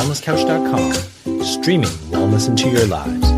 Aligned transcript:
thewellnesscouch.com, 0.00 1.42
streaming 1.44 1.88
wellness 2.10 2.48
into 2.48 2.70
your 2.70 2.86
lives. 2.86 3.30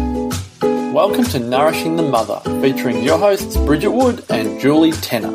Welcome 0.95 1.25
to 1.25 1.41
Nourishing 1.41 1.96
the 1.96 2.04
Mother, 2.04 2.41
featuring 2.61 3.03
your 3.03 3.19
hosts 3.19 3.56
Bridget 3.56 3.90
Wood 3.90 4.24
and 4.31 4.61
Julie 4.61 4.93
Tenner. 4.93 5.33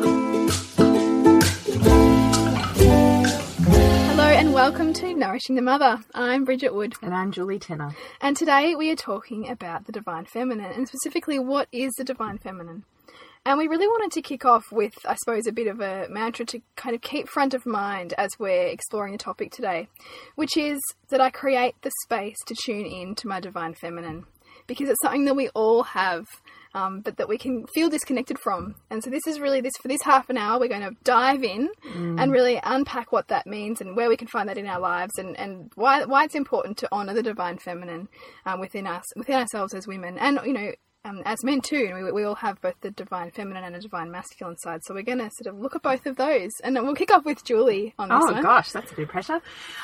Hello 4.06 4.24
and 4.24 4.54
welcome 4.54 4.94
to 4.94 5.12
Nourishing 5.12 5.56
the 5.56 5.60
Mother. 5.62 6.02
I'm 6.14 6.46
Bridget 6.46 6.74
Wood, 6.74 6.94
And 7.02 7.14
I'm 7.14 7.30
Julie 7.30 7.58
Tenner. 7.58 7.94
and 8.22 8.34
today 8.34 8.74
we 8.74 8.90
are 8.90 8.96
talking 8.96 9.50
about 9.50 9.84
the 9.84 9.92
divine 9.92 10.24
feminine, 10.24 10.72
and 10.72 10.88
specifically 10.88 11.38
what 11.38 11.68
is 11.72 11.92
the 11.98 12.04
divine 12.04 12.38
feminine. 12.38 12.84
And 13.48 13.56
we 13.56 13.66
really 13.66 13.88
wanted 13.88 14.12
to 14.12 14.20
kick 14.20 14.44
off 14.44 14.70
with, 14.70 14.92
I 15.06 15.14
suppose, 15.14 15.46
a 15.46 15.52
bit 15.52 15.68
of 15.68 15.80
a 15.80 16.06
mantra 16.10 16.44
to 16.44 16.60
kind 16.76 16.94
of 16.94 17.00
keep 17.00 17.30
front 17.30 17.54
of 17.54 17.64
mind 17.64 18.12
as 18.18 18.28
we're 18.38 18.66
exploring 18.66 19.12
the 19.12 19.18
topic 19.18 19.52
today, 19.52 19.88
which 20.34 20.58
is 20.58 20.78
that 21.08 21.22
I 21.22 21.30
create 21.30 21.74
the 21.80 21.90
space 22.04 22.36
to 22.46 22.54
tune 22.62 22.84
in 22.84 23.14
to 23.14 23.26
my 23.26 23.40
divine 23.40 23.72
feminine 23.72 24.26
because 24.66 24.90
it's 24.90 25.00
something 25.00 25.24
that 25.24 25.34
we 25.34 25.48
all 25.50 25.82
have. 25.82 26.26
Um, 26.74 27.00
but 27.00 27.16
that 27.16 27.30
we 27.30 27.38
can 27.38 27.66
feel 27.68 27.88
disconnected 27.88 28.38
from. 28.38 28.74
And 28.90 29.02
so 29.02 29.08
this 29.08 29.26
is 29.26 29.40
really 29.40 29.62
this 29.62 29.72
for 29.80 29.88
this 29.88 30.02
half 30.02 30.28
an 30.28 30.36
hour. 30.36 30.60
We're 30.60 30.68
going 30.68 30.82
to 30.82 30.94
dive 31.02 31.42
in 31.42 31.70
and 32.18 32.30
really 32.30 32.60
unpack 32.62 33.10
what 33.10 33.28
that 33.28 33.46
means 33.46 33.80
and 33.80 33.96
where 33.96 34.10
we 34.10 34.18
can 34.18 34.28
find 34.28 34.50
that 34.50 34.58
in 34.58 34.66
our 34.66 34.78
lives 34.78 35.14
and, 35.16 35.34
and 35.38 35.72
why 35.76 36.04
why 36.04 36.24
it's 36.24 36.34
important 36.34 36.76
to 36.78 36.88
honor 36.92 37.14
the 37.14 37.22
divine 37.22 37.56
feminine 37.56 38.08
um, 38.44 38.60
within 38.60 38.86
us 38.86 39.02
within 39.16 39.36
ourselves 39.36 39.72
as 39.72 39.86
women 39.86 40.18
and 40.18 40.38
you 40.44 40.52
know 40.52 40.70
um, 41.04 41.22
as 41.24 41.42
men 41.44 41.60
too. 41.60 41.90
We, 41.94 42.12
we 42.12 42.24
all 42.24 42.34
have 42.36 42.60
both 42.60 42.74
the 42.80 42.90
divine 42.90 43.30
feminine 43.30 43.64
and 43.64 43.76
a 43.76 43.80
divine 43.80 44.10
masculine 44.10 44.56
side. 44.58 44.80
So 44.84 44.94
we're 44.94 45.02
going 45.02 45.18
to 45.18 45.30
sort 45.42 45.54
of 45.54 45.60
look 45.60 45.74
at 45.76 45.82
both 45.82 46.06
of 46.06 46.16
those 46.16 46.50
and 46.64 46.74
we'll 46.74 46.94
kick 46.94 47.12
off 47.12 47.24
with 47.24 47.44
Julie 47.44 47.94
on 47.98 48.08
this 48.08 48.18
Oh 48.20 48.32
one. 48.32 48.42
gosh, 48.42 48.70
that's 48.72 48.90
a 48.92 48.94
bit 48.94 49.04
of 49.04 49.08
pressure. 49.08 49.40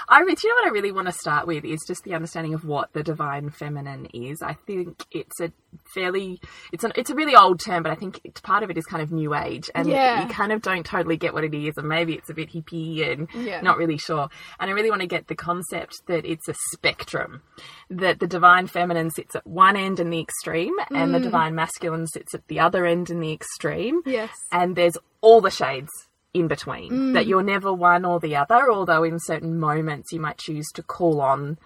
I, 0.09 0.21
do 0.25 0.27
you 0.43 0.49
know 0.49 0.55
what 0.63 0.67
I 0.67 0.71
really 0.71 0.93
want 0.93 1.07
to 1.07 1.13
start 1.13 1.47
with 1.47 1.65
is 1.65 1.81
just 1.87 2.03
the 2.05 2.15
understanding 2.15 2.55
of 2.55 2.65
what 2.65 2.93
the 2.93 3.03
divine 3.03 3.51
feminine 3.51 4.07
is. 4.13 4.43
I 4.43 4.55
think 4.67 5.05
it's 5.13 5.41
a 5.41 5.53
fairly, 5.95 6.41
it's 6.73 6.85
an, 6.85 6.93
it's 6.97 7.11
a 7.11 7.15
really 7.15 7.37
old 7.37 7.61
term, 7.65 7.83
but 7.83 7.93
I 7.93 7.97
think 7.97 8.21
it's, 8.25 8.41
part 8.41 8.63
of 8.63 8.71
it 8.71 8.77
is 8.79 8.85
kind 8.85 9.03
of 9.03 9.11
new 9.13 9.35
age, 9.35 9.71
and 9.75 9.89
Yeah. 9.89 10.23
you 10.23 10.29
kind 10.29 10.53
of 10.53 10.63
don't 10.63 10.85
totally 10.85 11.17
get 11.17 11.33
what 11.33 11.45
it 11.45 11.55
is, 11.55 11.75
and 11.77 11.89
maybe 11.89 12.15
it's 12.15 12.31
a 12.31 12.35
bit 12.35 12.51
hippie 12.51 13.11
and 13.11 13.29
Yeah. 13.35 13.61
not 13.61 13.77
really 13.79 13.99
sure. 13.99 14.29
And 14.61 14.71
I 14.71 14.75
really 14.75 14.91
want 14.91 15.01
to 15.03 15.07
get 15.09 15.27
the 15.29 15.35
concept 15.35 15.95
that 16.07 16.25
it's 16.25 16.49
a 16.49 16.55
spectrum, 16.73 17.43
that 17.91 18.19
the 18.21 18.27
divine 18.27 18.67
feminine 18.67 19.11
sits 19.11 19.35
at 19.35 19.47
one 19.47 19.77
end 19.77 20.01
in 20.01 20.11
the 20.11 20.21
extreme, 20.21 20.75
and 21.05 21.13
Mm. 21.13 21.19
the 21.19 21.21
divine 21.31 21.55
masculine 21.55 22.07
sits 22.07 22.35
at 22.35 22.47
the 22.49 22.59
other 22.61 22.85
end 22.87 23.11
in 23.11 23.21
the 23.21 23.33
extreme 23.33 24.03
Yes. 24.05 24.31
and 24.51 24.75
there's 24.77 24.99
all 25.21 25.41
the 25.41 25.51
shades 25.51 25.91
in 26.33 26.49
between 26.49 26.91
Mm. 26.91 27.13
that 27.15 27.27
you're 27.27 27.43
never 27.45 27.73
one 27.73 28.05
or 28.05 28.19
the 28.19 28.35
other 28.37 28.71
although 28.71 29.05
in 29.05 29.19
certain 29.21 29.59
moments 29.61 30.13
you 30.13 30.21
might 30.21 30.39
choose 30.39 30.67
to 30.75 30.83
call 30.83 31.21
on 31.21 31.59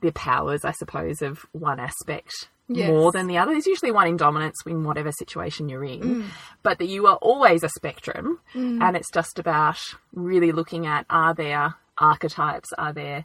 the 0.00 0.10
powers 0.12 0.64
i 0.64 0.72
suppose 0.72 1.22
of 1.22 1.46
one 1.52 1.78
aspect 1.78 2.48
Yes. 2.68 2.88
more 2.88 3.12
than 3.12 3.28
the 3.28 3.38
other 3.38 3.52
there's 3.52 3.66
usually 3.68 3.92
one 3.92 4.08
in 4.08 4.16
dominance 4.16 4.56
in 4.66 4.82
whatever 4.82 5.12
situation 5.12 5.68
you're 5.68 5.84
in 5.84 6.00
Mm. 6.00 6.24
but 6.64 6.78
that 6.78 6.88
you 6.88 7.06
are 7.06 7.16
always 7.22 7.62
a 7.62 7.68
spectrum 7.68 8.40
and 8.54 8.96
it's 8.96 9.12
just 9.12 9.38
about 9.38 9.78
really 10.12 10.50
looking 10.50 10.84
at 10.86 11.06
are 11.08 11.32
there 11.34 11.74
archetypes 11.98 12.70
are 12.76 12.92
there 12.92 13.24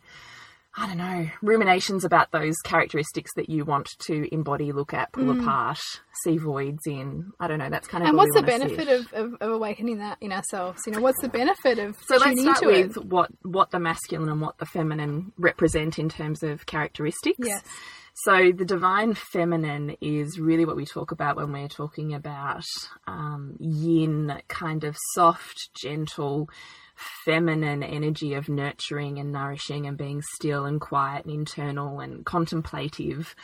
I 0.77 0.88
don't 0.88 0.97
know, 0.97 1.30
ruminations 1.41 2.05
about 2.05 2.31
those 2.31 2.55
characteristics 2.64 3.31
that 3.36 3.50
you 3.50 3.66
want 3.66 3.89
to 4.08 4.33
embody, 4.33 4.72
look 4.72 4.94
at, 4.94 5.11
pull 5.11 5.38
apart, 5.38 5.81
see 6.23 6.38
voids 6.38 6.88
in. 6.88 7.31
I 7.41 7.47
don't 7.47 7.59
know, 7.59 7.69
that's 7.69 7.89
kind 7.89 8.03
of 8.03 8.08
Mm. 8.08 8.09
And 8.09 8.17
what's 8.17 8.36
the 8.36 8.44
benefit 8.44 8.88
of, 8.88 9.14
of, 9.14 9.33
of 9.42 9.52
awakening 9.52 9.97
that 9.97 10.17
in 10.22 10.31
ourselves? 10.31 10.81
You 10.86 10.94
know, 10.94 11.02
what's 11.02 11.22
the 11.22 11.27
benefit 11.30 11.77
of 11.77 11.97
So 12.08 12.16
let's 12.17 12.42
start 12.42 12.66
with 12.66 12.97
it? 12.97 13.05
what 13.05 13.31
what 13.42 13.72
the 13.72 13.80
masculine 13.80 14.30
and 14.30 14.39
what 14.39 14.58
the 14.59 14.66
feminine 14.66 15.33
represent 15.38 15.99
in 15.99 16.08
terms 16.08 16.42
of 16.42 16.66
characteristics. 16.66 17.47
Yes. 17.47 17.64
So 18.14 18.52
the 18.52 18.66
divine 18.66 19.14
feminine 19.14 19.95
is 20.02 20.39
really 20.39 20.66
what 20.66 20.75
we 20.75 20.86
talk 20.86 21.11
about 21.11 21.38
when 21.38 21.52
we're 21.52 21.67
talking 21.67 22.14
about 22.14 22.65
um, 23.08 23.58
yin, 23.60 24.42
kind 24.48 24.83
of 24.83 24.98
soft, 25.14 25.70
gentle, 25.81 26.49
feminine 27.26 27.84
energy 27.84 28.34
of 28.34 28.50
nurturing 28.50 29.20
and 29.20 29.32
nourishing 29.32 29.86
and 29.88 29.98
being 29.98 30.22
still 30.36 30.66
and 30.66 30.80
quiet 30.82 31.26
and 31.26 31.34
internal 31.34 32.00
and 32.00 32.26
contemplative 32.26 33.36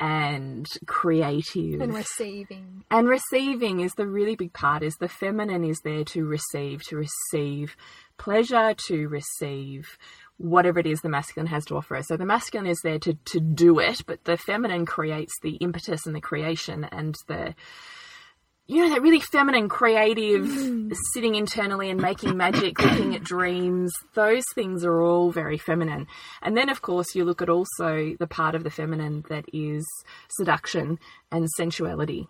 and 0.00 0.66
creative 0.86 1.80
And 1.80 1.94
receiving. 1.94 2.84
and 2.90 3.08
receiving 3.08 3.80
is 3.80 3.92
the 3.94 4.06
really 4.06 4.34
big 4.34 4.52
part 4.52 4.82
is 4.82 4.96
the 4.96 5.08
feminine 5.08 5.64
is 5.64 5.80
there 5.84 6.04
to 6.04 6.24
receive 6.24 6.82
to 6.88 6.96
receive 6.96 7.76
pleasure 8.18 8.74
to 8.88 9.06
receive 9.08 9.96
whatever 10.38 10.80
it 10.80 10.86
is 10.86 11.00
the 11.02 11.08
masculine 11.08 11.46
has 11.46 11.64
to 11.66 11.76
offer 11.76 11.94
us 11.96 12.08
so 12.08 12.16
the 12.16 12.24
masculine 12.26 12.66
is 12.66 12.80
there 12.82 12.98
to 12.98 13.14
to 13.26 13.38
do 13.38 13.78
it 13.78 14.02
but 14.06 14.24
the 14.24 14.36
feminine 14.36 14.86
creates 14.86 15.34
the 15.42 15.54
impetus 15.56 16.04
and 16.06 16.16
the 16.16 16.20
creation 16.20 16.82
and 16.90 17.14
the 17.28 17.54
you 18.72 18.82
know 18.82 18.94
that 18.94 19.02
really 19.02 19.20
feminine 19.20 19.68
creative 19.68 20.46
mm. 20.46 20.94
sitting 21.12 21.34
internally 21.34 21.90
and 21.90 22.00
making 22.00 22.36
magic 22.36 22.82
looking 22.82 23.14
at 23.14 23.22
dreams. 23.22 23.92
Those 24.14 24.44
things 24.54 24.84
are 24.84 25.00
all 25.02 25.30
very 25.30 25.58
feminine. 25.58 26.06
And 26.40 26.56
then 26.56 26.70
of 26.70 26.80
course 26.80 27.14
you 27.14 27.24
look 27.24 27.42
at 27.42 27.50
also 27.50 28.14
the 28.18 28.26
part 28.26 28.54
of 28.54 28.64
the 28.64 28.70
feminine 28.70 29.24
that 29.28 29.44
is 29.52 29.86
seduction 30.30 30.98
and 31.30 31.48
sensuality. 31.56 32.28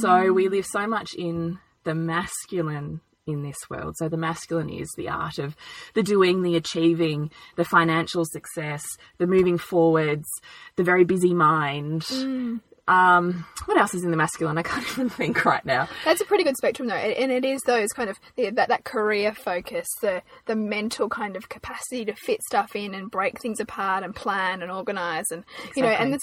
So 0.00 0.08
mm. 0.08 0.34
we 0.34 0.48
live 0.48 0.66
so 0.66 0.86
much 0.86 1.14
in 1.14 1.58
the 1.84 1.94
masculine 1.94 3.00
in 3.26 3.42
this 3.42 3.58
world. 3.70 3.94
So 3.98 4.08
the 4.08 4.16
masculine 4.16 4.70
is 4.70 4.88
the 4.96 5.08
art 5.08 5.38
of 5.38 5.56
the 5.94 6.02
doing, 6.02 6.42
the 6.42 6.56
achieving, 6.56 7.30
the 7.56 7.64
financial 7.64 8.24
success, 8.24 8.82
the 9.18 9.26
moving 9.26 9.58
forwards, 9.58 10.26
the 10.76 10.84
very 10.84 11.04
busy 11.04 11.34
mind. 11.34 12.02
Mm. 12.02 12.60
Um, 12.88 13.46
what 13.66 13.76
else 13.78 13.94
is 13.94 14.02
in 14.04 14.10
the 14.10 14.16
masculine? 14.16 14.58
I 14.58 14.62
can't 14.62 14.86
even 14.92 15.08
think 15.08 15.44
right 15.44 15.64
now. 15.64 15.88
That's 16.04 16.20
a 16.20 16.24
pretty 16.24 16.44
good 16.44 16.56
spectrum, 16.56 16.88
though, 16.88 16.94
and 16.94 17.30
it 17.30 17.44
is 17.44 17.60
those 17.62 17.88
kind 17.92 18.10
of 18.10 18.18
that 18.36 18.68
that 18.68 18.84
career 18.84 19.32
focus, 19.34 19.86
the 20.00 20.22
the 20.46 20.56
mental 20.56 21.08
kind 21.08 21.36
of 21.36 21.48
capacity 21.48 22.04
to 22.06 22.14
fit 22.14 22.42
stuff 22.42 22.74
in 22.74 22.94
and 22.94 23.10
break 23.10 23.40
things 23.40 23.60
apart 23.60 24.02
and 24.04 24.14
plan 24.14 24.62
and 24.62 24.70
organize, 24.70 25.26
and 25.30 25.44
you 25.76 25.82
know, 25.82 25.88
and 25.88 26.18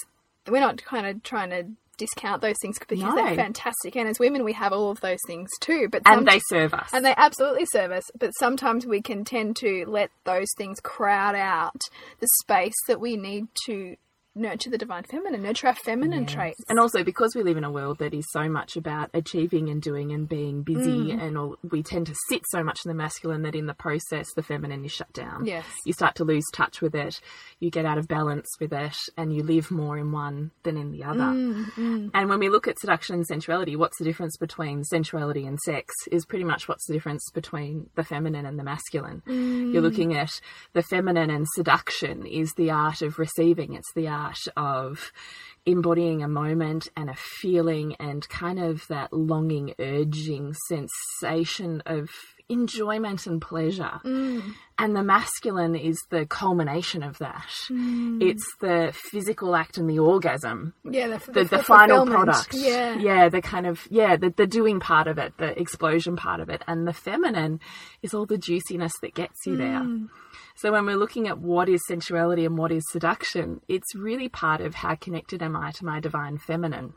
we're 0.48 0.60
not 0.60 0.84
kind 0.84 1.06
of 1.06 1.22
trying 1.22 1.50
to 1.50 1.64
discount 1.96 2.40
those 2.40 2.56
things 2.62 2.78
because 2.78 2.98
No. 2.98 3.14
they're 3.14 3.34
fantastic, 3.36 3.94
and 3.96 4.08
as 4.08 4.18
women 4.18 4.42
we 4.44 4.54
have 4.54 4.72
all 4.72 4.90
of 4.90 5.00
those 5.00 5.18
things 5.26 5.48
too. 5.60 5.88
But 5.90 6.02
And 6.06 6.26
they 6.26 6.40
serve 6.48 6.72
us. 6.74 6.88
and 6.94 7.04
they 7.04 7.14
absolutely 7.16 7.66
serve 7.72 7.90
us, 7.90 8.04
but 8.18 8.30
sometimes 8.38 8.86
we 8.86 9.02
can 9.02 9.24
tend 9.24 9.56
to 9.56 9.84
let 9.86 10.10
those 10.24 10.48
things 10.56 10.80
crowd 10.80 11.34
out 11.34 11.80
the 12.20 12.28
space 12.42 12.74
that 12.88 13.00
we 13.00 13.16
need 13.16 13.48
to 13.66 13.96
nurture 14.36 14.70
the 14.70 14.78
divine 14.78 15.02
feminine, 15.04 15.42
nurture 15.42 15.66
our 15.66 15.74
feminine 15.74 16.24
traits. 16.24 16.60
And 16.68 16.78
also 16.78 17.02
because 17.02 17.34
we 17.34 17.42
live 17.42 17.56
in 17.56 17.64
a 17.64 17.70
world 17.70 17.98
that 17.98 18.14
is 18.14 18.24
so 18.30 18.48
much 18.48 18.76
about 18.76 19.10
achieving 19.12 19.68
and 19.68 19.82
doing 19.82 20.12
and 20.12 20.28
being 20.28 20.62
busy, 20.62 21.08
Mm. 21.10 21.20
and 21.22 21.38
all, 21.38 21.56
we 21.68 21.82
tend 21.82 22.06
to 22.06 22.14
sit 22.28 22.42
so 22.50 22.62
much 22.62 22.80
in 22.84 22.88
the 22.88 22.94
masculine 22.94 23.42
that 23.42 23.54
in 23.56 23.66
the 23.66 23.74
process 23.74 24.26
the 24.36 24.42
feminine 24.42 24.84
is 24.84 24.92
shut 24.92 25.12
down. 25.12 25.44
Yes. 25.46 25.66
You 25.84 25.92
start 25.92 26.14
to 26.16 26.24
lose 26.24 26.44
touch 26.54 26.80
with 26.80 26.94
it, 26.94 27.20
you 27.58 27.70
get 27.70 27.84
out 27.84 27.98
of 27.98 28.06
balance 28.06 28.46
with 28.60 28.72
it, 28.72 28.96
and 29.16 29.34
you 29.34 29.42
live 29.42 29.70
more 29.70 29.98
in 29.98 30.12
one 30.12 30.52
than 30.62 30.76
in 30.76 30.92
the 30.92 31.02
other. 31.04 31.20
Mm, 31.20 32.10
And 32.14 32.28
when 32.28 32.38
we 32.38 32.48
look 32.48 32.68
at 32.68 32.78
seduction 32.78 33.16
and 33.16 33.26
sensuality, 33.26 33.74
what's 33.76 33.98
the 33.98 34.04
difference 34.04 34.36
between 34.36 34.84
sensuality 34.84 35.44
and 35.46 35.58
sex 35.60 35.92
is 36.12 36.24
pretty 36.24 36.44
much 36.44 36.68
what's 36.68 36.86
the 36.86 36.92
difference 36.92 37.28
between 37.34 37.90
the 37.96 38.04
feminine 38.04 38.46
and 38.46 38.58
the 38.58 38.64
masculine. 38.64 39.22
You're 39.26 39.82
looking 39.82 40.14
at 40.16 40.30
the 40.72 40.82
feminine 40.82 41.30
and 41.30 41.46
seduction 41.54 42.26
is 42.26 42.52
the 42.56 42.70
art 42.70 43.02
of 43.02 43.18
receiving, 43.18 43.74
it's 43.74 43.92
the 43.94 44.06
art 44.08 44.29
of 44.56 45.12
embodying 45.66 46.22
a 46.22 46.28
moment 46.28 46.88
and 46.96 47.10
a 47.10 47.14
feeling 47.14 47.94
and 47.96 48.28
kind 48.28 48.58
of 48.58 48.86
that 48.88 49.12
longing, 49.12 49.74
urging 49.78 50.54
sensation 50.68 51.82
of 51.86 52.10
enjoyment 52.50 53.26
and 53.26 53.40
pleasure. 53.40 54.00
Mm. 54.04 54.54
And 54.78 54.96
the 54.96 55.02
masculine 55.02 55.76
is 55.76 55.98
the 56.08 56.24
culmination 56.24 57.02
of 57.02 57.18
that. 57.18 57.48
Mm. 57.68 58.22
It's 58.22 58.44
the 58.60 58.92
physical 59.10 59.54
act 59.54 59.76
and 59.76 59.88
the 59.88 59.98
orgasm 59.98 60.72
Yeah, 60.84 61.18
the, 61.18 61.32
the, 61.32 61.44
the, 61.44 61.62
final 61.62 62.06
product. 62.06 62.54
Yeah. 62.54 62.96
Yeah, 62.98 63.28
the 63.28 63.42
kind 63.42 63.66
of, 63.66 63.86
yeah, 63.90 64.16
the, 64.16 64.30
the 64.30 64.46
doing 64.46 64.80
part 64.80 65.06
of 65.06 65.18
it, 65.18 65.36
the 65.36 65.58
explosion 65.60 66.16
part 66.16 66.40
of 66.40 66.48
it. 66.48 66.62
And 66.66 66.88
the 66.88 66.94
feminine 66.94 67.60
is 68.02 68.14
all 68.14 68.24
the 68.24 68.38
juiciness 68.38 68.92
that 69.02 69.14
gets 69.14 69.36
you 69.46 69.56
there. 69.56 69.80
Mm. 69.80 70.08
So 70.56 70.72
when 70.72 70.86
we're 70.86 70.96
looking 70.96 71.28
at 71.28 71.38
what 71.38 71.68
is 71.68 71.80
sensuality 71.86 72.44
and 72.44 72.58
what 72.58 72.72
is 72.72 72.82
seduction, 72.90 73.60
it's 73.68 73.94
really 73.94 74.28
part 74.28 74.60
of 74.60 74.74
how 74.74 74.94
connected 74.94 75.42
am 75.42 75.56
I 75.56 75.72
to 75.72 75.84
my 75.84 76.00
divine 76.00 76.38
feminine. 76.38 76.92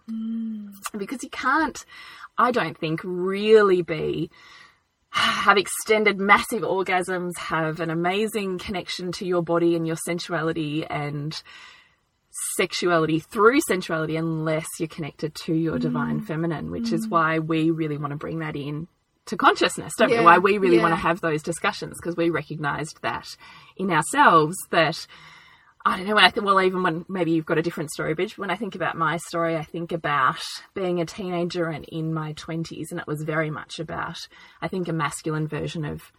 Because 0.98 1.24
you 1.24 1.30
can't, 1.30 1.78
I 2.38 2.52
don't 2.52 2.78
think, 2.78 3.02
really 3.04 3.82
be 3.82 4.30
have 5.14 5.58
extended 5.58 6.20
massive 6.20 6.64
orgasms, 6.64 7.38
have 7.38 7.80
an 7.80 7.92
amazing 7.92 8.58
connection 8.58 9.12
to 9.12 9.26
your 9.26 9.44
body 9.44 9.76
and 9.76 9.86
your 9.86 9.98
sensuality 10.08 10.86
and 10.90 11.42
sexuality 12.58 13.20
through 13.20 13.62
sensuality 13.70 14.18
unless 14.18 14.66
you're 14.80 14.88
connected 14.88 15.36
to 15.36 15.54
your 15.54 15.78
divine 15.78 16.20
mm. 16.20 16.26
feminine, 16.26 16.72
which 16.72 16.92
is 16.92 17.06
mm. 17.06 17.12
why 17.12 17.38
we 17.38 17.70
really 17.70 17.98
want 17.98 18.12
to 18.12 18.18
bring 18.18 18.40
that 18.40 18.56
in 18.56 18.88
to 19.28 19.38
consciousness, 19.38 19.94
don't 19.98 20.10
Yeah, 20.10 20.20
we? 20.20 20.26
Why 20.26 20.38
we 20.40 20.58
really 20.58 20.78
yeah. 20.78 20.82
want 20.82 20.94
to 20.94 21.00
have 21.00 21.22
those 21.22 21.44
discussions 21.44 21.98
because 21.98 22.18
we 22.18 22.32
recognized 22.32 22.98
that 23.04 23.28
in 23.78 23.92
ourselves 23.92 24.58
that 24.72 25.06
I 25.86 25.98
don't 25.98 26.08
know 26.08 26.16
when 26.16 26.24
I 26.24 26.30
think, 26.30 26.46
well, 26.46 26.62
even 26.62 26.82
when 26.82 27.06
maybe 27.10 27.32
you've 27.32 27.46
got 27.46 27.58
a 27.58 27.62
different 27.62 27.92
story, 27.92 28.14
Bridge, 28.14 28.38
when 28.38 28.50
I 28.50 28.56
think 28.56 28.76
about 28.76 28.96
my 28.96 29.18
story, 29.18 29.58
I 29.58 29.64
think 29.64 29.92
about 29.92 30.42
being 30.74 31.02
a 31.02 31.06
teenager 31.06 31.68
and 31.68 31.84
in 31.86 32.14
my 32.14 32.34
20s, 32.34 32.92
and 32.92 33.00
it 33.00 33.08
was 33.08 33.24
very 33.24 33.50
much 33.50 33.80
about, 33.80 34.18
I 34.62 34.70
think, 34.70 34.88
a 34.88 34.94
masculine 34.94 35.48
version 35.48 35.84
of 35.84 36.12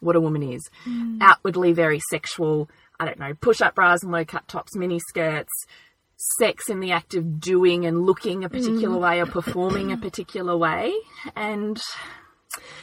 what 0.00 0.16
a 0.16 0.20
woman 0.20 0.42
is. 0.42 0.68
Mm. 0.84 1.18
Outwardly 1.20 1.72
very 1.72 2.00
sexual, 2.10 2.68
I 2.98 3.04
don't 3.04 3.20
know, 3.20 3.34
push 3.34 3.60
up 3.60 3.76
bras 3.76 4.02
and 4.02 4.10
low 4.10 4.24
cut 4.24 4.48
tops, 4.48 4.74
mini 4.74 4.98
skirts, 4.98 5.52
sex 6.38 6.68
in 6.68 6.80
the 6.80 6.90
act 6.90 7.14
of 7.14 7.40
doing 7.40 7.86
and 7.86 8.04
looking 8.04 8.44
a 8.44 8.48
particular 8.48 8.96
mm. 8.96 9.00
way 9.00 9.20
or 9.20 9.26
performing 9.26 9.92
a 9.92 9.96
particular 9.96 10.56
way. 10.56 10.92
And 11.36 11.80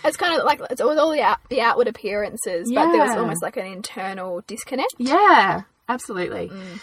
It's 0.04 0.18
kind 0.18 0.38
of 0.38 0.46
like 0.46 0.62
it's 0.70 0.82
all 0.82 0.98
all 1.00 1.12
the, 1.12 1.22
out, 1.22 1.40
the 1.50 1.62
outward 1.62 1.88
appearances, 1.88 2.72
but 2.74 2.92
there 2.92 3.06
was 3.06 3.18
almost 3.18 3.42
like 3.42 3.58
an 3.58 3.66
internal 3.66 4.42
disconnect. 4.48 4.96
Yeah, 4.98 5.64
absolutely. 5.94 6.50
Mm. 6.50 6.80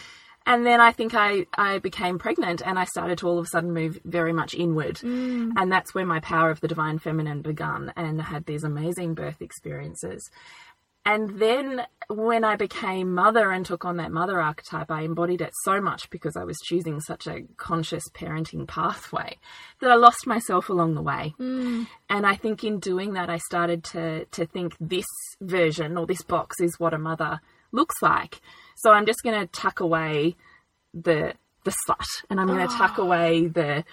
And 0.48 0.64
then 0.64 0.80
I 0.80 0.92
think 0.92 1.12
I, 1.14 1.46
I 1.58 1.78
became 1.78 2.18
pregnant 2.18 2.62
and 2.64 2.78
I 2.78 2.84
started 2.84 3.18
to 3.18 3.28
all 3.28 3.38
of 3.38 3.44
a 3.44 3.48
sudden 3.48 3.74
move 3.74 4.00
very 4.04 4.32
much 4.32 4.54
inward. 4.54 4.96
Mm. 4.96 5.52
And 5.56 5.70
that's 5.70 5.94
where 5.94 6.06
my 6.06 6.20
power 6.20 6.50
of 6.50 6.60
the 6.60 6.68
divine 6.68 6.98
feminine 6.98 7.42
began 7.42 7.92
and 7.96 8.18
I 8.18 8.24
had 8.24 8.46
these 8.46 8.64
amazing 8.64 9.12
birth 9.12 9.42
experiences. 9.42 10.22
And 11.04 11.38
then 11.38 11.86
when 12.08 12.44
I 12.44 12.56
became 12.56 13.14
mother 13.14 13.50
and 13.50 13.64
took 13.64 13.84
on 13.84 13.96
that 13.96 14.12
mother 14.12 14.40
archetype, 14.40 14.90
I 14.90 15.02
embodied 15.02 15.40
it 15.40 15.52
so 15.64 15.80
much 15.80 16.10
because 16.10 16.36
I 16.36 16.44
was 16.44 16.58
choosing 16.64 17.00
such 17.00 17.26
a 17.26 17.44
conscious 17.56 18.04
parenting 18.14 18.66
pathway 18.66 19.38
that 19.80 19.90
I 19.90 19.94
lost 19.94 20.26
myself 20.26 20.68
along 20.68 20.94
the 20.94 21.02
way. 21.02 21.34
Mm. 21.38 21.86
And 22.10 22.26
I 22.26 22.36
think 22.36 22.64
in 22.64 22.78
doing 22.78 23.14
that, 23.14 23.30
I 23.30 23.38
started 23.38 23.84
to 23.84 24.26
to 24.26 24.44
think 24.46 24.76
this 24.80 25.06
version 25.40 25.96
or 25.96 26.06
this 26.06 26.22
box 26.22 26.56
is 26.60 26.78
what 26.78 26.92
a 26.94 26.98
mother 26.98 27.40
looks 27.72 27.96
like. 28.02 28.40
So 28.80 28.90
I'm 28.92 29.06
just 29.06 29.22
going 29.22 29.38
to 29.40 29.46
tuck 29.48 29.80
away 29.80 30.36
the 30.94 31.34
the 31.64 31.74
slut, 31.86 32.06
and 32.30 32.40
I'm 32.40 32.46
going 32.46 32.66
to 32.66 32.74
tuck 32.74 32.98
away 32.98 33.46
the 33.48 33.84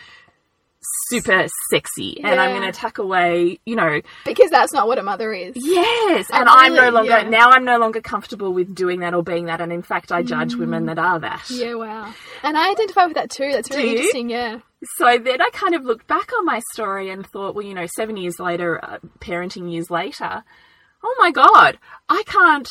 super 1.10 1.48
sexy, 1.72 2.22
and 2.24 2.40
I'm 2.40 2.52
going 2.52 2.72
to 2.72 2.78
tuck 2.78 3.00
away, 3.00 3.60
you 3.66 3.76
know, 3.76 4.02
Because 4.24 4.52
that's 4.52 4.72
not 4.72 4.88
what 4.88 5.00
a 5.00 5.04
mother 5.04 5.34
is. 5.34 5.54
yes. 5.56 6.28
Oh, 6.32 6.38
And 6.40 6.48
I'm 6.48 6.76
no 6.76 6.90
longer 6.92 7.10
Yeah. 7.10 7.28
now. 7.30 7.50
I'm 7.50 7.66
no 7.66 7.80
longer 7.80 8.02
comfortable 8.02 8.54
with 8.54 8.74
doing 8.76 9.00
that 9.00 9.14
or 9.16 9.24
being 9.24 9.46
that, 9.46 9.62
and 9.62 9.74
in 9.74 9.82
fact, 9.82 10.12
I 10.12 10.22
judge 10.22 10.56
women 10.56 10.86
that 10.86 11.00
are 11.00 11.20
that. 11.20 11.40
Mm. 11.50 11.60
Yeah, 11.60 11.74
wow. 11.74 12.14
And 12.44 12.56
I 12.58 12.70
identify 12.72 13.06
with 13.06 13.16
that 13.16 13.32
too. 13.32 13.52
That's 13.52 13.70
really 13.72 13.92
interesting, 13.92 14.30
yeah. 14.30 14.60
So 14.98 15.18
then 15.18 15.42
I 15.42 15.50
kind 15.52 15.74
of 15.74 15.84
looked 15.84 16.06
back 16.08 16.32
on 16.38 16.46
my 16.46 16.62
story 16.74 17.10
and 17.10 17.26
thought, 17.26 17.56
well, 17.56 17.66
you 17.66 17.74
know, 17.74 17.88
seven 17.96 18.16
years 18.16 18.40
later, 18.40 18.80
uh, 18.86 19.00
parenting 19.20 19.72
years 19.72 19.90
later, 19.90 20.44
oh 21.04 21.16
my 21.20 21.32
God, 21.32 21.80
I 22.08 22.22
can't 22.28 22.70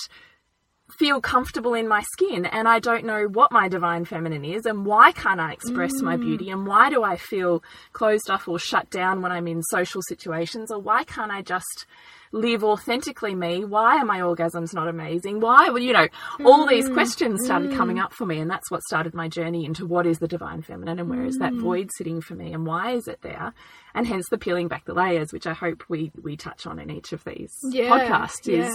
feel 0.99 1.20
comfortable 1.20 1.75
in 1.75 1.88
my 1.88 2.02
skin 2.12 2.46
and 2.46 2.69
I 2.69 2.79
don't 2.79 3.05
know 3.05 3.25
what 3.25 3.50
my 3.52 3.69
divine 3.69 4.05
feminine 4.05 4.44
is 4.44 4.64
and 4.67 4.87
why 4.87 5.12
can't 5.12 5.41
I 5.41 5.52
express 5.52 6.00
my 6.00 6.17
mm. 6.17 6.20
beauty 6.20 6.50
and 6.50 6.67
why 6.67 6.91
do 6.91 7.02
I 7.02 7.17
feel 7.17 7.62
closed 7.93 8.31
off 8.31 8.49
or 8.49 8.58
shut 8.58 8.91
down 8.91 9.20
when 9.23 9.32
I'm 9.32 9.49
in 9.49 9.62
social 9.62 10.02
situations 10.08 10.70
or 10.70 10.79
why 10.79 11.05
can't 11.05 11.32
I 11.32 11.43
just 11.43 11.87
live 12.32 12.64
authentically 12.64 13.35
me? 13.35 13.64
Why 13.64 13.99
are 13.99 14.05
my 14.05 14.20
orgasms 14.20 14.75
not 14.75 14.88
amazing? 14.88 15.41
Why, 15.41 15.69
well, 15.70 15.79
you 15.79 15.93
know, 15.93 16.08
all 16.44 16.67
these 16.67 16.88
mm, 16.88 16.94
questions 16.94 17.44
started 17.44 17.70
mm. 17.70 17.76
coming 17.76 17.99
up 17.99 18.12
for 18.12 18.26
me 18.26 18.38
and 18.38 18.50
that's 18.50 18.70
what 18.70 18.82
started 18.82 19.14
my 19.14 19.29
journey 19.29 19.64
into 19.64 19.87
what 19.87 20.06
is 20.06 20.19
the 20.19 20.29
divine 20.29 20.62
feminine 20.62 20.99
and 20.99 21.08
where 21.08 21.25
is 21.25 21.38
that 21.38 21.52
void 21.55 21.90
sitting 21.97 22.20
for 22.20 22.35
me 22.35 22.52
and 22.52 22.67
why 22.67 22.93
is 22.93 23.08
it 23.08 23.20
there? 23.23 23.52
And 23.94 24.06
hence 24.06 24.29
the 24.31 24.38
peeling 24.38 24.69
back 24.69 24.85
the 24.85 24.94
layers, 24.94 25.32
which 25.32 25.47
I 25.47 25.55
hope 25.55 25.85
we, 25.88 26.11
we 26.20 26.37
touch 26.37 26.67
on 26.67 26.79
in 26.79 26.90
each 26.90 27.12
of 27.12 27.23
these 27.25 27.56
Yeah, 27.70 27.88
podcasts 27.88 28.47
yeah. 28.47 28.69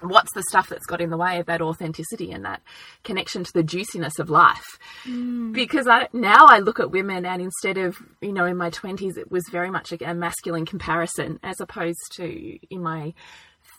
What's 0.00 0.32
the 0.34 0.42
stuff 0.48 0.68
that's 0.68 0.86
got 0.86 1.00
in 1.00 1.10
the 1.10 1.16
way 1.16 1.38
of 1.38 1.46
that 1.46 1.60
authenticity 1.60 2.32
and 2.32 2.44
that 2.44 2.62
connection 3.02 3.44
to 3.44 3.52
the 3.52 3.62
juiciness 3.62 4.18
of 4.18 4.30
life? 4.30 4.78
Mm. 5.04 5.52
Because 5.52 5.86
I, 5.86 6.08
now 6.12 6.46
I 6.46 6.58
look 6.58 6.80
at 6.80 6.90
women 6.90 7.26
and 7.26 7.42
instead 7.42 7.78
of 7.78 7.96
you 8.20 8.32
know 8.32 8.44
in 8.44 8.56
my 8.56 8.70
20s 8.70 9.16
it 9.16 9.30
was 9.30 9.44
very 9.50 9.70
much 9.70 9.92
a, 9.92 10.10
a 10.10 10.14
masculine 10.14 10.66
comparison 10.66 11.38
as 11.42 11.60
opposed 11.60 12.00
to 12.16 12.58
in 12.70 12.82
my 12.82 13.14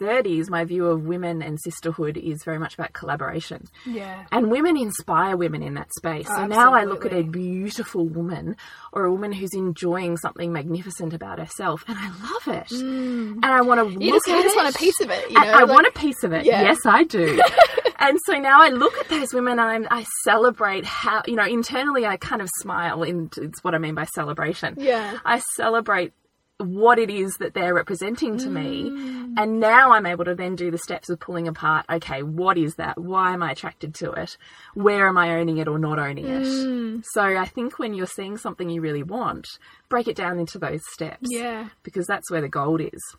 30s 0.02 0.50
my 0.50 0.64
view 0.66 0.86
of 0.88 1.06
women 1.06 1.42
and 1.42 1.60
sisterhood 1.62 2.18
is 2.18 2.44
very 2.44 2.60
much 2.60 2.74
about 2.74 2.94
collaboration 2.94 3.64
Yeah. 3.86 4.26
and 4.32 4.52
women 4.52 4.78
inspire 4.78 5.36
women 5.38 5.62
in 5.64 5.74
that 5.76 5.90
space. 5.98 6.28
So 6.28 6.46
now 6.48 6.74
I 6.74 6.84
look 6.84 7.06
at 7.06 7.14
a 7.14 7.24
beautiful 7.24 8.06
woman 8.08 8.56
or 8.92 9.06
a 9.06 9.12
woman 9.12 9.32
who's 9.32 9.54
enjoying 9.54 10.18
something 10.18 10.52
magnificent 10.52 11.14
about 11.14 11.40
herself 11.40 11.84
and 11.88 11.98
I 12.00 12.08
love 12.10 12.48
it. 12.60 12.68
Mm. 12.70 13.34
And 13.36 13.46
I 13.46 13.62
want 13.62 13.80
to 13.88 14.04
You 14.04 14.14
look 14.14 14.26
just, 14.26 14.28
you 14.28 14.38
at 14.38 14.44
just 14.44 14.56
it. 14.56 14.58
want 14.64 14.76
a 14.76 14.80
piece 14.80 15.00
of 15.02 15.10
it, 15.10 15.30
you 15.30 15.36
know? 15.40 15.42
I 15.48 15.62
like- 15.64 15.70
want 15.70 15.88
a 15.88 15.92
piece 15.92 16.24
of 16.24 16.34
it. 16.34 16.46
Yeah. 16.46 16.62
Yes, 16.64 16.80
I 16.86 17.04
do. 17.04 17.40
and 18.00 18.18
so 18.26 18.34
now 18.34 18.62
I 18.62 18.70
look 18.70 18.98
at 18.98 19.10
those 19.10 19.34
women 19.34 19.60
and 19.60 19.62
I'm, 19.62 19.88
I 19.92 20.06
celebrate 20.24 20.86
how, 20.86 21.22
you 21.26 21.36
know, 21.36 21.46
internally 21.46 22.06
I 22.06 22.18
kind 22.18 22.42
of 22.42 22.50
smile. 22.60 23.04
In, 23.04 23.30
it's 23.38 23.64
what 23.64 23.74
I 23.76 23.78
mean 23.78 23.96
by 23.96 24.06
celebration. 24.06 24.76
Yeah. 24.78 25.18
I 25.26 25.40
celebrate 25.56 26.14
what 26.58 27.00
it 27.00 27.10
is 27.10 27.38
that 27.38 27.54
they're 27.54 27.74
representing 27.74 28.38
to 28.38 28.50
me. 28.50 28.90
Mm. 28.90 29.34
And 29.38 29.60
now 29.60 29.92
I'm 29.92 30.06
able 30.06 30.26
to 30.26 30.36
then 30.36 30.56
do 30.56 30.72
the 30.72 30.78
steps 30.78 31.10
of 31.10 31.20
pulling 31.20 31.48
apart 31.48 31.86
okay, 31.90 32.24
what 32.24 32.58
is 32.58 32.76
that? 32.76 33.00
Why 33.00 33.34
am 33.34 33.44
I 33.44 33.52
attracted 33.52 33.94
to 33.96 34.12
it? 34.12 34.38
Where 34.74 35.08
am 35.08 35.18
I 35.18 35.36
owning 35.36 35.58
it 35.58 35.68
or 35.68 35.78
not 35.78 36.00
owning 36.00 36.26
it? 36.26 36.44
Mm. 36.44 37.04
So 37.12 37.22
I 37.22 37.46
think 37.46 37.78
when 37.78 37.94
you're 37.94 38.08
seeing 38.08 38.38
something 38.38 38.70
you 38.70 38.82
really 38.82 39.04
want, 39.04 39.48
break 39.90 40.08
it 40.08 40.16
down 40.16 40.40
into 40.40 40.58
those 40.58 40.82
steps. 40.92 41.28
Yeah. 41.30 41.70
Because 41.84 42.08
that's 42.08 42.32
where 42.32 42.42
the 42.42 42.50
gold 42.50 42.82
is. 42.82 43.16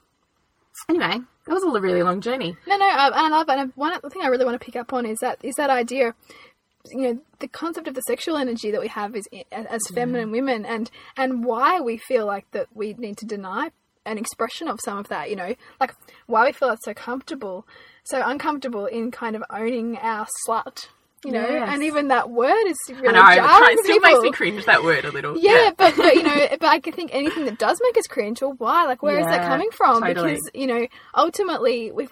Anyway, 0.88 1.20
that 1.46 1.54
was 1.54 1.64
all 1.64 1.76
a 1.76 1.80
really 1.80 2.02
long 2.02 2.20
journey. 2.20 2.56
No, 2.66 2.76
no, 2.76 2.84
I, 2.84 3.10
I 3.12 3.28
love 3.28 3.48
it. 3.48 3.58
And 3.58 3.72
one 3.76 3.98
the 4.02 4.10
thing 4.10 4.22
I 4.22 4.28
really 4.28 4.44
want 4.44 4.60
to 4.60 4.64
pick 4.64 4.76
up 4.76 4.92
on 4.92 5.06
is 5.06 5.18
that 5.20 5.38
is 5.42 5.54
that 5.56 5.70
idea. 5.70 6.14
You 6.92 7.02
know, 7.14 7.20
the 7.40 7.48
concept 7.48 7.88
of 7.88 7.94
the 7.94 8.00
sexual 8.02 8.36
energy 8.36 8.70
that 8.70 8.80
we 8.80 8.88
have 8.88 9.14
is 9.16 9.26
as 9.52 9.80
feminine 9.92 10.30
women, 10.30 10.64
and 10.64 10.90
and 11.16 11.44
why 11.44 11.80
we 11.80 11.96
feel 11.96 12.26
like 12.26 12.50
that 12.52 12.68
we 12.74 12.94
need 12.94 13.16
to 13.18 13.26
deny 13.26 13.70
an 14.04 14.18
expression 14.18 14.68
of 14.68 14.78
some 14.84 14.98
of 14.98 15.08
that. 15.08 15.30
You 15.30 15.36
know, 15.36 15.54
like 15.80 15.94
why 16.26 16.44
we 16.46 16.52
feel 16.52 16.70
it's 16.70 16.84
so 16.84 16.94
comfortable, 16.94 17.66
so 18.04 18.22
uncomfortable 18.24 18.86
in 18.86 19.10
kind 19.10 19.36
of 19.36 19.42
owning 19.50 19.96
our 19.98 20.26
slut. 20.46 20.88
You 21.24 21.32
know, 21.32 21.48
Yes. 21.48 21.70
and 21.72 21.82
even 21.82 22.08
that 22.08 22.30
word 22.30 22.66
is 22.68 22.76
really 22.88 23.08
I 23.08 23.36
know, 23.36 23.42
jarring 23.46 23.78
it 23.80 23.84
still 23.84 24.00
makes 24.00 24.20
me 24.20 24.30
cringe 24.30 24.64
that 24.66 24.84
word 24.84 25.04
a 25.06 25.10
little. 25.10 25.36
Yeah, 25.36 25.70
but, 25.76 25.96
but 25.96 26.14
you 26.14 26.22
know, 26.22 26.46
but 26.60 26.64
I 26.68 26.78
think 26.78 27.10
anything 27.12 27.46
that 27.46 27.58
does 27.58 27.80
make 27.82 27.96
us 27.96 28.06
cringe, 28.06 28.42
or 28.42 28.52
why? 28.52 28.84
Like, 28.84 29.02
where 29.02 29.18
is 29.18 29.26
that 29.26 29.48
coming 29.48 29.70
from? 29.72 30.02
totally. 30.02 30.34
Because 30.34 30.50
you 30.54 30.68
know, 30.68 30.86
ultimately, 31.16 31.90
we 31.90 32.08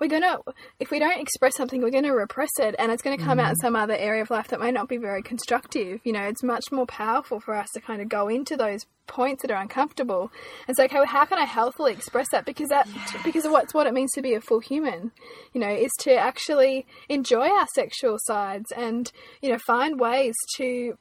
we're 0.00 0.08
gonna 0.08 0.38
if 0.80 0.90
we 0.90 0.98
don't 0.98 1.20
express 1.20 1.56
something, 1.56 1.82
we're 1.82 1.90
gonna 1.90 2.14
repress 2.14 2.50
it, 2.58 2.74
and 2.78 2.90
it's 2.92 3.02
gonna 3.02 3.18
come 3.18 3.38
out 3.38 3.50
in 3.50 3.56
Mm. 3.56 3.62
some 3.62 3.76
other 3.76 3.94
area 3.96 4.22
of 4.22 4.30
life 4.30 4.48
that 4.48 4.60
may 4.60 4.70
not 4.70 4.88
be 4.88 4.96
very 4.96 5.22
constructive. 5.22 6.00
You 6.04 6.12
know, 6.12 6.22
it's 6.24 6.42
much 6.42 6.64
more 6.72 6.86
powerful 6.86 7.40
for 7.40 7.54
us 7.54 7.70
to 7.74 7.80
kind 7.80 8.00
of 8.02 8.08
go 8.08 8.28
into 8.28 8.56
those 8.56 8.86
points 9.06 9.40
that 9.42 9.50
are 9.50 9.60
uncomfortable 9.60 10.30
and 10.66 10.76
say, 10.76 10.84
okay, 10.84 10.96
well, 10.96 11.06
how 11.06 11.24
can 11.24 11.38
I 11.38 11.44
healthily 11.44 11.92
express 11.92 12.26
that? 12.32 12.44
Because 12.44 12.68
that 12.68 12.86
because 13.24 13.44
of 13.46 13.52
what's 13.52 13.72
what 13.74 13.86
it 13.86 13.94
means 13.94 14.12
to 14.12 14.22
be 14.22 14.34
a 14.34 14.40
full 14.40 14.60
human. 14.60 15.12
You 15.52 15.60
know, 15.60 15.70
is 15.70 15.92
to 16.00 16.14
actually 16.14 16.86
enjoy 17.08 17.48
our 17.48 17.66
sexual 17.74 18.16
sides 18.20 18.70
and 18.72 19.10
you 19.42 19.50
know 19.50 19.58
find 19.58 19.98
ways 19.98 20.34
to 20.56 20.96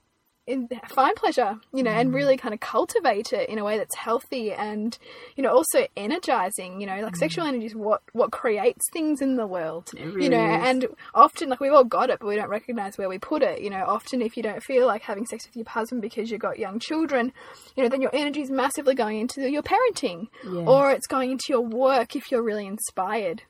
find 0.88 1.16
pleasure, 1.16 1.60
you 1.74 1.84
know, 1.84 1.92
Mm. 1.92 2.00
and 2.00 2.14
really 2.14 2.38
kind 2.38 2.54
of 2.54 2.60
cultivate 2.60 3.34
it 3.34 3.50
in 3.50 3.58
a 3.60 3.64
way 3.64 3.78
that's 3.78 3.96
healthy 3.96 4.52
and, 4.54 4.98
you 5.36 5.44
know, 5.44 5.52
also 5.52 5.88
energizing. 5.98 6.80
You 6.80 6.88
know, 6.88 7.02
like 7.02 7.16
sexual 7.16 7.46
energy 7.46 7.66
is 7.66 7.76
what 7.76 8.02
what 8.14 8.32
creates 8.32 8.86
things 8.92 9.22
in 9.22 9.36
the 9.36 9.46
world. 9.48 9.88
Mm. 9.96 10.14
Really 10.16 10.24
you 10.24 10.30
know, 10.30 10.56
is. 10.56 10.68
and 10.68 10.88
often 11.14 11.50
like 11.50 11.60
we've 11.60 11.74
all 11.74 11.84
got 11.84 12.10
it, 12.10 12.20
but 12.20 12.28
we 12.28 12.36
don't 12.36 12.50
recognize 12.50 12.98
where 12.98 13.10
we 13.10 13.20
put 13.20 13.44
it. 13.44 13.62
You 13.62 13.70
know, 13.70 13.84
often 13.88 14.22
if 14.22 14.38
you 14.38 14.44
don't 14.44 14.64
feel 14.64 14.88
like 14.88 15.02
having 15.02 15.26
sex 15.26 15.46
with 15.46 15.56
your 15.56 15.66
husband 15.68 16.02
because 16.02 16.32
you've 16.32 16.42
got 16.42 16.60
young 16.60 16.80
children, 16.80 17.34
you 17.76 17.84
know, 17.84 17.90
then 17.90 18.02
your 18.02 18.12
energy 18.14 18.42
is 18.42 18.50
massively 18.50 18.96
going 18.96 19.20
into 19.20 19.50
your 19.50 19.64
parenting, 19.64 20.28
Yes. 20.44 20.68
or 20.68 20.92
it's 20.92 21.08
going 21.08 21.32
into 21.32 21.46
your 21.50 21.62
work 21.62 22.16
if 22.16 22.32
you're 22.32 22.44
really 22.44 22.66
inspired. 22.68 23.44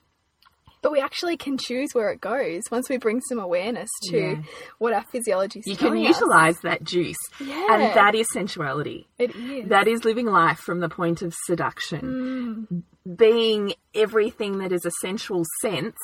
But 0.82 0.92
we 0.92 1.00
actually 1.00 1.38
can 1.38 1.58
choose 1.58 1.90
where 1.94 2.10
it 2.12 2.22
goes 2.22 2.62
once 2.72 2.88
we 2.90 2.98
bring 2.98 3.20
some 3.22 3.40
awareness 3.40 3.90
to 4.10 4.18
Yeah. 4.18 4.36
what 4.78 4.94
our 4.94 5.04
physiology 5.12 5.60
is. 5.60 5.68
You 5.68 5.76
can 5.76 5.88
telling 5.88 6.08
us. 6.08 6.20
utilize 6.20 6.60
that 6.62 6.84
juice. 6.84 7.18
Yeah. 7.40 7.66
And 7.72 7.82
that 7.96 8.14
is 8.16 8.28
sensuality. 8.32 9.08
It 9.18 9.36
is. 9.36 9.70
That 9.70 9.88
is 9.88 10.06
living 10.06 10.28
life 10.28 10.60
from 10.60 10.80
the 10.80 10.90
point 10.90 11.22
of 11.22 11.34
seduction. 11.46 12.84
Mm. 13.08 13.18
Being 13.18 13.74
everything 13.96 14.60
that 14.60 14.72
is 14.72 14.86
a 14.86 14.92
sensual 15.02 15.44
sense, 15.62 15.98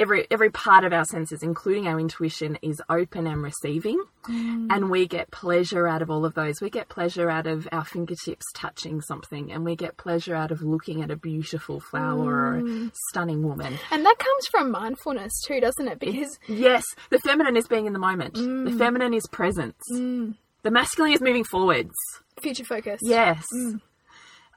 every 0.00 0.26
every 0.30 0.50
part 0.50 0.84
of 0.84 0.92
our 0.92 1.04
senses, 1.04 1.42
including 1.42 1.86
our 1.86 2.00
intuition, 2.00 2.58
is 2.62 2.80
open 2.88 3.26
and 3.26 3.42
receiving. 3.42 4.02
Mm. 4.28 4.66
And 4.70 4.90
we 4.90 5.06
get 5.06 5.30
pleasure 5.30 5.86
out 5.86 6.02
of 6.02 6.10
all 6.10 6.24
of 6.24 6.34
those. 6.34 6.60
We 6.60 6.68
get 6.70 6.88
pleasure 6.88 7.30
out 7.30 7.46
of 7.46 7.68
our 7.72 7.84
fingertips 7.84 8.44
touching 8.54 9.00
something, 9.00 9.52
and 9.52 9.64
we 9.64 9.76
get 9.76 9.96
pleasure 9.96 10.34
out 10.34 10.50
of 10.50 10.62
looking 10.62 11.02
at 11.02 11.10
a 11.10 11.16
beautiful 11.16 11.80
flower 11.80 12.54
or 12.56 12.60
Mm. 12.62 12.88
a 12.88 12.92
stunning 13.10 13.42
woman. 13.42 13.78
And 13.90 14.04
that 14.04 14.18
comes 14.18 14.46
from 14.50 14.70
mindfulness 14.70 15.32
too, 15.46 15.60
doesn't 15.60 15.86
it? 15.88 15.98
Because 16.00 16.38
Yes, 16.48 16.84
the 17.10 17.18
feminine 17.20 17.56
is 17.56 17.66
being 17.68 17.86
in 17.86 17.92
the 17.92 17.98
moment. 17.98 18.34
Mm. 18.34 18.70
The 18.70 18.76
feminine 18.78 19.14
is 19.14 19.26
presence. 19.30 19.76
The 19.90 20.70
masculine 20.70 21.12
is 21.12 21.20
moving 21.20 21.44
forwards. 21.44 21.94
future 22.42 22.64
focus. 22.64 23.00
Yes. 23.02 23.46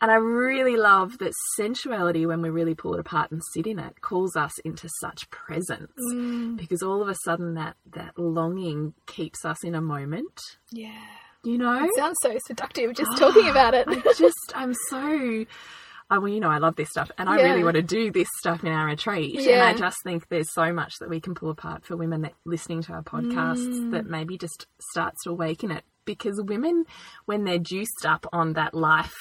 And 0.04 0.12
I 0.12 0.16
really 0.16 0.76
love 0.76 1.18
that 1.20 1.32
sensuality, 1.56 2.26
when 2.26 2.42
we 2.42 2.50
really 2.50 2.76
pull 2.76 2.94
it 2.94 3.00
apart 3.00 3.32
and 3.32 3.42
sit 3.54 3.66
in 3.66 3.80
it, 3.80 4.02
calls 4.02 4.36
us 4.36 4.52
into 4.66 4.90
such 5.00 5.30
presence 5.30 5.94
because 6.58 6.84
all 6.84 7.02
of 7.02 7.08
a 7.08 7.16
sudden 7.24 7.54
that, 7.54 7.78
that 7.94 8.20
longing 8.20 8.94
keeps 9.08 9.46
us 9.46 9.64
in 9.64 9.76
a 9.76 9.82
moment, 9.82 10.38
Yeah. 10.72 10.92
you 11.46 11.58
know? 11.58 11.86
It 11.86 11.92
sounds 11.96 12.18
so 12.22 12.38
seductive 12.46 12.94
just 12.96 13.12
talking 13.18 13.48
about 13.50 13.74
it. 13.74 13.88
I 13.88 14.14
just, 14.18 14.52
I'm 14.54 14.74
so. 14.90 15.46
I 16.10 16.18
well, 16.18 16.28
you 16.28 16.42
know, 16.42 16.50
I 16.50 16.58
love 16.58 16.76
this 16.76 16.90
stuff, 16.90 17.10
and 17.18 17.30
I 17.30 17.38
Yeah. 17.38 17.44
really 17.46 17.64
want 17.64 17.78
to 17.78 17.82
do 17.82 18.12
this 18.12 18.28
stuff 18.40 18.62
in 18.66 18.74
our 18.74 18.88
retreat. 18.88 19.40
And 19.48 19.64
I 19.64 19.74
just 19.74 19.96
think 20.04 20.28
there's 20.28 20.54
so 20.54 20.74
much 20.74 20.96
that 21.00 21.10
we 21.10 21.22
can 21.22 21.34
pull 21.34 21.50
apart 21.50 21.86
for 21.86 21.96
women 21.96 22.22
that 22.24 22.34
listening 22.46 22.82
to 22.84 22.94
our 22.94 23.04
podcasts 23.04 23.70
Mm. 23.70 23.92
that 23.92 24.06
maybe 24.06 24.38
just 24.38 24.68
starts 24.92 25.24
to 25.24 25.30
awaken 25.32 25.72
it. 25.72 25.86
Because 26.06 26.42
women, 26.46 26.86
when 27.26 27.44
they're 27.46 27.58
juiced 27.60 28.06
up 28.06 28.26
on 28.34 28.54
that 28.54 28.74
life, 28.74 29.14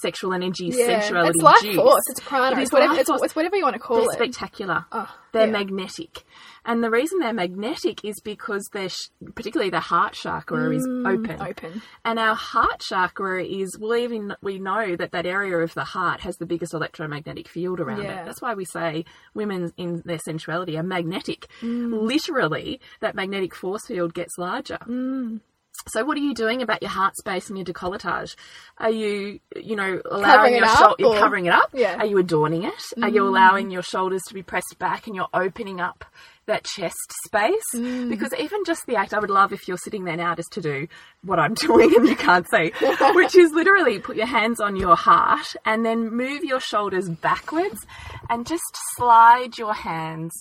sexual 0.00 0.32
energy, 0.32 0.70
yeah. 0.72 1.00
sensuality, 1.00 1.30
It's 1.34 1.42
life 1.42 1.60
juice, 1.62 1.76
force. 1.76 2.02
It's 2.10 2.20
prana. 2.20 2.56
It 2.58 2.62
It's 2.62 2.72
whatever, 2.72 2.94
it's, 2.94 3.08
force. 3.10 3.22
it's 3.22 3.36
whatever 3.36 3.56
you 3.56 3.64
want 3.64 3.74
to 3.74 3.80
call 3.80 3.96
they're 3.98 4.06
it. 4.06 4.12
spectacular. 4.34 4.86
Oh, 4.90 5.14
they're 5.32 5.46
yeah. 5.46 5.52
magnetic. 5.52 6.24
And 6.64 6.82
the 6.82 6.90
reason 6.90 7.18
they're 7.18 7.32
magnetic 7.32 8.04
is 8.04 8.20
because 8.22 8.66
they're, 8.72 8.88
sh- 8.88 9.08
particularly 9.34 9.70
the 9.70 9.80
heart 9.80 10.12
chakra 10.14 10.74
is 10.74 10.84
open. 10.86 11.24
Mm, 11.26 11.48
Open. 11.50 11.82
And 12.04 12.18
our 12.18 12.34
heart 12.36 12.80
chakra 12.80 13.44
is, 13.44 13.76
well, 13.78 13.96
even 13.96 14.34
we 14.40 14.58
know 14.58 14.94
that 14.96 15.10
that 15.12 15.26
area 15.26 15.58
of 15.58 15.74
the 15.74 15.84
heart 15.84 16.20
has 16.20 16.36
the 16.36 16.46
biggest 16.46 16.72
electromagnetic 16.72 17.48
field 17.48 17.80
around 17.80 18.02
Yeah. 18.04 18.22
it. 18.22 18.24
That's 18.26 18.40
why 18.40 18.54
we 18.54 18.64
say 18.64 19.04
women 19.34 19.72
in 19.76 20.02
their 20.04 20.20
sensuality 20.20 20.78
are 20.78 20.82
magnetic. 20.84 21.48
Mm. 21.60 22.02
Literally, 22.06 22.80
that 23.00 23.14
magnetic 23.16 23.54
force 23.54 23.84
field 23.86 24.14
gets 24.14 24.38
larger. 24.38 24.78
Mm. 24.86 25.40
So, 25.88 26.04
what 26.04 26.16
are 26.16 26.20
you 26.20 26.32
doing 26.34 26.62
about 26.62 26.80
your 26.82 26.90
heart 26.90 27.16
space 27.16 27.48
and 27.48 27.58
your 27.58 27.64
decolletage? 27.64 28.36
Are 28.78 28.90
you, 28.90 29.40
you 29.56 29.74
know, 29.74 30.00
Covering 30.04 30.24
allowing 30.24 30.54
it 30.54 30.58
your 30.58 30.66
up, 30.66 30.78
shoulders, 30.78 31.06
or- 31.06 31.18
covering 31.18 31.46
it 31.46 31.52
up? 31.52 31.70
Yeah. 31.72 31.96
Mm. 31.96 32.00
Are 32.00 32.06
you 32.06 32.18
adorning 32.18 32.64
it? 32.64 32.82
Are 33.02 33.08
you 33.08 33.26
allowing 33.26 33.70
your 33.70 33.82
shoulders 33.82 34.22
to 34.28 34.34
be 34.34 34.42
pressed 34.42 34.76
back 34.78 35.06
and 35.06 35.16
you're 35.16 35.28
opening 35.34 35.80
up 35.80 36.04
that 36.46 36.64
chest 36.64 37.12
space? 37.26 37.64
Mm. 37.74 38.10
Because 38.10 38.32
even 38.38 38.64
just 38.64 38.86
the 38.86 38.94
act, 38.96 39.12
I 39.12 39.18
would 39.18 39.30
love 39.30 39.52
if 39.52 39.66
you're 39.66 39.76
sitting 39.78 40.04
there 40.04 40.16
now 40.16 40.34
just 40.36 40.52
to 40.52 40.60
do 40.60 40.86
what 41.24 41.40
I'm 41.40 41.54
doing 41.66 41.92
and 41.96 42.06
you 42.08 42.16
can't 42.16 42.46
see, 42.48 42.72
which 43.14 43.34
is 43.34 43.50
literally 43.52 43.98
put 43.98 44.16
your 44.16 44.26
hands 44.26 44.60
on 44.60 44.76
your 44.76 44.94
heart 44.94 45.56
and 45.64 45.84
then 45.84 46.10
move 46.14 46.44
your 46.44 46.60
shoulders 46.60 47.08
backwards 47.08 47.84
and 48.30 48.46
just 48.46 48.62
slide 48.96 49.58
your 49.58 49.74
hands 49.74 50.32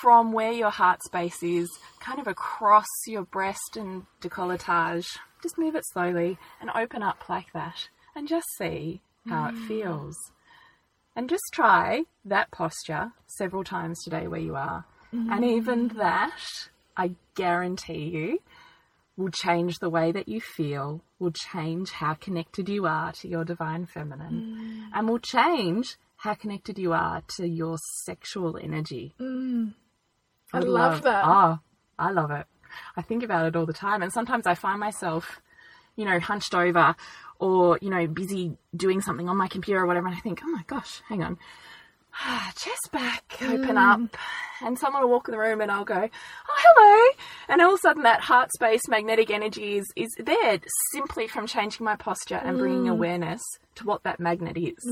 from 0.00 0.32
where 0.32 0.52
your 0.52 0.70
heart 0.70 1.02
space 1.02 1.42
is, 1.42 1.68
kind 2.00 2.18
of 2.18 2.26
across 2.26 2.86
your 3.06 3.22
breast 3.22 3.76
and 3.76 4.04
decolletage. 4.20 5.06
Just 5.42 5.58
move 5.58 5.74
it 5.74 5.84
slowly 5.92 6.38
and 6.60 6.70
open 6.74 7.02
up 7.02 7.28
like 7.28 7.52
that 7.52 7.88
and 8.14 8.28
just 8.28 8.46
see 8.58 9.00
how 9.28 9.48
it 9.48 9.54
mm. 9.54 9.66
feels. 9.66 10.16
And 11.14 11.28
just 11.28 11.42
try 11.52 12.04
that 12.24 12.50
posture 12.50 13.12
several 13.26 13.64
times 13.64 14.02
today 14.02 14.26
where 14.26 14.40
you 14.40 14.54
are. 14.54 14.84
And 15.12 15.28
mm-hmm. 15.28 15.44
even 15.44 15.88
that, 15.88 16.40
I 16.96 17.12
guarantee 17.34 18.04
you, 18.04 18.38
will 19.16 19.30
change 19.30 19.78
the 19.78 19.90
way 19.90 20.10
that 20.10 20.26
you 20.26 20.40
feel, 20.40 21.02
will 21.18 21.32
change 21.32 21.90
how 21.90 22.14
connected 22.14 22.68
you 22.68 22.86
are 22.86 23.12
to 23.12 23.28
your 23.28 23.44
divine 23.44 23.84
feminine, 23.84 24.88
mm. 24.92 24.98
and 24.98 25.08
will 25.08 25.18
change 25.18 25.96
how 26.22 26.34
connected 26.34 26.78
you 26.78 26.92
are 26.92 27.20
to 27.26 27.48
your 27.48 27.76
sexual 28.04 28.56
energy. 28.56 29.12
Mm. 29.20 29.74
I 30.52 30.60
love 30.60 31.02
that. 31.02 31.24
Oh, 31.26 31.58
I 31.98 32.12
love 32.12 32.30
it. 32.30 32.46
I 32.96 33.02
think 33.02 33.24
about 33.24 33.46
it 33.46 33.56
all 33.56 33.66
the 33.66 33.72
time, 33.72 34.02
and 34.02 34.12
sometimes 34.12 34.46
I 34.46 34.54
find 34.54 34.78
myself, 34.78 35.40
you 35.96 36.04
know, 36.04 36.20
hunched 36.20 36.54
over 36.54 36.94
or 37.40 37.76
you 37.82 37.90
know, 37.90 38.06
busy 38.06 38.56
doing 38.74 39.00
something 39.00 39.28
on 39.28 39.36
my 39.36 39.48
computer 39.48 39.80
or 39.80 39.86
whatever, 39.86 40.06
and 40.06 40.16
I 40.16 40.20
think, 40.20 40.42
oh 40.44 40.48
my 40.48 40.62
gosh, 40.68 41.02
hang 41.08 41.24
on. 41.24 41.38
Ah, 42.14 42.52
chest 42.54 42.90
back, 42.92 43.38
open 43.42 43.76
up, 43.76 43.98
mm. 43.98 44.10
and 44.60 44.78
someone 44.78 45.02
will 45.02 45.10
walk 45.10 45.26
in 45.26 45.32
the 45.32 45.38
room, 45.38 45.60
and 45.60 45.72
I'll 45.72 45.84
go, 45.84 46.08
"Oh, 46.48 46.60
hello!" 46.64 47.24
And 47.48 47.60
all 47.60 47.72
of 47.72 47.74
a 47.74 47.78
sudden, 47.78 48.04
that 48.04 48.20
heart 48.20 48.52
space 48.52 48.82
magnetic 48.88 49.30
energy 49.30 49.78
is 49.78 49.86
is 49.96 50.14
there 50.18 50.60
simply 50.92 51.26
from 51.26 51.48
changing 51.48 51.84
my 51.84 51.96
posture 51.96 52.36
and 52.36 52.58
bringing 52.58 52.84
mm. 52.84 52.92
awareness 52.92 53.42
to 53.74 53.86
what 53.86 54.04
that 54.04 54.20
magnet 54.20 54.56
is. 54.56 54.84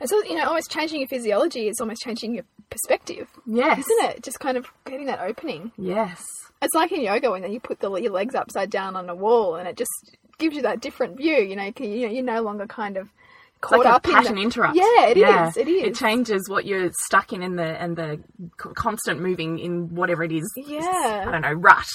And 0.00 0.08
so, 0.08 0.22
you 0.24 0.34
know, 0.34 0.46
almost 0.46 0.70
changing 0.70 1.00
your 1.00 1.08
physiology 1.08 1.68
is 1.68 1.80
almost 1.80 2.02
changing 2.02 2.34
your 2.34 2.44
perspective, 2.70 3.28
Yes, 3.46 3.78
isn't 3.78 4.10
it? 4.10 4.22
Just 4.22 4.40
kind 4.40 4.56
of 4.56 4.66
getting 4.84 5.06
that 5.06 5.20
opening. 5.20 5.72
Yes, 5.76 6.24
It's 6.62 6.74
like 6.74 6.92
in 6.92 7.02
yoga 7.02 7.30
when 7.30 7.50
you 7.50 7.60
put 7.60 7.80
the, 7.80 7.92
your 7.94 8.12
legs 8.12 8.34
upside 8.34 8.70
down 8.70 8.96
on 8.96 9.08
a 9.08 9.14
wall 9.14 9.56
and 9.56 9.68
it 9.68 9.76
just 9.76 10.16
gives 10.38 10.56
you 10.56 10.62
that 10.62 10.80
different 10.80 11.16
view. 11.16 11.36
You 11.36 11.56
know, 11.56 11.64
you, 11.78 11.86
you 11.86 12.06
know, 12.06 12.12
you're 12.12 12.24
no 12.24 12.42
longer 12.42 12.66
kind 12.66 12.96
of 12.96 13.08
caught 13.60 13.78
like 13.80 13.88
a 13.88 13.92
up 13.92 14.06
in 14.06 14.12
pattern 14.14 14.34
the, 14.36 14.42
interrupt. 14.42 14.76
Yeah, 14.76 15.06
it 15.06 15.16
is. 15.16 15.22
yeah. 15.22 15.52
It 15.56 15.68
is. 15.68 15.82
It 15.88 15.94
changes 15.94 16.48
what 16.48 16.66
you're 16.66 16.90
stuck 17.06 17.32
in 17.32 17.42
and 17.42 17.58
the 17.58 17.64
and 17.80 17.96
the 17.96 18.20
constant 18.58 19.20
moving 19.20 19.58
in 19.58 19.94
whatever 19.94 20.22
it 20.24 20.32
is. 20.32 20.50
Yeah. 20.56 21.24
I 21.26 21.30
don't 21.30 21.42
know 21.42 21.52
rut. 21.52 21.86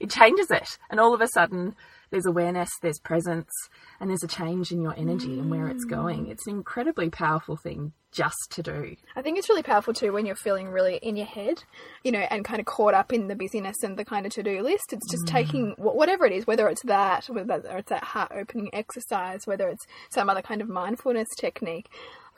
It 0.00 0.10
changes 0.10 0.50
it, 0.50 0.78
and 0.90 0.98
all 0.98 1.14
of 1.14 1.20
a 1.20 1.28
sudden 1.28 1.76
there's 2.12 2.26
awareness, 2.26 2.70
there's 2.82 3.00
presence, 3.00 3.50
and 3.98 4.08
there's 4.08 4.22
a 4.22 4.28
change 4.28 4.70
in 4.70 4.80
your 4.80 4.94
energy 4.96 5.40
and 5.40 5.50
where 5.50 5.66
it's 5.66 5.84
going. 5.84 6.28
It's 6.28 6.46
an 6.46 6.54
incredibly 6.54 7.10
powerful 7.10 7.56
thing 7.56 7.92
just 8.12 8.36
to 8.50 8.62
do. 8.62 8.94
I 9.16 9.22
think 9.22 9.38
it's 9.38 9.48
really 9.48 9.62
powerful 9.62 9.94
too 9.94 10.12
when 10.12 10.26
you're 10.26 10.36
feeling 10.36 10.68
really 10.68 10.96
in 10.96 11.16
your 11.16 11.26
head, 11.26 11.64
you 12.04 12.12
know, 12.12 12.20
and 12.20 12.44
kind 12.44 12.60
of 12.60 12.66
caught 12.66 12.92
up 12.92 13.12
in 13.12 13.28
the 13.28 13.34
busyness 13.34 13.82
and 13.82 13.96
the 13.96 14.04
kind 14.04 14.26
of 14.26 14.32
to 14.32 14.42
do 14.42 14.62
list. 14.62 14.92
It's 14.92 15.10
just 15.10 15.24
mm. 15.24 15.28
taking 15.28 15.74
whatever 15.78 16.26
it 16.26 16.32
is, 16.32 16.46
whether 16.46 16.68
it's 16.68 16.82
that, 16.84 17.26
whether 17.26 17.78
it's 17.78 17.88
that 17.88 18.04
heart 18.04 18.30
opening 18.34 18.68
exercise, 18.74 19.46
whether 19.46 19.68
it's 19.68 19.84
some 20.10 20.28
other 20.28 20.42
kind 20.42 20.60
of 20.60 20.68
mindfulness 20.68 21.28
technique. 21.40 21.88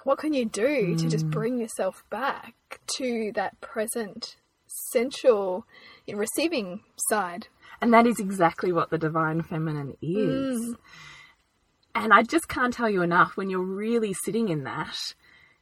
What 0.05 0.19
can 0.19 0.33
you 0.35 0.45
do 0.45 0.95
to 0.97 1.09
just 1.09 1.27
mm. 1.27 1.31
bring 1.31 1.59
yourself 1.59 2.05
back 2.11 2.55
to 2.99 3.33
that 3.35 3.61
present, 3.61 4.37
sensual, 4.93 5.67
you 6.07 6.15
know, 6.15 6.21
receiving 6.21 6.83
side? 7.09 7.49
And 7.85 7.93
that 7.93 8.07
is 8.07 8.19
exactly 8.19 8.73
what 8.73 8.89
the 8.89 8.97
divine 8.97 9.43
feminine 9.43 9.95
is. 10.01 10.59
Mm. 10.59 10.77
And 11.95 12.15
I 12.15 12.23
just 12.23 12.49
can't 12.49 12.73
tell 12.73 12.89
you 12.89 13.03
enough 13.03 13.37
when 13.37 13.51
you're 13.51 13.61
really 13.61 14.15
sitting 14.25 14.49
in 14.49 14.65
that. 14.65 14.97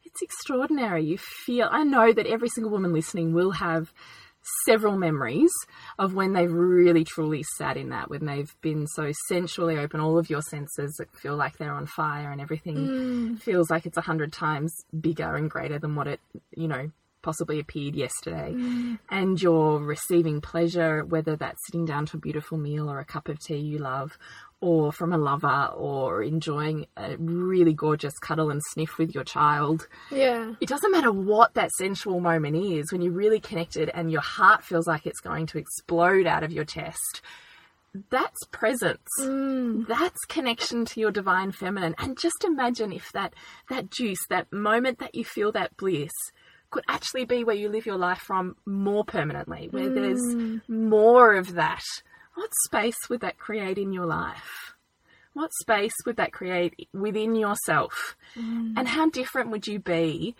It's 0.04 0.22
extraordinary. 0.22 1.04
You 1.04 1.18
feel, 1.18 1.68
I 1.68 1.82
know 1.82 2.12
that 2.12 2.28
every 2.28 2.48
single 2.48 2.70
woman 2.70 2.92
listening 2.92 3.32
will 3.32 3.50
have 3.50 3.92
several 4.64 4.96
memories 4.96 5.50
of 5.98 6.14
when 6.14 6.32
they've 6.32 6.52
really 6.52 7.02
truly 7.02 7.42
sat 7.56 7.76
in 7.76 7.88
that, 7.88 8.08
when 8.08 8.24
they've 8.24 8.54
been 8.60 8.86
so 8.86 9.10
sensually 9.26 9.76
open, 9.76 9.98
all 9.98 10.16
of 10.16 10.30
your 10.30 10.42
senses 10.42 11.00
feel 11.20 11.34
like 11.34 11.58
they're 11.58 11.74
on 11.74 11.86
fire 11.86 12.30
and 12.30 12.40
everything 12.40 12.76
mm. 12.76 13.42
feels 13.42 13.68
like 13.68 13.84
it's 13.84 13.98
a 13.98 14.02
hundred 14.02 14.32
times 14.32 14.72
bigger 15.00 15.34
and 15.34 15.50
greater 15.50 15.80
than 15.80 15.96
what 15.96 16.06
it, 16.06 16.20
you 16.56 16.68
know, 16.68 16.88
possibly 17.22 17.58
appeared 17.58 17.94
yesterday. 17.94 18.52
Mm. 18.52 18.98
And 19.10 19.40
you're 19.40 19.78
receiving 19.78 20.40
pleasure, 20.40 21.04
whether 21.04 21.36
that's 21.36 21.64
sitting 21.66 21.84
down 21.84 22.06
to 22.06 22.16
a 22.16 22.20
beautiful 22.20 22.58
meal 22.58 22.90
or 22.90 22.98
a 22.98 23.04
cup 23.04 23.28
of 23.28 23.38
tea 23.38 23.56
you 23.56 23.78
love, 23.78 24.18
or 24.60 24.92
from 24.92 25.12
a 25.12 25.18
lover, 25.18 25.70
or 25.74 26.22
enjoying 26.22 26.86
a 26.96 27.16
really 27.16 27.74
gorgeous 27.74 28.16
cuddle 28.18 28.50
and 28.50 28.62
sniff 28.70 28.96
with 28.98 29.14
your 29.14 29.24
child. 29.24 29.88
Yeah. 30.10 30.54
It 30.60 30.68
doesn't 30.68 30.92
matter 30.92 31.10
what 31.10 31.54
that 31.54 31.72
sensual 31.72 32.20
moment 32.20 32.56
is, 32.56 32.92
when 32.92 33.02
you're 33.02 33.12
really 33.12 33.40
connected 33.40 33.90
and 33.92 34.12
your 34.12 34.20
heart 34.20 34.62
feels 34.62 34.86
like 34.86 35.06
it's 35.06 35.20
going 35.20 35.46
to 35.46 35.58
explode 35.58 36.26
out 36.26 36.44
of 36.44 36.52
your 36.52 36.64
chest. 36.64 37.22
That's 38.08 38.38
presence. 38.50 39.06
Mm. 39.20 39.86
That's 39.86 40.24
connection 40.26 40.86
to 40.86 41.00
your 41.00 41.10
divine 41.10 41.52
feminine. 41.52 41.94
And 41.98 42.18
just 42.18 42.42
imagine 42.42 42.90
if 42.90 43.12
that 43.12 43.34
that 43.68 43.90
juice, 43.90 44.24
that 44.30 44.50
moment 44.50 44.98
that 45.00 45.14
you 45.14 45.24
feel 45.24 45.52
that 45.52 45.76
bliss, 45.76 46.12
could 46.72 46.84
actually 46.88 47.24
be 47.24 47.44
where 47.44 47.54
you 47.54 47.68
live 47.68 47.86
your 47.86 47.98
life 47.98 48.18
from 48.18 48.56
more 48.66 49.04
permanently, 49.04 49.68
where 49.70 49.88
there's 49.88 50.20
mm. 50.20 50.60
more 50.68 51.34
of 51.34 51.54
that. 51.54 51.84
What 52.34 52.50
space 52.64 52.96
would 53.08 53.20
that 53.20 53.38
create 53.38 53.78
in 53.78 53.92
your 53.92 54.06
life? 54.06 54.74
What 55.34 55.50
space 55.60 55.94
would 56.04 56.16
that 56.16 56.32
create 56.32 56.88
within 56.92 57.36
yourself? 57.36 58.16
Mm. 58.36 58.74
And 58.76 58.88
how 58.88 59.08
different 59.10 59.50
would 59.50 59.66
you 59.66 59.78
be 59.78 60.34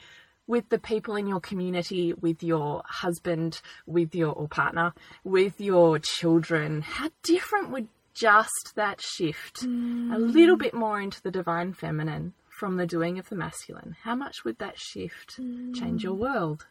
with 0.47 0.69
the 0.71 0.79
people 0.79 1.17
in 1.17 1.27
your 1.27 1.41
community, 1.41 2.13
with 2.15 2.43
your 2.43 2.83
husband, 2.87 3.61
with 3.87 4.15
your 4.15 4.33
or 4.33 4.49
partner, 4.49 4.93
with 5.23 5.61
your 5.61 5.99
children? 5.99 6.81
How 6.81 7.11
different 7.23 7.71
would 7.71 7.89
just 8.15 8.73
that 8.75 9.01
shift 9.01 9.63
a 9.63 9.67
mm. 9.67 10.33
little 10.35 10.57
bit 10.57 10.75
more 10.75 11.01
into 11.01 11.23
the 11.23 11.31
divine 11.31 11.73
feminine 11.73 12.35
from 12.63 12.77
the 12.77 12.87
doing 12.87 13.19
of 13.19 13.29
the 13.29 13.35
masculine? 13.35 13.97
How 14.05 14.15
much 14.15 14.45
would 14.45 14.57
that 14.61 14.79
shift 14.79 15.35
change 15.75 16.05
your 16.05 16.15
world? 16.15 16.65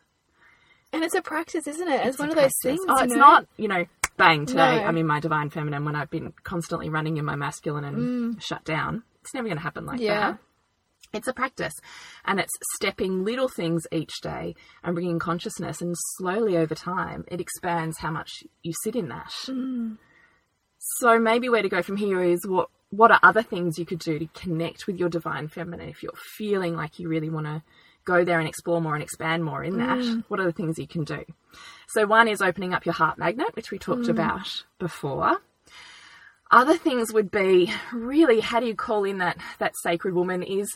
And 0.94 1.04
it's 1.04 1.16
a 1.16 1.22
practice, 1.22 1.68
isn't 1.68 1.86
it? 1.86 2.00
It's, 2.00 2.08
It's 2.12 2.18
one 2.20 2.30
of 2.30 2.36
those 2.36 2.54
things. 2.64 2.80
Oh, 2.88 3.04
it's 3.04 3.12
know? 3.14 3.20
not, 3.20 3.46
you 3.58 3.68
know, 3.68 3.84
bang, 4.16 4.46
today 4.46 4.78
No. 4.78 4.84
I'm 4.86 4.96
in 4.96 5.06
my 5.06 5.20
divine 5.20 5.50
feminine 5.50 5.84
when 5.84 5.98
I've 5.98 6.10
been 6.10 6.32
constantly 6.46 6.88
running 6.88 7.18
in 7.18 7.26
my 7.26 7.36
masculine 7.36 7.84
and 7.84 8.42
shut 8.42 8.64
down. 8.64 9.04
It's 9.20 9.34
never 9.34 9.50
going 9.50 9.58
to 9.58 9.64
happen 9.64 9.86
like 9.86 10.00
Mm. 10.00 10.04
Yeah. 10.04 10.32
that. 10.32 10.40
It's 11.12 11.28
a 11.28 11.34
practice 11.34 11.74
and 12.24 12.40
it's 12.40 12.54
stepping 12.76 13.26
little 13.26 13.50
things 13.50 13.84
each 13.92 14.22
day 14.22 14.56
and 14.82 14.96
bringing 14.96 15.20
consciousness 15.20 15.82
and 15.82 15.94
slowly 16.16 16.56
over 16.56 16.74
time 16.74 17.26
it 17.28 17.42
expands 17.42 17.98
how 17.98 18.12
much 18.12 18.46
you 18.64 18.72
sit 18.86 18.96
in 18.96 19.10
that. 19.10 19.34
Mm. 19.46 19.98
So 21.00 21.20
maybe 21.20 21.50
where 21.50 21.62
to 21.62 21.68
go 21.68 21.82
from 21.82 21.98
here 21.98 22.24
is 22.24 22.48
what 22.48 22.70
what 22.92 23.10
are 23.10 23.20
other 23.24 23.42
things 23.42 23.80
you 23.80 23.86
could 23.86 24.00
do 24.00 24.20
to 24.20 24.28
connect 24.28 24.86
with 24.86 24.98
your 24.98 25.10
divine 25.10 25.48
feminine 25.48 25.90
if 25.90 26.04
you're 26.04 26.12
feeling 26.16 26.76
like 26.76 27.00
you 27.00 27.08
really 27.08 27.30
want 27.30 27.48
to 27.48 27.64
go 28.04 28.24
there 28.24 28.40
and 28.40 28.48
explore 28.48 28.82
more 28.82 28.94
and 28.94 29.04
expand 29.04 29.44
more 29.44 29.64
in 29.64 29.78
that? 29.78 30.00
Mm. 30.00 30.24
What 30.28 30.40
are 30.40 30.46
the 30.46 30.52
things 30.52 30.78
you 30.78 30.88
can 30.88 31.04
do? 31.04 31.24
So, 31.88 32.06
one 32.06 32.28
is 32.28 32.42
opening 32.42 32.74
up 32.74 32.86
your 32.86 32.94
heart 32.94 33.18
magnet, 33.18 33.56
which 33.56 33.72
we 33.72 33.80
talked 33.80 34.04
mm. 34.04 34.10
about 34.10 34.64
before. 34.78 35.38
Other 36.52 36.76
things 36.76 37.14
would 37.14 37.32
be 37.32 37.72
really 37.94 38.42
how 38.42 38.60
do 38.60 38.66
you 38.66 38.76
call 38.76 39.06
in 39.06 39.20
that 39.20 39.38
that 39.60 39.74
sacred 39.78 40.14
woman 40.14 40.44
is 40.44 40.76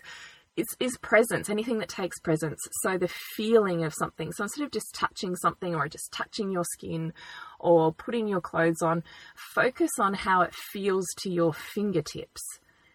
is, 0.55 0.67
is 0.79 0.97
presence, 0.97 1.49
anything 1.49 1.79
that 1.79 1.89
takes 1.89 2.19
presence. 2.19 2.59
So 2.81 2.97
the 2.97 3.09
feeling 3.35 3.83
of 3.83 3.93
something. 3.93 4.31
So 4.31 4.43
instead 4.43 4.63
of 4.63 4.71
just 4.71 4.93
touching 4.93 5.35
something 5.35 5.75
or 5.75 5.87
just 5.87 6.11
touching 6.11 6.51
your 6.51 6.63
skin 6.73 7.13
or 7.59 7.93
putting 7.93 8.27
your 8.27 8.41
clothes 8.41 8.81
on, 8.81 9.03
focus 9.35 9.91
on 9.99 10.13
how 10.13 10.41
it 10.41 10.53
feels 10.53 11.05
to 11.19 11.29
your 11.29 11.53
fingertips, 11.53 12.41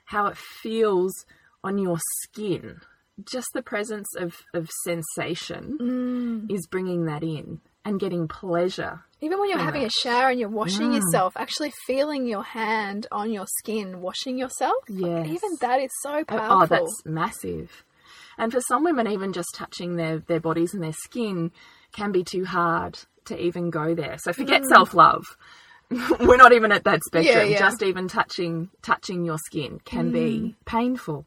how 0.07 0.27
it 0.27 0.37
feels 0.37 1.13
on 1.63 1.79
your 1.79 1.99
skin. 2.23 2.81
Just 3.23 3.49
the 3.53 3.63
presence 3.63 4.09
of, 4.17 4.35
of 4.55 4.71
sensation 4.85 5.79
mm. 5.79 6.55
is 6.55 6.67
bringing 6.67 7.05
that 7.05 7.23
in 7.23 7.61
and 7.85 7.99
getting 8.01 8.29
pleasure. 8.29 9.01
Even 9.21 9.39
when 9.39 9.51
you're 9.51 9.59
having 9.59 9.85
a 9.85 9.91
shower 9.91 10.31
and 10.31 10.41
you're 10.41 10.49
washing 10.49 10.95
yourself, 10.95 11.35
actually 11.37 11.73
feeling 11.87 12.27
your 12.27 12.43
hand 12.43 13.07
on 13.13 13.31
your 13.31 13.47
skin, 13.59 14.01
washing 14.01 14.39
yourself. 14.39 14.77
Yes. 14.89 15.27
Even 15.27 15.51
that 15.61 15.81
is 15.81 15.91
so 16.03 16.21
Oh, 16.21 16.25
powerful. 16.25 16.57
Oh, 16.63 16.67
that's 16.67 17.05
massive. 17.05 17.85
And 18.39 18.51
for 18.51 18.61
some 18.63 18.83
women, 18.83 19.07
even 19.07 19.35
just 19.35 19.55
touching 19.55 19.97
their, 19.97 20.21
their 20.21 20.41
bodies 20.41 20.73
and 20.73 20.83
their 20.83 20.95
skin 20.95 21.53
can 21.93 22.13
be 22.13 22.25
too 22.25 22.47
hard 22.47 22.99
to 23.27 23.39
even 23.39 23.69
go 23.69 23.95
there. 23.95 24.17
So 24.19 24.33
forget 24.33 24.65
self 24.65 24.95
love. 24.95 25.25
We're 26.21 26.37
not 26.37 26.53
even 26.53 26.73
at 26.73 26.85
that 26.85 27.03
spectrum. 27.05 27.35
Mm. 27.35 27.51
Yeah, 27.51 27.53
yeah. 27.53 27.59
Just 27.59 27.83
even 27.83 28.09
touching 28.09 28.71
touching 28.81 29.25
your 29.25 29.39
skin 29.39 29.81
can 29.85 30.13
be 30.13 30.57
painful. 30.65 31.27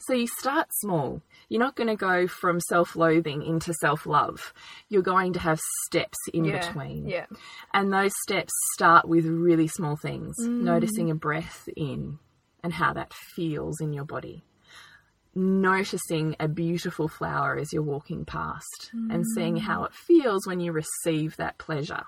So 0.00 0.14
you 0.14 0.26
start 0.26 0.68
small. 0.80 1.20
You're 1.52 1.60
not 1.60 1.76
going 1.76 1.88
to 1.88 1.96
go 1.96 2.26
from 2.26 2.60
self 2.60 2.96
loathing 2.96 3.42
into 3.42 3.74
self 3.74 4.06
love. 4.06 4.54
You're 4.88 5.02
going 5.02 5.34
to 5.34 5.38
have 5.40 5.60
steps 5.84 6.16
in 6.32 6.46
yeah. 6.46 6.66
between. 6.66 7.06
Yeah. 7.06 7.26
And 7.74 7.92
those 7.92 8.12
steps 8.22 8.54
start 8.72 9.06
with 9.06 9.26
really 9.26 9.68
small 9.68 9.96
things, 9.96 10.34
Mm. 10.40 10.62
noticing 10.62 11.10
a 11.10 11.14
breath 11.14 11.68
in 11.76 12.18
and 12.64 12.72
how 12.72 12.94
that 12.94 13.12
feels 13.12 13.82
in 13.82 13.92
your 13.92 14.06
body. 14.06 14.46
Noticing 15.34 16.36
a 16.40 16.48
beautiful 16.48 17.06
flower 17.06 17.58
as 17.58 17.70
you're 17.70 17.82
walking 17.82 18.24
past 18.24 18.90
and 19.10 19.22
seeing 19.34 19.58
how 19.58 19.84
it 19.84 19.92
feels 19.92 20.46
when 20.46 20.58
you 20.58 20.72
receive 20.72 21.36
that 21.36 21.58
pleasure. 21.58 22.04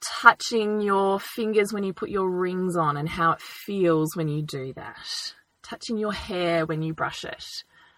Touching 0.00 0.80
your 0.80 1.18
fingers 1.18 1.72
when 1.72 1.82
you 1.82 1.92
put 1.92 2.08
your 2.08 2.30
rings 2.30 2.76
on 2.76 2.96
and 2.96 3.08
how 3.08 3.32
it 3.32 3.40
feels 3.40 4.14
when 4.14 4.28
you 4.28 4.42
do 4.42 4.72
that. 4.74 5.34
Touching 5.68 5.98
your 5.98 6.12
hair 6.12 6.64
when 6.66 6.82
you 6.82 6.94
brush 6.94 7.24
it 7.24 7.44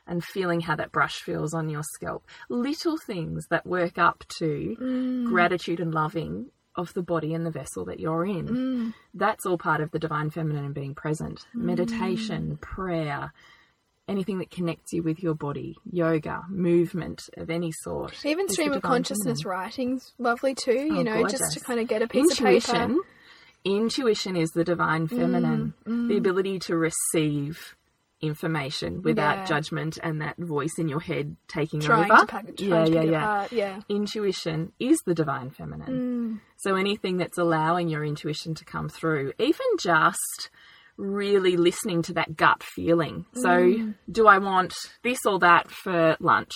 and 0.06 0.24
feeling 0.24 0.60
how 0.60 0.74
that 0.76 0.92
brush 0.92 1.16
feels 1.20 1.54
on 1.54 1.68
your 1.68 1.82
scalp. 1.94 2.26
Little 2.48 2.96
things 2.98 3.46
that 3.50 3.66
work 3.66 3.96
up 3.98 4.24
to 4.38 4.76
mm. 4.80 5.26
gratitude 5.26 5.78
and 5.78 5.94
loving 5.94 6.50
of 6.76 6.92
the 6.94 7.02
body 7.02 7.34
and 7.34 7.44
the 7.44 7.50
vessel 7.50 7.84
that 7.84 8.00
you're 8.00 8.24
in. 8.24 8.48
Mm. 8.48 8.94
That's 9.14 9.46
all 9.46 9.58
part 9.58 9.80
of 9.80 9.90
the 9.90 9.98
divine 9.98 10.30
feminine 10.30 10.64
and 10.64 10.74
being 10.74 10.94
present. 10.94 11.44
Mm. 11.54 11.62
Meditation, 11.62 12.56
prayer, 12.56 13.32
anything 14.08 14.38
that 14.38 14.50
connects 14.50 14.92
you 14.92 15.02
with 15.02 15.22
your 15.22 15.34
body, 15.34 15.76
yoga, 15.90 16.42
movement 16.48 17.22
of 17.36 17.50
any 17.50 17.72
sort. 17.72 18.24
Even 18.24 18.48
stream 18.48 18.72
of 18.72 18.82
consciousness 18.82 19.44
writing's 19.44 20.12
lovely 20.18 20.54
too, 20.54 20.72
you 20.72 20.98
Oh, 20.98 21.02
know, 21.02 21.26
just 21.28 21.52
to 21.52 21.60
kind 21.60 21.78
of 21.78 21.86
get 21.86 22.02
a 22.02 22.08
piece 22.08 22.32
of 22.32 22.38
paper. 22.38 22.96
Intuition 23.64 24.36
is 24.36 24.50
the 24.50 24.64
divine 24.64 25.06
mm, 25.08 25.16
feminine. 25.16 25.74
Mm. 25.86 26.08
the 26.08 26.16
ability 26.16 26.58
to 26.60 26.76
receive 26.76 27.76
information 28.22 29.00
without 29.02 29.38
Yeah. 29.38 29.44
judgment 29.46 29.98
and 30.02 30.20
that 30.20 30.36
voice 30.36 30.78
in 30.78 30.88
your 30.88 31.00
head 31.00 31.36
taking 31.48 31.80
Trying 31.80 32.10
over. 32.10 32.20
to 32.20 32.26
pack 32.26 32.56
trying 32.56 32.68
yeah 32.68 32.84
to 32.84 32.92
yeah 32.92 33.02
yeah. 33.02 33.46
Yeah. 33.50 33.80
intuition 33.88 34.72
is 34.78 34.98
the 35.06 35.14
divine 35.14 35.50
feminine. 35.50 35.88
Mm. 35.88 36.40
So 36.58 36.74
anything 36.76 37.16
that's 37.16 37.38
allowing 37.38 37.88
your 37.88 38.04
intuition 38.04 38.54
to 38.56 38.64
come 38.64 38.88
through 38.90 39.32
even 39.38 39.66
just 39.78 40.50
really 40.98 41.56
listening 41.56 42.02
to 42.02 42.12
that 42.12 42.36
gut 42.36 42.62
feeling. 42.62 43.24
So 43.32 43.92
do 44.10 44.26
i 44.26 44.36
want 44.36 44.74
this 45.02 45.20
or 45.24 45.38
that 45.38 45.70
for 45.70 46.16
lunch? 46.20 46.52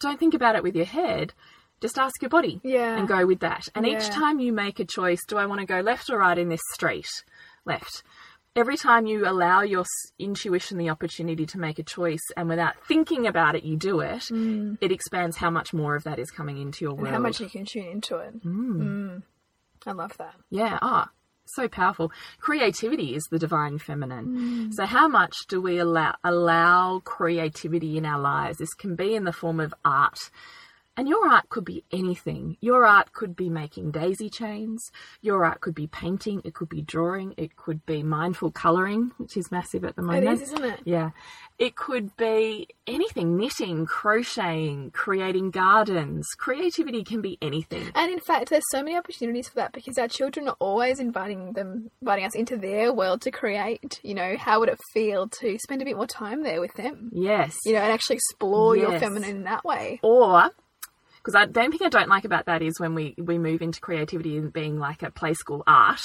Don't 0.00 0.18
think 0.18 0.34
about 0.34 0.56
it 0.56 0.64
with 0.64 0.74
your 0.74 0.86
head 0.86 1.32
just 1.80 1.98
ask 1.98 2.20
your 2.22 2.28
body 2.28 2.60
Yeah. 2.62 2.96
and 2.98 3.08
go 3.08 3.26
with 3.26 3.40
that. 3.40 3.68
And 3.74 3.86
each 3.86 4.08
time 4.10 4.38
you 4.40 4.52
make 4.52 4.80
a 4.80 4.84
choice 4.84 5.20
do 5.26 5.36
i 5.38 5.46
want 5.46 5.60
to 5.60 5.66
go 5.66 5.80
left 5.80 6.10
or 6.10 6.18
right 6.18 6.36
in 6.38 6.48
this 6.48 6.60
street 6.72 7.08
left? 7.64 8.02
Every 8.56 8.76
time 8.76 9.06
you 9.06 9.28
allow 9.28 9.62
your 9.62 9.84
intuition 10.18 10.76
the 10.76 10.90
opportunity 10.90 11.46
to 11.46 11.58
make 11.58 11.78
a 11.78 11.84
choice 11.84 12.26
and 12.36 12.48
without 12.48 12.74
thinking 12.86 13.26
about 13.26 13.54
it 13.54 13.62
you 13.64 13.76
do 13.76 14.00
it 14.00 14.24
it 14.80 14.90
expands 14.92 15.36
how 15.36 15.50
much 15.50 15.72
more 15.72 15.94
of 15.94 16.02
that 16.04 16.18
is 16.18 16.30
coming 16.30 16.58
into 16.58 16.84
your 16.84 16.92
And 16.92 17.00
world. 17.02 17.14
how 17.14 17.20
much 17.20 17.40
you 17.40 17.48
can 17.48 17.64
tune 17.64 17.86
into 17.86 18.16
it. 18.18 18.44
Mm. 18.44 19.22
I 19.86 19.92
love 19.92 20.16
that. 20.18 20.34
yeah. 20.50 20.78
Ah 20.82 21.10
so 21.46 21.66
powerful. 21.66 22.12
Creativity 22.38 23.16
is 23.16 23.24
the 23.28 23.38
divine 23.38 23.76
feminine. 23.78 24.70
So 24.72 24.86
how 24.86 25.08
much 25.08 25.34
do 25.48 25.60
we 25.60 25.78
allow 25.78 26.14
allow 26.22 27.00
creativity 27.04 27.96
in 27.96 28.06
our 28.06 28.20
lives? 28.20 28.58
This 28.58 28.72
can 28.74 28.94
be 28.94 29.16
in 29.16 29.24
the 29.24 29.32
form 29.32 29.58
of 29.58 29.74
art 29.84 30.30
and 30.96 31.08
your 31.08 31.28
art 31.28 31.48
could 31.48 31.64
be 31.64 31.84
anything. 31.92 32.56
Your 32.60 32.84
art 32.84 33.12
could 33.12 33.34
be 33.34 33.48
making 33.48 33.90
daisy 33.92 34.28
chains. 34.28 34.90
Your 35.22 35.44
art 35.44 35.60
could 35.60 35.74
be 35.74 35.86
painting. 35.86 36.42
It 36.44 36.54
could 36.54 36.68
be 36.68 36.82
drawing. 36.82 37.34
It 37.36 37.56
could 37.56 37.84
be 37.86 38.02
mindful 38.02 38.50
colouring, 38.50 39.12
which 39.16 39.36
is 39.36 39.50
massive 39.50 39.84
at 39.84 39.96
the 39.96 40.02
moment. 40.02 40.28
is, 40.28 40.42
isn't 40.42 40.64
it? 40.64 40.80
Yeah. 40.84 41.10
It 41.58 41.76
could 41.76 42.16
be 42.16 42.68
anything 42.86 43.36
knitting, 43.36 43.86
crocheting, 43.86 44.90
creating 44.90 45.50
gardens. 45.50 46.26
Creativity 46.36 47.04
can 47.04 47.20
be 47.22 47.38
anything. 47.40 47.90
And 47.94 48.12
in 48.12 48.20
fact, 48.20 48.50
there's 48.50 48.64
so 48.70 48.82
many 48.82 48.96
opportunities 48.96 49.48
for 49.48 49.56
that 49.56 49.72
because 49.72 49.96
our 49.98 50.08
children 50.08 50.48
are 50.48 50.56
always 50.58 51.00
inviting 51.00 51.52
them, 51.52 51.90
inviting 52.02 52.24
us 52.24 52.34
into 52.34 52.56
their 52.56 52.92
world 52.92 53.22
to 53.22 53.30
create. 53.30 54.00
You 54.02 54.14
know, 54.14 54.36
how 54.36 54.60
would 54.60 54.68
it 54.68 54.78
feel 54.92 55.28
to 55.28 55.58
spend 55.58 55.82
a 55.82 55.84
bit 55.84 55.96
more 55.96 56.06
time 56.06 56.42
there 56.42 56.60
with 56.60 56.74
them? 56.74 57.10
Yes. 57.12 57.56
You 57.64 57.74
know, 57.74 57.80
and 57.80 57.92
actually 57.92 58.16
explore 58.16 58.76
your 58.76 58.98
feminine 58.98 59.30
in 59.30 59.44
that 59.44 59.64
way. 59.64 60.00
or 60.02 60.50
because 61.22 61.34
I 61.34 61.46
don't 61.46 61.70
think 61.70 61.82
I 61.82 61.88
don't 61.88 62.08
like 62.08 62.24
about 62.24 62.46
that 62.46 62.62
is 62.62 62.80
when 62.80 62.94
we 62.94 63.14
we 63.18 63.38
move 63.38 63.62
into 63.62 63.80
creativity 63.80 64.36
and 64.36 64.52
being 64.52 64.78
like 64.78 65.02
a 65.02 65.10
play 65.10 65.34
school 65.34 65.62
art, 65.66 66.00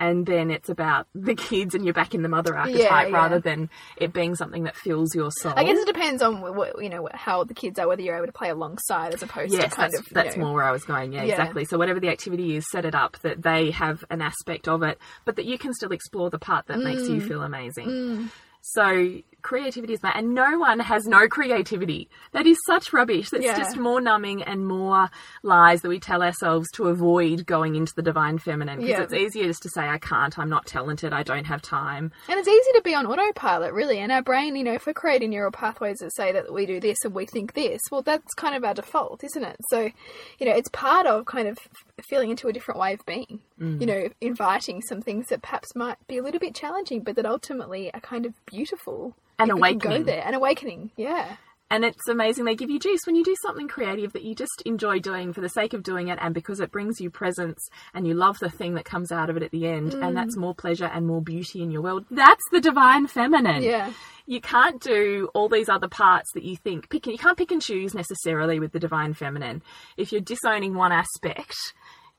and 0.00 0.24
then 0.24 0.50
it's 0.50 0.68
about 0.68 1.06
the 1.14 1.34
kids 1.34 1.74
and 1.74 1.84
you're 1.84 1.94
back 1.94 2.14
in 2.14 2.22
the 2.22 2.28
mother 2.28 2.56
archetype 2.56 3.08
yeah. 3.10 3.14
rather 3.14 3.40
than 3.40 3.70
it 3.96 4.12
being 4.12 4.34
something 4.34 4.64
that 4.64 4.76
fills 4.76 5.14
your 5.14 5.30
soul. 5.30 5.52
I 5.56 5.64
guess 5.64 5.78
it 5.78 5.86
depends 5.86 6.22
on 6.22 6.40
what, 6.40 6.82
you 6.82 6.88
know 6.88 7.08
how 7.12 7.44
the 7.44 7.54
kids 7.54 7.78
are, 7.78 7.88
whether 7.88 8.02
you're 8.02 8.16
able 8.16 8.26
to 8.26 8.32
play 8.32 8.50
alongside 8.50 9.14
as 9.14 9.22
opposed 9.22 9.52
Yes, 9.52 9.64
to 9.64 9.70
kind 9.70 9.92
that's, 9.92 10.00
of 10.06 10.08
that's 10.12 10.36
know, 10.36 10.44
more 10.44 10.54
where 10.54 10.64
I 10.64 10.72
was 10.72 10.84
going. 10.84 11.12
Yeah, 11.12 11.24
Yeah. 11.24 11.32
exactly. 11.32 11.64
So 11.64 11.78
whatever 11.78 12.00
the 12.00 12.08
activity 12.08 12.56
is, 12.56 12.64
set 12.70 12.84
it 12.84 12.94
up 12.94 13.18
that 13.22 13.42
they 13.42 13.70
have 13.72 14.04
an 14.10 14.22
aspect 14.22 14.68
of 14.68 14.82
it, 14.82 14.98
but 15.24 15.36
that 15.36 15.44
you 15.44 15.58
can 15.58 15.72
still 15.74 15.92
explore 15.92 16.30
the 16.30 16.38
part 16.38 16.66
that 16.68 16.78
makes 16.78 17.02
Mm. 17.02 17.14
you 17.14 17.20
feel 17.20 17.42
amazing. 17.42 18.30
So 18.60 19.16
creativity 19.42 19.92
is 19.94 20.00
that, 20.00 20.16
and 20.16 20.34
no 20.34 20.58
one 20.58 20.78
has 20.80 21.06
no 21.06 21.28
creativity. 21.28 22.08
That 22.32 22.46
is 22.46 22.56
such 22.66 22.92
rubbish. 22.92 23.30
That's 23.30 23.44
Yeah. 23.44 23.58
just 23.58 23.76
more 23.76 24.00
numbing 24.00 24.42
and 24.42 24.66
more 24.66 25.08
lies 25.42 25.82
that 25.82 25.88
we 25.88 25.98
tell 26.00 26.22
ourselves 26.22 26.70
to 26.72 26.86
avoid 26.88 27.46
going 27.46 27.74
into 27.74 27.92
the 27.94 28.02
divine 28.02 28.38
feminine. 28.38 28.78
Because 28.80 28.90
Yeah. 28.90 29.02
it's 29.02 29.14
easier 29.14 29.46
just 29.46 29.62
to 29.62 29.68
say, 29.70 29.82
I 29.88 29.98
can't, 29.98 30.38
I'm 30.38 30.48
not 30.48 30.66
talented, 30.66 31.12
I 31.12 31.22
don't 31.22 31.44
have 31.46 31.62
time. 31.62 32.12
And 32.28 32.38
it's 32.38 32.48
easy 32.48 32.72
to 32.74 32.82
be 32.82 32.94
on 32.94 33.06
autopilot, 33.06 33.72
really. 33.72 33.98
And 33.98 34.10
our 34.12 34.22
brain, 34.22 34.56
you 34.56 34.64
know, 34.64 34.72
if 34.74 34.86
we're 34.86 34.94
creating 34.94 35.30
neural 35.30 35.52
pathways 35.52 35.98
that 35.98 36.14
say 36.14 36.32
that 36.32 36.52
we 36.52 36.66
do 36.66 36.80
this 36.80 36.98
and 37.04 37.14
we 37.14 37.26
think 37.26 37.54
this, 37.54 37.80
well, 37.90 38.02
that's 38.02 38.32
kind 38.34 38.54
of 38.54 38.64
our 38.64 38.74
default, 38.74 39.24
isn't 39.24 39.44
it? 39.44 39.56
So, 39.70 39.90
you 40.38 40.46
know, 40.46 40.54
it's 40.54 40.68
part 40.70 41.06
of 41.06 41.26
kind 41.26 41.48
of 41.48 41.58
feeling 42.02 42.30
into 42.30 42.48
a 42.48 42.52
different 42.52 42.80
way 42.80 42.92
of 42.94 43.04
being. 43.06 43.40
Mm. 43.60 43.80
You 43.80 43.86
know, 43.86 44.08
inviting 44.20 44.80
some 44.82 45.02
things 45.02 45.28
that 45.28 45.42
perhaps 45.42 45.74
might 45.76 45.96
be 46.06 46.18
a 46.18 46.22
little 46.22 46.40
bit 46.40 46.54
challenging, 46.54 47.00
but 47.02 47.16
that 47.16 47.26
ultimately 47.26 47.92
are 47.92 48.00
kind 48.00 48.26
of 48.26 48.34
beautiful. 48.46 49.14
An 49.38 49.50
if 49.50 49.54
we 49.56 49.60
can 49.60 49.72
awakening. 49.72 49.98
Go 49.98 50.04
there, 50.04 50.22
an 50.26 50.34
awakening. 50.34 50.90
Yeah. 50.96 51.36
And 51.70 51.86
it's 51.86 52.06
amazing 52.06 52.44
they 52.44 52.54
give 52.54 52.68
you 52.68 52.78
juice 52.78 53.00
when 53.06 53.16
you 53.16 53.24
do 53.24 53.34
something 53.40 53.66
creative 53.66 54.12
that 54.12 54.22
you 54.24 54.34
just 54.34 54.62
enjoy 54.66 54.98
doing 54.98 55.32
for 55.32 55.40
the 55.40 55.48
sake 55.48 55.72
of 55.72 55.82
doing 55.82 56.08
it 56.08 56.18
and 56.20 56.34
because 56.34 56.60
it 56.60 56.70
brings 56.70 57.00
you 57.00 57.08
presence 57.08 57.66
and 57.94 58.06
you 58.06 58.12
love 58.12 58.38
the 58.40 58.50
thing 58.50 58.74
that 58.74 58.84
comes 58.84 59.10
out 59.10 59.30
of 59.30 59.38
it 59.38 59.42
at 59.42 59.52
the 59.52 59.66
end 59.66 59.94
and 59.94 60.02
Mm. 60.02 60.14
that's 60.14 60.36
more 60.36 60.54
pleasure 60.54 60.84
and 60.84 61.06
more 61.06 61.22
beauty 61.22 61.62
in 61.62 61.70
your 61.70 61.80
world. 61.80 62.04
That's 62.10 62.42
the 62.52 62.60
divine 62.60 63.06
feminine. 63.06 63.62
Yeah. 63.62 63.90
You 64.26 64.40
can't 64.40 64.80
do 64.80 65.28
all 65.34 65.48
these 65.48 65.68
other 65.68 65.88
parts 65.88 66.30
that 66.34 66.44
you 66.44 66.56
think 66.56 66.88
pick 66.90 67.06
you 67.06 67.18
can't 67.18 67.36
pick 67.36 67.50
and 67.50 67.60
choose 67.60 67.94
necessarily 67.94 68.60
with 68.60 68.72
the 68.72 68.78
divine 68.78 69.14
feminine. 69.14 69.62
If 69.96 70.12
you're 70.12 70.20
disowning 70.20 70.74
one 70.74 70.92
aspect, 70.92 71.56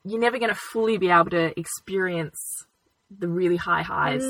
you're 0.04 0.20
never 0.20 0.38
going 0.38 0.50
to 0.50 0.56
fully 0.56 0.98
be 0.98 1.10
able 1.10 1.30
to 1.32 1.58
experience 1.60 2.66
the 3.20 3.28
really 3.28 3.56
high 3.58 3.82
highs 3.82 4.24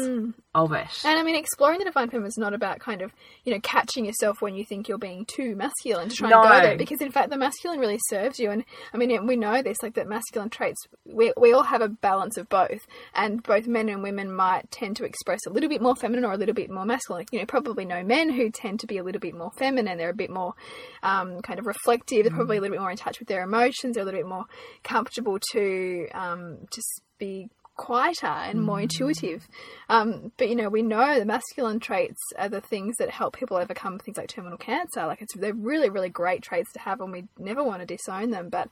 of 0.55 0.71
it. 0.73 1.05
And 1.05 1.19
I 1.19 1.23
mean, 1.23 1.35
exploring 1.35 1.79
the 1.79 1.85
divine 1.85 2.09
feminine 2.09 2.27
is 2.27 2.37
not 2.37 2.53
about 2.53 2.79
kind 2.79 3.01
of, 3.01 3.11
you 3.43 3.53
know, 3.53 3.59
catching 3.61 4.05
yourself 4.05 4.41
when 4.41 4.55
you 4.55 4.65
think 4.65 4.87
you're 4.87 4.97
being 4.97 5.25
too 5.25 5.55
masculine 5.55 6.09
to 6.09 6.15
try 6.15 6.29
and 6.29 6.43
No. 6.43 6.49
go 6.49 6.61
there. 6.61 6.77
Because 6.77 7.01
in 7.01 7.11
fact, 7.11 7.29
the 7.29 7.37
masculine 7.37 7.79
really 7.79 7.99
serves 8.09 8.39
you. 8.39 8.51
And 8.51 8.63
I 8.93 8.97
mean, 8.97 9.25
we 9.25 9.35
know 9.35 9.61
this, 9.61 9.77
like 9.81 9.95
that 9.95 10.07
masculine 10.07 10.49
traits, 10.49 10.79
we, 11.05 11.33
we 11.37 11.53
all 11.53 11.63
have 11.63 11.81
a 11.81 11.89
balance 11.89 12.37
of 12.37 12.49
both. 12.49 12.85
And 13.15 13.41
both 13.41 13.67
men 13.67 13.89
and 13.89 14.03
women 14.03 14.33
might 14.33 14.69
tend 14.71 14.97
to 14.97 15.05
express 15.05 15.39
a 15.47 15.49
little 15.49 15.69
bit 15.69 15.81
more 15.81 15.95
feminine 15.95 16.25
or 16.25 16.33
a 16.33 16.37
little 16.37 16.55
bit 16.55 16.69
more 16.69 16.85
masculine. 16.85 17.25
You 17.31 17.39
know, 17.39 17.45
probably 17.45 17.85
know 17.85 18.03
men 18.03 18.29
who 18.29 18.49
tend 18.49 18.79
to 18.81 18.87
be 18.87 18.97
a 18.97 19.03
little 19.03 19.21
bit 19.21 19.35
more 19.35 19.51
feminine. 19.57 19.97
They're 19.97 20.09
a 20.09 20.13
bit 20.13 20.29
more 20.29 20.53
um, 21.01 21.41
kind 21.41 21.59
of 21.59 21.65
reflective. 21.65 22.23
They're 22.23 22.31
probably 22.33 22.57
a 22.57 22.61
little 22.61 22.75
bit 22.75 22.81
more 22.81 22.91
in 22.91 22.97
touch 22.97 23.19
with 23.19 23.27
their 23.27 23.43
emotions. 23.43 23.95
They're 23.95 24.03
a 24.03 24.05
little 24.05 24.19
bit 24.19 24.27
more 24.27 24.45
comfortable 24.83 25.39
to 25.53 26.07
um, 26.13 26.59
just 26.71 27.01
be 27.17 27.49
quieter 27.75 28.27
and 28.27 28.61
more 28.61 28.79
intuitive. 28.81 29.47
Um, 29.89 30.31
but 30.37 30.49
you 30.49 30.55
know, 30.55 30.69
we 30.69 30.81
know 30.81 31.17
the 31.19 31.25
masculine 31.25 31.79
traits 31.79 32.19
are 32.37 32.49
the 32.49 32.61
things 32.61 32.95
that 32.97 33.09
help 33.09 33.35
people 33.35 33.57
overcome 33.57 33.99
things 33.99 34.17
like 34.17 34.29
terminal 34.29 34.57
cancer. 34.57 35.05
Like 35.05 35.21
it's 35.21 35.35
they're 35.35 35.53
really, 35.53 35.89
really 35.89 36.09
great 36.09 36.41
traits 36.41 36.71
to 36.73 36.79
have, 36.79 37.01
and 37.01 37.11
we 37.11 37.25
never 37.37 37.63
want 37.63 37.81
to 37.81 37.85
disown 37.85 38.31
them. 38.31 38.49
But 38.49 38.69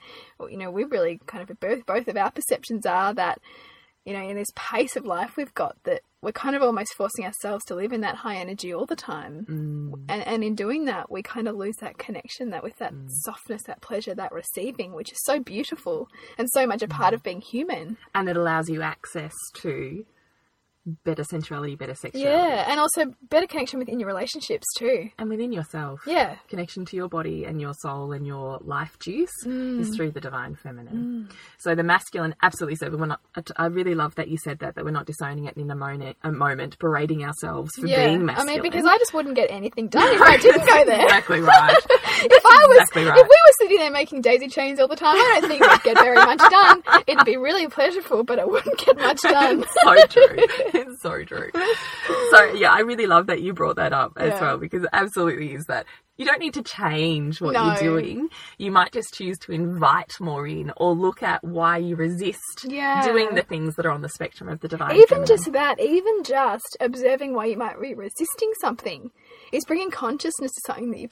you 0.49 0.57
know, 0.57 0.71
we 0.71 0.83
really 0.83 1.19
kind 1.25 1.49
of 1.49 1.59
both 1.59 1.85
both 1.85 2.07
of 2.07 2.17
our 2.17 2.31
perceptions 2.31 2.85
are 2.85 3.13
that 3.13 3.39
you 4.05 4.13
know, 4.13 4.27
in 4.27 4.35
this 4.35 4.51
pace 4.55 4.95
of 4.95 5.05
life 5.05 5.37
we've 5.37 5.53
got, 5.53 5.77
that 5.83 6.01
we're 6.21 6.31
kind 6.31 6.55
of 6.55 6.61
almost 6.61 6.93
forcing 6.95 7.25
ourselves 7.25 7.65
to 7.65 7.75
live 7.75 7.91
in 7.91 8.01
that 8.01 8.15
high 8.15 8.35
energy 8.35 8.73
all 8.73 8.85
the 8.85 8.95
time. 8.95 9.45
Mm. 9.49 10.05
And, 10.07 10.27
and 10.27 10.43
in 10.43 10.55
doing 10.55 10.85
that, 10.85 11.11
we 11.11 11.23
kind 11.23 11.47
of 11.47 11.55
lose 11.55 11.75
that 11.81 11.97
connection, 11.97 12.51
that 12.51 12.63
with 12.63 12.77
that 12.77 12.93
mm. 12.93 13.07
softness, 13.09 13.63
that 13.63 13.81
pleasure, 13.81 14.13
that 14.13 14.31
receiving, 14.31 14.93
which 14.93 15.11
is 15.11 15.19
so 15.23 15.39
beautiful 15.39 16.07
and 16.37 16.47
so 16.51 16.67
much 16.67 16.83
a 16.83 16.87
part 16.87 17.11
mm. 17.11 17.15
of 17.15 17.23
being 17.23 17.41
human. 17.41 17.97
and 18.13 18.29
it 18.29 18.37
allows 18.37 18.69
you 18.69 18.81
access 18.81 19.33
to 19.55 20.05
better 21.03 21.23
sensuality, 21.23 21.75
better 21.75 21.93
sexuality. 21.95 22.31
Yeah, 22.31 22.65
and 22.69 22.79
also 22.79 23.13
better 23.29 23.45
connection 23.47 23.79
within 23.79 23.99
your 23.99 24.07
relationships 24.07 24.65
too. 24.77 25.09
And 25.19 25.29
within 25.29 25.51
yourself. 25.51 26.01
Yeah. 26.07 26.35
Connection 26.49 26.85
to 26.85 26.95
your 26.95 27.07
body 27.07 27.45
and 27.45 27.61
your 27.61 27.73
soul 27.81 28.11
and 28.13 28.25
your 28.25 28.57
life 28.61 28.97
juice 28.99 29.29
Mm. 29.45 29.79
is 29.81 29.95
through 29.95 30.11
the 30.11 30.21
divine 30.21 30.55
feminine. 30.55 31.29
So 31.59 31.75
the 31.75 31.83
masculine, 31.83 32.35
absolutely 32.41 32.75
so. 32.77 32.89
We're 32.89 33.05
not, 33.05 33.21
I 33.57 33.67
really 33.67 33.95
love 33.95 34.15
that 34.15 34.27
you 34.27 34.37
said 34.43 34.59
that, 34.59 34.75
that 34.75 34.83
we're 34.85 34.91
not 34.91 35.05
disowning 35.05 35.45
it 35.45 35.55
in 35.57 35.69
a 35.69 35.75
moment, 35.75 36.17
a 36.23 36.31
moment 36.31 36.77
berating 36.79 37.23
ourselves 37.23 37.71
for 37.79 37.85
yeah, 37.87 38.07
being 38.07 38.25
masculine. 38.25 38.49
I 38.49 38.53
mean, 38.53 38.61
because 38.63 38.85
I 38.85 38.97
just 38.97 39.13
wouldn't 39.13 39.35
get 39.35 39.51
anything 39.51 39.87
done 39.87 40.13
if 40.13 40.21
I 40.21 40.37
didn't 40.41 40.65
go 40.67 40.85
there. 40.85 41.03
exactly 41.05 41.41
right. 41.41 41.77
if 41.89 42.45
I 42.45 42.65
was, 42.67 42.77
exactly 42.81 43.05
right. 43.05 43.17
if 43.19 43.23
we 43.27 43.29
were 43.29 43.53
sitting 43.59 43.77
there 43.77 43.91
making 43.91 44.21
daisy 44.21 44.47
chains 44.47 44.79
all 44.79 44.87
the 44.87 44.95
time, 44.95 45.15
I 45.15 45.39
don't 45.39 45.49
think 45.49 45.61
we'd 45.61 45.83
get 45.83 45.97
very 45.97 46.17
much 46.17 46.39
done. 46.39 46.83
It'd 47.07 47.25
be 47.25 47.37
really 47.37 47.67
pleasurable, 47.67 48.23
but 48.23 48.39
I 48.39 48.45
wouldn't 48.45 48.77
get 48.79 48.97
much 48.97 49.21
done. 49.23 49.63
so 49.83 50.05
true. 50.07 50.37
It's 50.73 51.01
so 51.01 51.23
true. 51.23 51.49
So 52.31 52.53
yeah, 52.53 52.71
I 52.71 52.79
really 52.81 53.07
love 53.07 53.27
that 53.27 53.41
you 53.41 53.53
brought 53.53 53.75
that 53.77 53.93
up 53.93 54.13
as 54.17 54.29
Yeah. 54.31 54.41
well 54.41 54.57
because 54.57 54.83
it 54.83 54.89
absolutely 54.93 55.53
is 55.53 55.65
that. 55.65 55.85
You 56.17 56.25
don't 56.27 56.39
need 56.39 56.53
to 56.53 56.61
change 56.61 57.41
what 57.41 57.53
No. 57.53 57.65
you're 57.65 57.99
doing. 57.99 58.29
You 58.59 58.69
might 58.71 58.91
just 58.91 59.11
choose 59.15 59.39
to 59.39 59.53
invite 59.53 60.11
more 60.19 60.45
in 60.45 60.71
or 60.77 60.93
look 60.93 61.23
at 61.23 61.43
why 61.43 61.77
you 61.77 61.95
resist 61.95 62.65
Yeah. 62.65 63.03
doing 63.03 63.33
the 63.33 63.41
things 63.41 63.75
that 63.75 63.87
are 63.87 63.91
on 63.91 64.01
the 64.03 64.09
spectrum 64.09 64.47
of 64.47 64.59
the 64.59 64.67
divine. 64.67 64.95
even 64.97 65.07
feminine. 65.07 65.27
just 65.27 65.51
that, 65.53 65.79
even 65.79 66.23
just 66.23 66.77
observing 66.79 67.33
why 67.33 67.45
you 67.45 67.57
might 67.57 67.81
be 67.81 67.95
resisting 67.95 68.51
something, 68.61 69.09
is 69.51 69.65
bringing 69.65 69.89
consciousness 69.89 70.51
to 70.51 70.61
something 70.67 70.91
that 70.91 70.99
you 70.99 71.09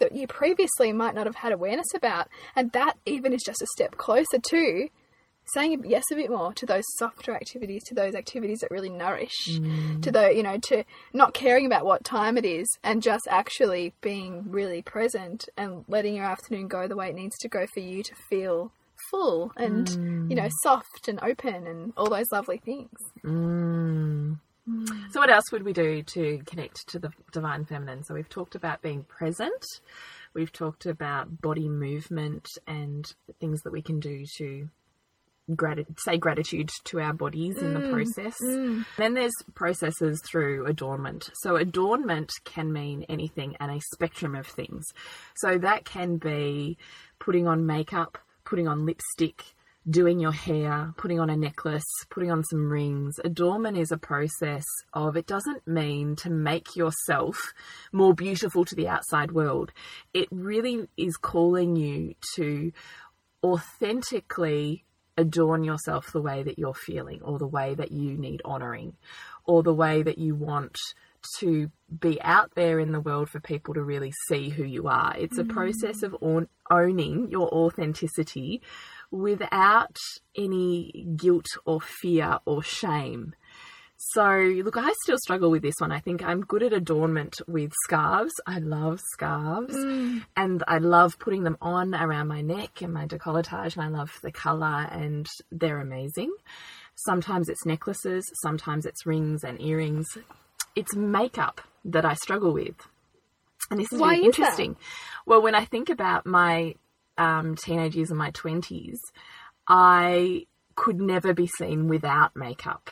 that 0.00 0.12
you 0.12 0.26
previously 0.26 0.92
might 0.92 1.14
not 1.14 1.26
have 1.26 1.36
had 1.36 1.52
awareness 1.52 1.86
about, 1.94 2.26
and 2.56 2.72
that 2.72 2.96
even 3.06 3.32
is 3.32 3.42
just 3.44 3.62
a 3.62 3.66
step 3.76 3.96
closer 3.96 4.38
to 4.50 4.88
saying 5.54 5.84
yes 5.86 6.04
a 6.12 6.14
bit 6.14 6.30
more 6.30 6.52
to 6.54 6.66
those 6.66 6.84
softer 6.96 7.34
activities, 7.34 7.82
to 7.84 7.94
those 7.94 8.14
activities 8.14 8.60
that 8.60 8.70
really 8.70 8.90
nourish, 8.90 9.44
to 9.44 9.60
mm. 9.60 10.12
the 10.12 10.34
you 10.34 10.42
know 10.42 10.58
to 10.58 10.84
not 11.12 11.34
caring 11.34 11.66
about 11.66 11.84
what 11.84 12.04
time 12.04 12.36
it 12.36 12.44
is, 12.44 12.66
and 12.82 13.02
just 13.02 13.26
actually 13.30 13.94
being 14.00 14.44
really 14.50 14.82
present 14.82 15.48
and 15.56 15.84
letting 15.88 16.14
your 16.14 16.24
afternoon 16.24 16.68
go 16.68 16.86
the 16.86 16.96
way 16.96 17.08
it 17.08 17.14
needs 17.14 17.36
to 17.38 17.48
go 17.48 17.66
for 17.72 17.80
you 17.80 18.02
to 18.02 18.14
feel 18.28 18.72
full 19.10 19.52
and 19.56 19.90
you 20.30 20.36
know 20.36 20.44
mm. 20.44 20.52
soft 20.62 21.08
and 21.08 21.18
open 21.22 21.66
and 21.66 21.92
all 21.96 22.08
those 22.08 22.30
lovely 22.32 22.58
things. 22.58 22.98
Mm. 23.24 24.38
So, 25.10 25.18
what 25.18 25.30
else 25.30 25.50
would 25.50 25.64
we 25.64 25.72
do 25.72 26.02
to 26.14 26.40
connect 26.46 26.88
to 26.88 27.00
the 27.00 27.10
divine 27.32 27.64
feminine? 27.64 28.04
So, 28.04 28.14
we've 28.14 28.28
talked 28.28 28.54
about 28.54 28.80
being 28.80 29.02
present, 29.02 29.64
we've 30.34 30.52
talked 30.52 30.86
about 30.86 31.40
body 31.40 31.68
movement 31.68 32.46
and 32.66 33.04
things 33.40 33.62
that 33.62 33.72
we 33.72 33.82
can 33.82 33.98
do 33.98 34.24
to 34.38 34.68
grati- 35.56 35.86
say 35.98 36.18
gratitude 36.18 36.70
to 36.84 37.00
our 37.00 37.12
bodies 37.12 37.58
in 37.58 37.74
the 37.74 37.80
mm, 37.80 37.92
process. 37.92 38.36
Mm. 38.42 38.84
Then 38.96 39.14
there's 39.14 39.32
processes 39.54 40.20
through 40.24 40.66
adornment. 40.66 41.30
So, 41.34 41.56
adornment 41.56 42.30
can 42.44 42.72
mean 42.72 43.04
anything 43.08 43.56
and 43.60 43.70
a 43.70 43.80
spectrum 43.92 44.34
of 44.34 44.46
things. 44.46 44.84
So, 45.36 45.58
that 45.58 45.84
can 45.84 46.16
be 46.16 46.78
putting 47.18 47.46
on 47.46 47.66
makeup, 47.66 48.18
putting 48.44 48.68
on 48.68 48.86
lipstick, 48.86 49.42
doing 49.88 50.20
your 50.20 50.32
hair, 50.32 50.92
putting 50.96 51.18
on 51.18 51.28
a 51.28 51.36
necklace, 51.36 51.84
putting 52.08 52.30
on 52.30 52.44
some 52.44 52.70
rings. 52.70 53.18
Adornment 53.24 53.76
is 53.76 53.90
a 53.90 53.98
process 53.98 54.64
of, 54.92 55.16
it 55.16 55.26
doesn't 55.26 55.66
mean 55.66 56.14
to 56.16 56.30
make 56.30 56.76
yourself 56.76 57.52
more 57.92 58.14
beautiful 58.14 58.64
to 58.64 58.74
the 58.74 58.88
outside 58.88 59.32
world. 59.32 59.72
It 60.14 60.28
really 60.30 60.88
is 60.96 61.16
calling 61.16 61.76
you 61.76 62.14
to 62.36 62.72
authentically 63.42 64.84
adorn 65.22 65.64
yourself 65.64 66.12
the 66.12 66.20
way 66.20 66.42
that 66.42 66.58
you're 66.58 66.74
feeling 66.74 67.22
or 67.22 67.38
the 67.38 67.46
way 67.46 67.74
that 67.74 67.92
you 67.92 68.16
need 68.16 68.42
honoring 68.44 68.94
or 69.44 69.62
the 69.62 69.74
way 69.74 70.02
that 70.02 70.18
you 70.18 70.34
want 70.34 70.76
to 71.38 71.70
be 72.00 72.20
out 72.22 72.52
there 72.54 72.78
in 72.78 72.92
the 72.92 73.00
world 73.00 73.28
for 73.28 73.40
people 73.40 73.74
to 73.74 73.82
really 73.82 74.12
see 74.28 74.48
who 74.48 74.64
you 74.64 74.88
are. 74.88 75.14
It's 75.16 75.38
a 75.38 75.44
mm. 75.44 75.50
process 75.50 76.02
of 76.02 76.16
own, 76.20 76.48
owning 76.70 77.30
your 77.30 77.48
authenticity 77.52 78.60
without 79.10 79.96
any 80.36 81.06
guilt 81.16 81.46
or 81.64 81.80
fear 81.80 82.38
or 82.44 82.62
shame. 82.62 83.34
So, 84.10 84.24
look, 84.64 84.76
I 84.76 84.92
still 85.04 85.16
struggle 85.18 85.50
with 85.50 85.62
this 85.62 85.76
one. 85.78 85.92
I 85.92 86.00
think 86.00 86.24
I'm 86.24 86.40
good 86.40 86.62
at 86.64 86.72
adornment 86.72 87.40
with 87.46 87.72
scarves. 87.84 88.32
I 88.46 88.58
love 88.58 89.00
scarves 89.12 89.74
and 90.36 90.62
I 90.66 90.78
love 90.78 91.18
putting 91.20 91.44
them 91.44 91.56
on 91.62 91.94
around 91.94 92.26
my 92.26 92.40
neck 92.40 92.82
and 92.82 92.92
my 92.92 93.06
decolletage, 93.06 93.76
and 93.76 93.84
I 93.84 93.88
love 93.88 94.10
the 94.22 94.32
colour, 94.32 94.88
and 94.90 95.28
they're 95.52 95.80
amazing. 95.80 96.34
Sometimes 96.96 97.48
it's 97.48 97.64
necklaces, 97.64 98.24
sometimes 98.42 98.86
it's 98.86 99.06
rings 99.06 99.44
and 99.44 99.60
earrings. 99.60 100.08
It's 100.74 100.94
makeup 100.96 101.60
that 101.84 102.04
I 102.04 102.14
struggle 102.14 102.52
with. 102.52 102.76
And 103.70 103.78
this 103.78 103.92
is 103.92 104.00
Why 104.00 104.14
really 104.14 104.26
is 104.26 104.36
that? 104.36 104.42
interesting. 104.42 104.76
Well, 105.26 105.42
when 105.42 105.54
I 105.54 105.64
think 105.64 105.90
about 105.90 106.26
my 106.26 106.74
um, 107.16 107.56
teenage 107.56 107.94
years 107.94 108.10
and 108.10 108.18
my 108.18 108.32
20s, 108.32 108.98
I 109.68 110.46
could 110.74 111.00
never 111.00 111.32
be 111.32 111.46
seen 111.46 111.88
without 111.88 112.34
makeup. 112.34 112.90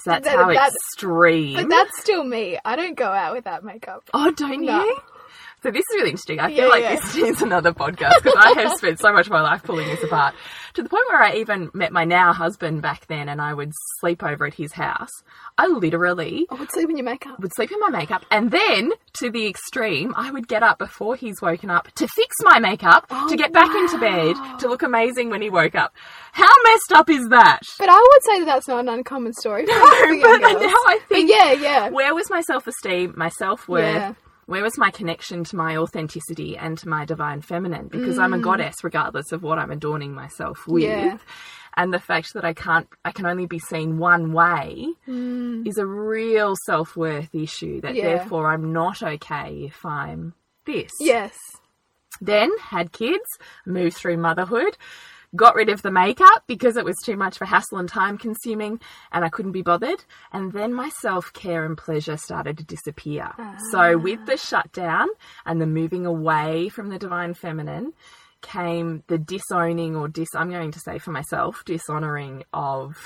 So 0.00 0.10
that's 0.10 0.24
That- 0.28 0.36
how 0.36 0.46
that- 0.52 0.72
extreme. 0.74 1.56
But 1.56 1.68
that's 1.68 1.98
still 2.00 2.22
me. 2.24 2.58
I 2.64 2.76
don't 2.76 2.94
go 2.96 3.06
out 3.08 3.34
without 3.34 3.64
makeup. 3.64 4.08
Oh, 4.14 4.30
don't 4.30 4.62
No. 4.62 4.84
you? 4.84 4.98
So 5.62 5.70
this 5.72 5.80
is 5.80 5.96
really 5.96 6.10
interesting. 6.10 6.38
I 6.38 6.48
Yeah, 6.48 6.56
feel 6.56 6.68
like 6.68 6.82
yeah. 6.82 6.96
this 6.96 7.16
needs 7.16 7.42
another 7.42 7.72
podcast 7.72 8.22
because 8.22 8.34
I 8.38 8.52
have 8.60 8.72
spent 8.78 9.00
so 9.00 9.12
much 9.12 9.26
of 9.26 9.32
my 9.32 9.40
life 9.40 9.62
pulling 9.64 9.88
this 9.88 10.02
apart 10.04 10.34
to 10.74 10.82
the 10.84 10.88
point 10.88 11.04
where 11.08 11.20
I 11.22 11.34
even 11.36 11.70
met 11.74 11.90
my 11.92 12.04
now 12.04 12.32
husband 12.32 12.80
back 12.82 13.06
then, 13.08 13.28
and 13.28 13.40
I 13.42 13.54
would 13.54 13.72
sleep 13.98 14.22
over 14.22 14.46
at 14.46 14.54
his 14.54 14.72
house. 14.72 15.10
I 15.56 15.66
literally 15.66 16.46
I 16.50 16.54
would 16.54 16.70
sleep 16.70 16.88
in 16.90 16.96
your 16.96 17.04
makeup. 17.04 17.40
would 17.40 17.52
sleep 17.56 17.72
in 17.72 17.80
my 17.80 17.88
makeup, 17.90 18.24
and 18.30 18.52
then 18.52 18.92
to 19.14 19.30
the 19.30 19.48
extreme, 19.48 20.14
I 20.16 20.30
would 20.30 20.46
get 20.46 20.62
up 20.62 20.78
before 20.78 21.16
he's 21.16 21.42
woken 21.42 21.70
up 21.70 21.90
to 21.96 22.06
fix 22.06 22.36
my 22.42 22.60
makeup 22.60 23.08
to 23.08 23.14
oh, 23.16 23.36
get 23.36 23.52
back 23.52 23.74
into 23.74 23.98
bed 23.98 24.36
to 24.60 24.68
look 24.68 24.82
amazing 24.84 25.30
when 25.30 25.42
he 25.42 25.50
woke 25.50 25.74
up. 25.74 25.92
How 26.32 26.46
messed 26.64 26.92
up 26.94 27.10
is 27.10 27.28
that? 27.30 27.60
But 27.80 27.88
I 27.88 27.98
would 27.98 28.22
say 28.24 28.38
that 28.40 28.44
that's 28.46 28.68
not 28.68 28.80
an 28.80 28.88
uncommon 28.88 29.32
story. 29.32 29.64
No, 29.68 29.74
but 29.74 30.38
now 30.38 30.68
I 30.68 30.98
But 31.00 31.08
think 31.08 31.30
yeah, 31.30 31.52
yeah. 31.52 31.88
where 31.90 32.14
was 32.14 32.30
my 32.30 32.42
self 32.42 32.68
esteem, 32.68 33.14
my 33.16 33.28
self 33.30 33.66
worth? 33.68 33.82
Yeah. 33.82 34.14
Where 34.48 34.62
was 34.62 34.78
my 34.78 34.90
connection 34.90 35.44
to 35.44 35.56
my 35.56 35.76
authenticity 35.76 36.56
and 36.56 36.78
to 36.78 36.88
my 36.88 37.04
divine 37.04 37.42
feminine? 37.42 37.88
Because 37.88 38.18
I'm 38.18 38.32
a 38.32 38.38
goddess, 38.38 38.76
regardless 38.82 39.30
of 39.30 39.42
what 39.42 39.58
I'm 39.58 39.70
adorning 39.70 40.14
myself 40.14 40.66
with. 40.66 40.84
Mm. 40.84 40.86
Yeah. 41.04 41.18
And 41.76 41.92
the 41.92 41.98
fact 41.98 42.32
that 42.32 42.46
I 42.46 42.54
can't, 42.54 42.88
I 43.04 43.12
can 43.12 43.26
only 43.26 43.44
be 43.44 43.58
seen 43.58 43.98
one 43.98 44.32
way 44.32 44.86
is 45.06 45.76
a 45.76 45.84
real 45.84 46.54
self 46.64 46.96
worth 46.96 47.34
issue. 47.34 47.82
That 47.82 47.92
Mm. 47.92 47.96
Yeah. 47.96 48.04
therefore 48.16 48.50
I'm 48.50 48.72
not 48.72 49.02
okay 49.02 49.64
if 49.66 49.84
I'm 49.84 50.32
this. 50.64 50.92
Yes. 50.98 51.36
Then 52.22 52.50
had 52.58 52.90
kids, 52.90 53.28
moved 53.66 53.96
through 53.96 54.16
motherhood, 54.16 54.78
got 55.36 55.54
rid 55.54 55.68
of 55.68 55.82
the 55.82 55.90
makeup 55.90 56.44
because 56.46 56.76
it 56.76 56.84
was 56.84 56.96
too 57.04 57.16
much 57.16 57.38
for 57.38 57.44
hassle 57.44 57.78
and 57.78 57.88
time 57.88 58.18
consuming 58.18 58.80
and 59.12 59.24
I 59.24 59.28
couldn't 59.28 59.52
be 59.52 59.62
bothered. 59.62 60.04
And 60.32 60.52
then 60.52 60.72
my 60.74 60.88
self 61.00 61.32
care 61.32 61.64
and 61.64 61.76
pleasure 61.76 62.16
started 62.16 62.58
to 62.58 62.64
disappear. 62.64 63.30
So 63.70 63.94
ah. 63.94 63.96
with 63.96 64.24
the 64.26 64.36
shutdown 64.36 65.08
and 65.44 65.60
the 65.60 65.66
moving 65.66 66.06
away 66.06 66.68
from 66.68 66.88
the 66.88 66.98
divine 66.98 67.34
feminine 67.34 67.92
came 68.40 69.02
the 69.08 69.18
disowning 69.18 69.96
or 69.96 70.08
dis 70.08 70.28
I'm 70.34 70.50
going 70.50 70.70
to 70.72 70.80
say 70.80 70.98
for 70.98 71.10
myself, 71.10 71.64
dishonoring 71.64 72.44
of 72.52 72.96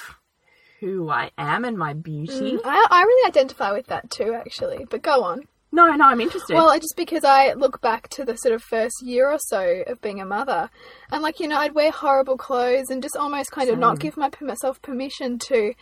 who 0.81 1.09
I 1.09 1.31
am 1.39 1.65
and 1.65 1.79
my 1.79 1.95
beauty. 1.95 2.53
Mm, 2.53 2.61
I, 2.65 2.87
I 2.91 3.03
really 3.03 3.29
identify 3.29 3.73
with 3.73 3.87
that 3.87 4.11
too, 4.11 4.35
actually. 4.35 4.85
But 4.91 5.03
go 5.03 5.23
on. 5.23 5.47
No, 5.75 5.87
no, 5.87 6.05
I'm 6.05 6.21
interested. 6.21 6.55
Well, 6.55 6.75
just 6.79 6.97
because 6.97 7.25
I 7.25 7.55
look 7.55 7.81
back 7.81 8.09
to 8.11 8.27
the 8.27 8.37
sort 8.37 8.55
of 8.55 8.63
first 8.63 9.03
year 9.03 9.31
or 9.31 9.39
so 9.39 9.83
of 9.87 10.03
being 10.03 10.21
a 10.21 10.27
mother, 10.27 10.69
and 11.11 11.23
like 11.23 11.41
you 11.41 11.49
know, 11.49 11.59
I'd 11.59 11.75
wear 11.75 11.91
horrible 11.91 12.37
clothes 12.37 12.91
and 12.91 13.03
just 13.03 13.17
almost 13.17 13.51
kind 13.51 13.71
of 13.71 13.79
not 13.79 13.99
give 13.99 14.19
my, 14.19 14.31
myself 14.43 14.83
permission 14.83 15.39
to, 15.49 15.73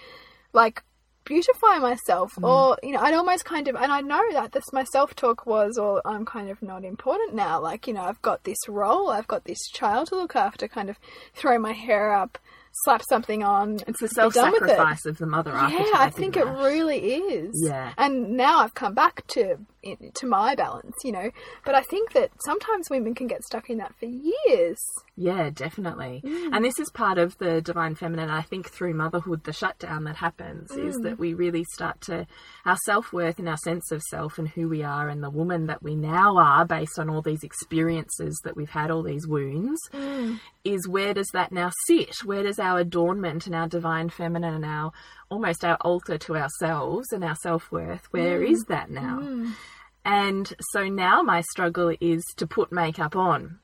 like, 0.53 0.85
beautify 1.25 1.79
myself, 1.79 2.35
mm. 2.37 2.49
or 2.49 2.79
you 2.85 2.93
know, 2.93 3.01
I'd 3.01 3.15
almost 3.15 3.45
kind 3.45 3.67
of, 3.67 3.75
and 3.75 3.91
I 3.91 4.01
know 4.01 4.23
that 4.33 4.53
this 4.53 4.73
my 4.73 4.85
self 4.85 5.17
talk 5.17 5.45
was, 5.45 5.77
or 5.77 6.01
I'm 6.05 6.25
kind 6.25 6.51
of 6.51 6.63
not 6.63 6.85
important 6.85 7.35
now. 7.35 7.61
Like 7.61 7.89
you 7.89 7.95
know, 7.95 8.03
I've 8.03 8.23
got 8.23 8.45
this 8.45 8.69
role, 8.69 9.11
I've 9.11 9.27
got 9.29 9.45
this 9.45 9.69
child 9.73 10.09
to 10.09 10.15
look 10.15 10.37
after, 10.37 10.69
kind 10.69 10.89
of 10.89 10.99
throw 11.35 11.59
my 11.59 11.73
hair 11.73 12.13
up, 12.13 12.39
slap 12.85 13.03
something 13.09 13.43
on, 13.43 13.79
it's 13.87 14.01
the 14.01 14.09
be 14.09 14.15
done 14.15 14.27
with 14.53 14.63
it. 14.63 14.69
self-sacrifice 14.69 15.07
of 15.07 15.19
the 15.19 15.27
mother 15.27 15.51
Yeah, 15.51 15.63
archetype. 15.63 15.95
I 15.95 16.11
think 16.11 16.37
it 16.37 16.45
really 16.47 16.99
is. 16.99 17.53
Yeah. 17.65 17.93
And 17.99 18.37
now 18.37 18.59
I've 18.61 18.75
come 18.75 18.95
back 18.95 19.27
to 19.29 19.57
to 20.15 20.27
my 20.27 20.55
balance, 20.55 20.95
you 21.05 21.11
know. 21.11 21.31
But 21.65 21.75
I 21.75 21.81
think 21.81 22.13
that 22.13 22.31
sometimes 22.45 22.91
women 22.91 23.15
can 23.15 23.27
get 23.29 23.43
stuck 23.43 23.71
in 23.71 23.79
that 23.79 23.95
for 23.99 24.05
years. 24.05 24.77
Yeah, 25.17 25.49
definitely. 25.49 26.21
Mm. 26.23 26.51
And 26.55 26.63
this 26.65 26.79
is 26.79 26.91
part 26.91 27.17
of 27.17 27.39
the 27.39 27.63
divine 27.63 27.95
feminine. 27.95 28.29
I 28.29 28.43
think 28.43 28.69
through 28.69 28.93
motherhood, 28.93 29.45
the 29.45 29.55
shutdown 29.55 30.05
that 30.05 30.17
happens 30.17 30.71
is 30.73 30.99
Mm. 30.99 31.03
that 31.05 31.19
we 31.19 31.33
really 31.33 31.65
start 31.73 31.99
to, 32.03 32.27
our 32.67 32.77
self 32.85 33.11
worth 33.11 33.39
and 33.39 33.49
our 33.49 33.57
sense 33.57 33.91
of 33.91 34.03
self 34.03 34.39
and 34.39 34.49
who 34.49 34.69
we 34.69 34.83
are 34.83 35.09
and 35.09 35.23
the 35.23 35.31
woman 35.31 35.67
that 35.69 35.83
we 35.83 35.95
now 35.95 36.37
are 36.37 36.67
based 36.67 36.99
on 36.99 37.09
all 37.09 37.23
these 37.23 37.43
experiences 37.43 38.39
that 38.45 38.57
we've 38.57 38.69
had, 38.71 38.91
all 38.91 39.03
these 39.03 39.27
wounds, 39.27 39.81
Mm. 39.95 40.41
Is 40.65 40.87
where 40.89 41.15
does 41.15 41.29
that 41.33 41.53
now 41.53 41.71
sit? 41.87 42.17
Where 42.25 42.43
does 42.43 42.59
our 42.59 42.79
adornment 42.81 43.47
and 43.47 43.55
our 43.55 43.69
divine 43.69 44.09
feminine 44.11 44.55
and 44.55 44.65
our 44.65 44.93
almost 45.31 45.65
our 45.65 45.77
altar 45.81 46.19
to 46.19 46.37
ourselves 46.37 47.13
and 47.13 47.25
our 47.25 47.37
self 47.37 47.71
worth, 47.73 48.07
where 48.13 48.41
Mm. 48.41 48.51
is 48.51 48.65
that 48.69 48.91
now? 48.91 49.21
And 50.05 50.53
so 50.73 50.89
now 50.89 51.23
my 51.23 51.41
struggle 51.43 51.95
is 52.01 52.23
to 52.37 52.47
put 52.47 52.73
makeup 52.73 53.15
on. 53.17 53.59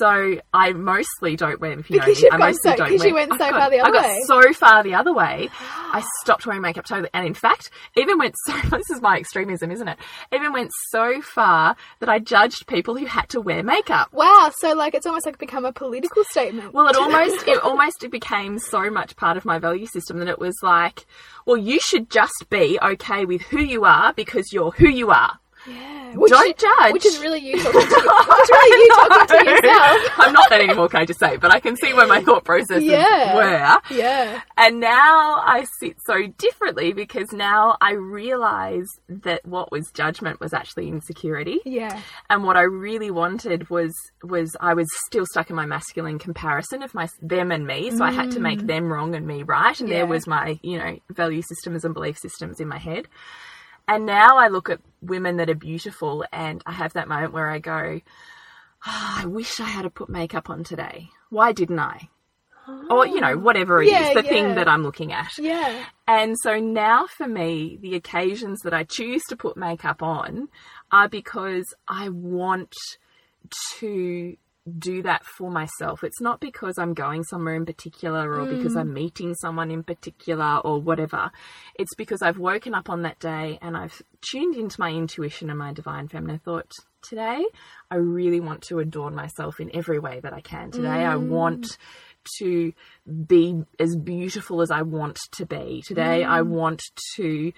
So 0.00 0.40
I 0.54 0.72
mostly 0.72 1.36
don't 1.36 1.60
wear. 1.60 1.78
If 1.78 1.90
you 1.90 1.98
know 1.98 2.06
Because 2.06 2.24
I 2.32 2.36
mostly 2.38 2.70
so- 2.70 2.76
don't 2.76 2.98
wear. 2.98 3.08
you 3.08 3.14
went 3.14 3.32
so 3.32 3.38
got- 3.38 3.50
far 3.50 3.70
the 3.70 3.80
other 3.80 3.84
I 3.84 3.88
other 3.90 3.92
got 3.92 4.04
way. 4.06 4.22
so 4.24 4.52
far 4.54 4.82
the 4.82 4.94
other 4.94 5.12
way. 5.12 5.48
I 5.92 6.02
stopped 6.22 6.46
wearing 6.46 6.62
makeup 6.62 6.86
totally, 6.86 7.10
and 7.12 7.26
in 7.26 7.34
fact, 7.34 7.70
even 7.96 8.16
went 8.18 8.34
so. 8.46 8.54
This 8.78 8.88
is 8.90 9.02
my 9.02 9.18
extremism, 9.18 9.70
isn't 9.70 9.86
it? 9.88 9.98
Even 10.32 10.52
went 10.54 10.70
so 10.90 11.20
far 11.20 11.76
that 11.98 12.08
I 12.08 12.18
judged 12.18 12.66
people 12.66 12.96
who 12.96 13.04
had 13.04 13.28
to 13.30 13.40
wear 13.42 13.62
makeup. 13.62 14.08
Wow, 14.12 14.50
so 14.56 14.72
like 14.72 14.94
it's 14.94 15.04
almost 15.06 15.26
like 15.26 15.36
become 15.38 15.64
a 15.66 15.72
political 15.72 16.24
statement. 16.24 16.72
Well, 16.72 16.88
it 16.88 16.96
almost 17.04 17.46
it 17.46 17.60
almost 17.62 18.06
became 18.10 18.58
so 18.58 18.88
much 18.88 19.16
part 19.16 19.36
of 19.36 19.44
my 19.44 19.58
value 19.58 19.86
system 19.86 20.18
that 20.20 20.28
it 20.28 20.38
was 20.38 20.56
like, 20.62 21.04
well, 21.44 21.58
you 21.58 21.78
should 21.80 22.08
just 22.08 22.46
be 22.48 22.78
okay 22.82 23.26
with 23.26 23.42
who 23.42 23.60
you 23.60 23.84
are 23.84 24.14
because 24.14 24.50
you're 24.52 24.70
who 24.70 24.88
you 24.88 25.10
are. 25.10 25.39
Yeah. 25.66 26.14
Which, 26.16 26.30
don't 26.30 26.56
judge. 26.58 26.92
Which 26.92 27.06
is 27.06 27.18
really 27.20 27.38
you 27.40 27.56
talking 27.62 27.80
to 27.80 27.86
you. 27.86 28.48
Really 28.50 28.80
you 28.80 28.88
talking 28.96 29.26
to 29.44 29.50
yourself. 29.50 30.12
I'm 30.18 30.32
not 30.32 30.48
that 30.50 30.60
anymore, 30.60 30.88
can 30.88 31.00
I 31.00 31.04
just 31.04 31.20
say? 31.20 31.36
But 31.36 31.52
I 31.54 31.60
can 31.60 31.76
see 31.76 31.92
where 31.92 32.06
my 32.06 32.20
thought 32.24 32.44
processes 32.44 32.84
Yeah. 32.84 33.34
were. 33.36 33.94
Yeah. 33.94 34.40
And 34.56 34.80
now 34.80 35.36
I 35.44 35.66
sit 35.78 35.96
so 36.04 36.26
differently 36.38 36.92
because 36.92 37.32
now 37.32 37.76
I 37.80 37.92
realize 37.92 38.86
that 39.08 39.44
what 39.46 39.70
was 39.70 39.90
judgment 39.92 40.40
was 40.40 40.52
actually 40.52 40.88
insecurity. 40.88 41.60
Yeah. 41.64 42.00
And 42.28 42.44
what 42.44 42.56
I 42.56 42.62
really 42.62 43.10
wanted 43.10 43.68
was 43.70 43.94
was 44.24 44.56
I 44.60 44.74
was 44.74 44.86
still 45.06 45.26
stuck 45.30 45.50
in 45.50 45.56
my 45.56 45.66
masculine 45.66 46.18
comparison 46.18 46.82
of 46.82 46.94
my 46.94 47.08
them 47.22 47.52
and 47.52 47.66
me, 47.66 47.90
so 47.90 48.04
I 48.04 48.10
had 48.12 48.30
to 48.32 48.40
make 48.40 48.60
them 48.66 48.92
wrong 48.92 49.14
and 49.14 49.26
me 49.26 49.42
right, 49.42 49.78
and 49.78 49.88
Mm. 49.88 49.92
Yeah. 49.92 49.98
there 49.98 50.06
was 50.06 50.26
my 50.26 50.58
you 50.62 50.78
know 50.78 50.98
value 51.10 51.42
systems 51.42 51.84
and 51.84 51.94
belief 51.94 52.18
systems 52.18 52.60
in 52.60 52.68
my 52.68 52.78
head. 52.78 53.06
And 53.90 54.06
now 54.06 54.38
I 54.38 54.48
look 54.48 54.70
at 54.70 54.80
women 55.02 55.36
that 55.38 55.50
are 55.50 55.54
beautiful, 55.54 56.24
and 56.32 56.62
I 56.64 56.72
have 56.72 56.92
that 56.92 57.08
moment 57.08 57.32
where 57.32 57.50
I 57.50 57.58
go, 57.58 58.00
"Ah, 58.86 59.22
I 59.22 59.26
wish 59.26 59.58
I 59.58 59.64
had 59.64 59.82
to 59.82 59.90
put 59.90 60.08
makeup 60.08 60.48
on 60.48 60.62
today. 60.64 61.10
Why 61.28 61.52
didn't 61.52 61.80
I? 61.80 62.08
Or 62.88 63.04
you 63.04 63.20
know 63.20 63.36
whatever 63.36 63.82
it 63.82 63.86
is, 63.86 63.92
Yeah, 63.92 64.14
the 64.14 64.22
yeah. 64.22 64.28
thing 64.30 64.54
that 64.54 64.68
I'm 64.68 64.84
looking 64.84 65.12
at. 65.12 65.36
Yeah. 65.38 65.84
And 66.06 66.36
so 66.40 66.60
now 66.60 67.06
for 67.06 67.26
me, 67.26 67.78
the 67.82 67.96
occasions 67.96 68.60
that 68.60 68.72
I 68.72 68.84
choose 68.84 69.22
to 69.28 69.36
put 69.36 69.56
makeup 69.56 70.02
on 70.02 70.48
are 70.92 71.08
because 71.08 71.64
I 71.88 72.10
want 72.10 72.72
to 73.78 74.36
do 74.78 75.02
that 75.02 75.24
for 75.24 75.50
myself. 75.50 76.04
It's 76.04 76.20
not 76.20 76.40
because 76.40 76.78
I'm 76.78 76.94
going 76.94 77.24
somewhere 77.24 77.54
in 77.54 77.64
particular 77.64 78.34
or 78.38 78.46
because 78.46 78.74
mm. 78.74 78.80
I'm 78.80 78.92
meeting 78.92 79.34
someone 79.34 79.70
in 79.70 79.82
particular 79.82 80.58
or 80.58 80.80
whatever. 80.80 81.30
It's 81.76 81.94
because 81.94 82.22
I've 82.22 82.38
woken 82.38 82.74
up 82.74 82.90
on 82.90 83.02
that 83.02 83.18
day 83.18 83.58
and 83.62 83.76
I've 83.76 84.02
tuned 84.20 84.56
into 84.56 84.78
my 84.78 84.90
intuition 84.90 85.50
and 85.50 85.58
my 85.58 85.72
divine 85.72 86.08
feminine 86.08 86.40
thought. 86.40 86.70
Today, 87.02 87.42
I 87.90 87.96
really 87.96 88.40
want 88.40 88.62
to 88.64 88.78
adorn 88.78 89.14
myself 89.14 89.58
in 89.58 89.74
every 89.74 89.98
way 89.98 90.20
that 90.20 90.34
I 90.34 90.42
can. 90.42 90.70
Today, 90.70 90.88
I 91.06 91.16
want 91.16 91.62
mm. 91.64 91.76
to 92.40 92.72
be 93.26 93.62
as 93.78 93.96
beautiful 93.96 94.60
as 94.60 94.70
I 94.70 94.82
want 94.82 95.18
to 95.32 95.46
be. 95.46 95.82
Today, 95.86 96.24
I 96.24 96.40
mm. 96.40 96.48
want 96.48 96.82
to 97.16 97.52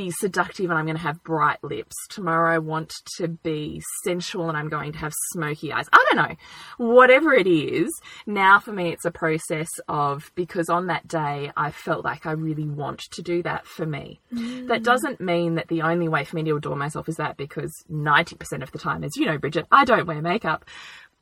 be 0.00 0.10
seductive 0.10 0.70
and 0.70 0.78
I'm 0.78 0.86
going 0.86 0.96
to 0.96 1.02
have 1.02 1.22
bright 1.22 1.62
lips. 1.62 1.94
Tomorrow, 2.08 2.54
I 2.54 2.58
want 2.58 2.92
to 3.18 3.28
be 3.28 3.82
sensual 4.02 4.48
and 4.48 4.56
I'm 4.56 4.70
going 4.70 4.92
to 4.92 4.98
have 4.98 5.12
smoky 5.32 5.72
eyes. 5.72 5.88
I 5.92 6.06
don't 6.10 6.28
know. 6.28 6.36
Whatever 6.78 7.34
it 7.34 7.46
is, 7.46 7.90
now 8.26 8.58
for 8.58 8.72
me, 8.72 8.92
it's 8.92 9.04
a 9.04 9.10
process 9.10 9.68
of 9.88 10.32
because 10.34 10.70
on 10.70 10.86
that 10.86 11.06
day, 11.06 11.52
I 11.54 11.70
felt 11.70 12.02
like 12.02 12.24
I 12.24 12.32
really 12.32 12.68
want 12.68 13.00
to 13.12 13.20
do 13.22 13.42
that 13.42 13.66
for 13.66 13.84
me. 13.84 14.20
That 14.30 14.80
mm. 14.80 14.84
doesn't 14.84 15.20
mean 15.20 15.56
that 15.56 15.68
the 15.68 15.82
only 15.82 16.08
way 16.08 16.24
for 16.24 16.36
me 16.36 16.44
to 16.44 16.56
adore 16.56 16.76
myself 16.76 17.06
is 17.06 17.16
that 17.16 17.36
because 17.36 17.72
90% 17.90 18.62
of 18.62 18.72
the 18.72 18.78
time, 18.78 19.04
as 19.04 19.16
you 19.16 19.26
know, 19.26 19.36
Bridget, 19.36 19.66
I 19.70 19.84
don't 19.84 20.06
wear 20.06 20.22
makeup 20.22 20.64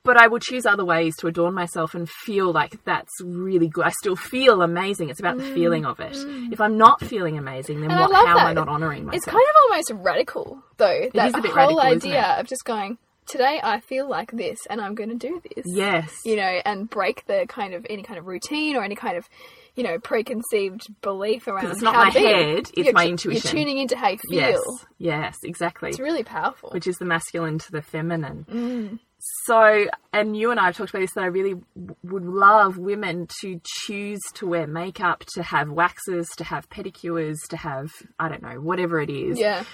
but 0.05 0.17
I 0.17 0.27
will 0.29 0.39
choose 0.39 0.65
other 0.67 0.85
ways 0.85 1.15
to 1.19 1.27
adorn 1.27 1.55
myself 1.55 1.95
and 1.95 2.09
feel 2.09 2.51
like 2.53 2.83
that's 2.85 3.13
really 3.23 3.69
good. 3.69 3.85
I 3.85 3.91
still 4.01 4.17
feel 4.17 4.63
amazing. 4.63 5.11
It's 5.11 5.21
about 5.21 5.37
the 5.39 5.45
feeling 5.45 5.85
of 5.85 6.01
it. 6.01 6.17
If 6.53 6.61
I'm 6.61 6.79
not 6.79 7.01
feeling 7.01 7.37
amazing, 7.37 7.81
then 7.81 7.91
Mm. 7.91 7.97
I 7.97 8.01
what, 8.09 8.27
how 8.27 8.39
am 8.39 8.39
I 8.39 8.45
that. 8.51 8.55
not 8.55 8.69
honoring 8.69 9.05
myself? 9.05 9.17
It's 9.17 9.27
kind 9.27 9.37
of 9.49 9.71
almost 9.71 9.93
radical, 10.07 10.63
though. 10.79 11.09
That 11.15 11.29
is 11.29 11.35
a 11.35 11.43
bit 11.43 11.51
whole 11.51 11.77
radical, 11.77 11.81
idea 12.11 12.23
of 12.39 12.47
just 12.47 12.65
going, 12.65 12.97
today 13.27 13.61
I 13.63 13.81
feel 13.81 14.09
like 14.09 14.31
this 14.33 14.59
and 14.71 14.81
I'm 14.81 14.95
going 14.95 15.11
to 15.11 15.17
do 15.17 15.43
this. 15.55 15.65
yes. 15.67 16.15
You 16.25 16.37
know, 16.37 16.61
and 16.65 16.89
break 16.89 17.27
the 17.27 17.45
kind 17.49 17.75
of 17.75 17.87
any 17.91 18.03
kind 18.03 18.19
of 18.19 18.27
routine 18.27 18.77
or 18.77 18.85
any 18.85 18.95
kind 18.95 19.19
of, 19.19 19.29
you 19.75 19.83
know, 19.85 19.99
preconceived 19.99 20.87
belief 21.03 21.47
around 21.47 21.67
it's 21.71 21.83
not 21.83 21.95
my 21.95 22.11
be. 22.11 22.21
head, 22.21 22.59
it's 22.59 22.73
You're 22.77 22.93
my 22.95 23.05
tu- 23.05 23.11
intuition. 23.11 23.43
You're 23.57 23.65
tuning 23.65 23.79
into 23.79 23.97
how 23.97 24.09
you 24.09 24.19
feel. 24.31 24.39
yes. 24.41 24.61
Yes, 24.99 25.37
exactly. 25.45 25.91
It's 25.91 26.01
really 26.01 26.25
powerful. 26.25 26.71
Which 26.71 26.87
is 26.87 26.97
the 26.97 27.05
masculine 27.05 27.59
to 27.59 27.71
the 27.73 27.83
feminine. 27.83 28.47
Mm. 28.51 28.99
So, 29.45 29.87
and 30.13 30.37
you 30.37 30.51
and 30.51 30.59
I 30.61 30.67
have 30.67 30.77
talked 30.77 30.91
about 30.91 31.01
this 31.01 31.13
that 31.15 31.25
I 31.25 31.29
really 31.29 31.55
w- 31.77 31.97
would 32.05 32.25
love 32.25 32.79
women 32.79 33.27
to 33.41 33.61
choose 33.65 34.21
to 34.35 34.47
wear 34.47 34.67
makeup, 34.67 35.25
to 35.35 35.43
have 35.43 35.71
waxes, 35.71 36.29
to 36.37 36.45
have 36.45 36.69
pedicures, 36.71 37.37
to 37.51 37.57
have, 37.57 37.91
I 38.19 38.29
don't 38.29 38.43
know, 38.43 38.61
whatever 38.61 39.01
it 39.01 39.11
is. 39.11 39.39
yeah. 39.39 39.65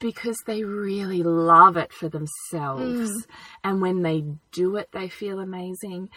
because 0.00 0.36
they 0.46 0.62
really 0.62 1.24
love 1.24 1.76
it 1.76 1.92
for 1.92 2.08
themselves. 2.08 3.10
Mm. 3.10 3.26
And 3.64 3.82
when 3.82 4.02
they 4.02 4.22
do 4.52 4.76
it, 4.76 4.88
they 4.92 5.08
feel 5.08 5.40
amazing. 5.40 6.08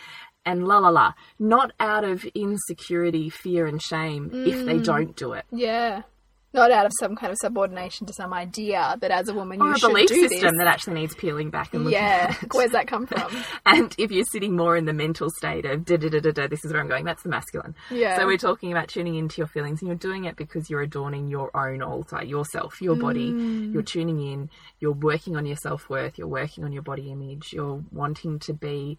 And 0.46 0.68
la 0.68 0.78
la 0.78 0.90
la. 0.90 1.14
Not 1.40 1.72
out 1.80 2.04
of 2.04 2.24
insecurity, 2.36 3.30
fear, 3.30 3.66
and 3.66 3.82
shame 3.82 4.30
if 4.34 4.66
they 4.66 4.76
Mm. 4.80 4.84
don't 4.84 5.16
do 5.16 5.34
it. 5.34 5.46
Yeah. 5.52 6.04
Not 6.54 6.72
out 6.72 6.86
of 6.86 6.92
some 7.00 7.16
kind 7.16 7.32
of 7.32 7.38
subordination 7.42 8.08
to 8.08 8.14
some 8.14 8.34
idea 8.34 8.98
that 9.00 9.10
as 9.10 9.30
a 9.30 9.34
woman 9.34 9.62
Or 9.62 9.68
you 9.68 9.74
a 9.74 9.78
should 9.78 9.88
belief 9.90 10.10
do 10.10 10.28
system 10.28 10.50
this. 10.50 10.58
that 10.58 10.68
actually 10.68 10.96
needs 10.96 11.16
peeling 11.16 11.50
back 11.50 11.74
and 11.74 11.86
looking 11.86 11.98
yeah. 12.00 12.36
at. 12.42 12.54
Where's 12.54 12.72
that 12.72 12.88
come 12.88 13.08
from? 13.08 13.32
And 13.66 13.96
if 13.98 14.12
you're 14.12 14.26
sitting 14.26 14.56
more 14.56 14.76
in 14.76 14.86
the 14.86 14.94
mental 14.94 15.30
state 15.30 15.66
of 15.66 15.86
da 15.86 15.96
da 15.96 16.10
da 16.10 16.20
da 16.20 16.32
da, 16.32 16.48
this 16.48 16.66
is 16.66 16.74
where 16.74 16.82
I'm 16.82 16.90
going, 16.90 17.06
that's 17.06 17.24
the 17.24 17.30
masculine. 17.30 17.76
Yeah. 17.90 18.18
So 18.18 18.26
we're 18.26 18.38
talking 18.38 18.72
about 18.72 18.90
tuning 18.90 19.16
into 19.16 19.38
your 19.38 19.48
feelings 19.48 19.82
and 19.82 19.88
you're 19.88 19.96
doing 19.96 20.26
it 20.26 20.36
because 20.36 20.70
you're 20.70 20.82
adorning 20.82 21.30
your 21.30 21.56
own 21.56 21.82
altar, 21.82 22.24
yourself, 22.24 22.82
your 22.82 22.96
body. 22.96 23.32
Mm. 23.32 23.74
You're 23.74 23.84
tuning 23.84 24.20
in, 24.20 24.50
you're 24.80 24.92
working 24.92 25.38
on 25.38 25.46
your 25.46 25.58
self 25.58 25.90
worth, 25.90 26.18
you're 26.18 26.28
working 26.28 26.64
on 26.66 26.74
your 26.74 26.84
body 26.84 27.12
image, 27.12 27.54
you're 27.54 27.82
wanting 27.92 28.40
to 28.40 28.54
be 28.54 28.98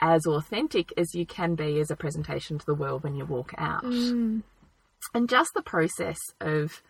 as 0.00 0.26
authentic 0.26 0.92
as 0.96 1.14
you 1.14 1.26
can 1.26 1.54
be 1.54 1.80
as 1.80 1.90
a 1.90 1.96
presentation 1.96 2.58
to 2.58 2.66
the 2.66 2.74
world 2.74 3.02
when 3.02 3.14
you 3.14 3.24
walk 3.24 3.52
out. 3.58 3.84
Mm. 3.84 4.42
And 5.14 5.28
just 5.28 5.50
the 5.54 5.62
process 5.62 6.18
of 6.40 6.82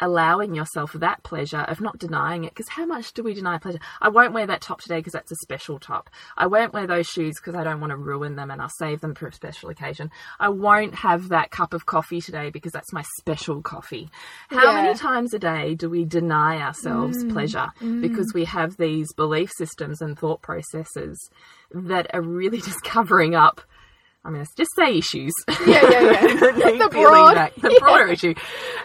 allowing 0.00 0.54
yourself 0.54 0.92
that 0.94 1.22
pleasure 1.22 1.60
of 1.60 1.80
not 1.80 1.98
denying 1.98 2.44
it 2.44 2.50
because 2.50 2.68
how 2.68 2.86
much 2.86 3.12
do 3.12 3.22
we 3.22 3.34
deny 3.34 3.58
pleasure? 3.58 3.78
I 4.00 4.08
won't 4.08 4.32
wear 4.32 4.46
that 4.46 4.60
top 4.60 4.80
today 4.80 4.96
because 4.96 5.12
that's 5.12 5.30
a 5.30 5.36
special 5.42 5.78
top. 5.78 6.10
I 6.36 6.46
won't 6.46 6.72
wear 6.72 6.86
those 6.86 7.06
shoes 7.06 7.34
because 7.38 7.54
i 7.54 7.64
don't 7.64 7.80
want 7.80 7.90
to 7.90 7.96
ruin 7.96 8.36
them 8.36 8.50
and 8.50 8.60
i'll 8.60 8.70
save 8.78 9.00
them 9.00 9.14
for 9.14 9.26
a 9.28 9.32
special 9.32 9.68
occasion. 9.68 10.10
I 10.38 10.48
won't 10.48 10.94
have 10.94 11.28
that 11.28 11.50
cup 11.50 11.74
of 11.74 11.86
coffee 11.86 12.20
today 12.20 12.50
because 12.50 12.72
that's 12.72 12.92
my 12.92 13.04
special 13.18 13.62
coffee. 13.62 14.10
How 14.48 14.72
Yeah. 14.72 14.82
many 14.82 14.98
times 14.98 15.34
a 15.34 15.38
day 15.38 15.74
do 15.74 15.90
we 15.90 16.04
deny 16.04 16.60
ourselves 16.60 17.22
mm. 17.22 17.32
pleasure 17.32 17.68
mm. 17.80 18.00
because 18.00 18.32
we 18.34 18.44
have 18.46 18.76
these 18.76 19.12
belief 19.12 19.50
systems 19.56 20.00
and 20.00 20.18
thought 20.18 20.40
processes 20.40 21.30
that 21.72 22.12
are 22.14 22.22
really 22.22 22.60
just 22.62 22.82
covering 22.82 23.34
up 23.34 23.60
I'm 24.24 24.34
going 24.34 24.44
to 24.44 24.50
just 24.56 24.70
say 24.76 24.98
issues. 24.98 25.32
Yeah, 25.48 25.80
yeah, 25.90 26.00
yeah. 26.00 26.20
The 26.78 26.88
broad- 26.90 27.52
the 27.56 27.76
broader 27.80 28.08
issue, 28.08 28.34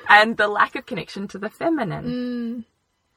and 0.10 0.38
the 0.38 0.48
lack 0.48 0.76
of 0.76 0.86
connection 0.86 1.28
to 1.30 1.38
the 1.40 1.50
feminine. 1.50 2.06
Mm. 2.06 2.66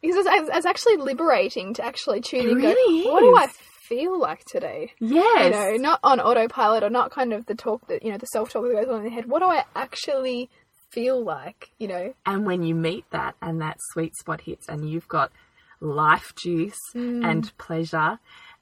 Because 0.00 0.26
it's, 0.26 0.50
it's 0.54 0.66
actually 0.66 0.96
liberating 0.96 1.74
to 1.74 1.84
actually 1.84 2.20
tune 2.20 2.40
It 2.40 2.44
in 2.44 2.50
and 2.52 2.62
go, 2.62 2.68
really 2.68 3.10
what 3.10 3.20
do. 3.20 3.36
I 3.36 3.48
feel 3.88 4.18
like 4.20 4.44
today? 4.44 4.92
Yes, 5.00 5.46
You 5.46 5.50
know, 5.50 5.76
not 5.90 6.00
on 6.04 6.20
autopilot 6.20 6.84
or 6.84 6.90
not 6.90 7.10
kind 7.10 7.32
of 7.32 7.46
the 7.46 7.54
talk 7.54 7.86
that, 7.88 8.04
you 8.04 8.12
know, 8.12 8.18
the 8.18 8.26
self 8.26 8.50
talk 8.52 8.64
that 8.64 8.72
goes 8.72 8.88
on 8.88 8.98
in 8.98 9.04
the 9.04 9.10
head. 9.10 9.28
What 9.28 9.40
do 9.40 9.46
I 9.46 9.64
actually 9.74 10.50
feel 10.90 11.22
like, 11.22 11.70
you 11.78 11.88
know? 11.88 12.14
and 12.26 12.46
when 12.46 12.62
you 12.62 12.74
meet 12.74 13.04
that 13.10 13.34
and 13.42 13.60
that 13.60 13.78
sweet 13.92 14.16
spot 14.16 14.40
hits, 14.42 14.68
and 14.68 14.88
you've 14.88 15.08
got 15.08 15.32
life 15.80 16.32
juice 16.36 16.78
mm. 16.94 17.24
and 17.24 17.56
pleasure. 17.58 18.18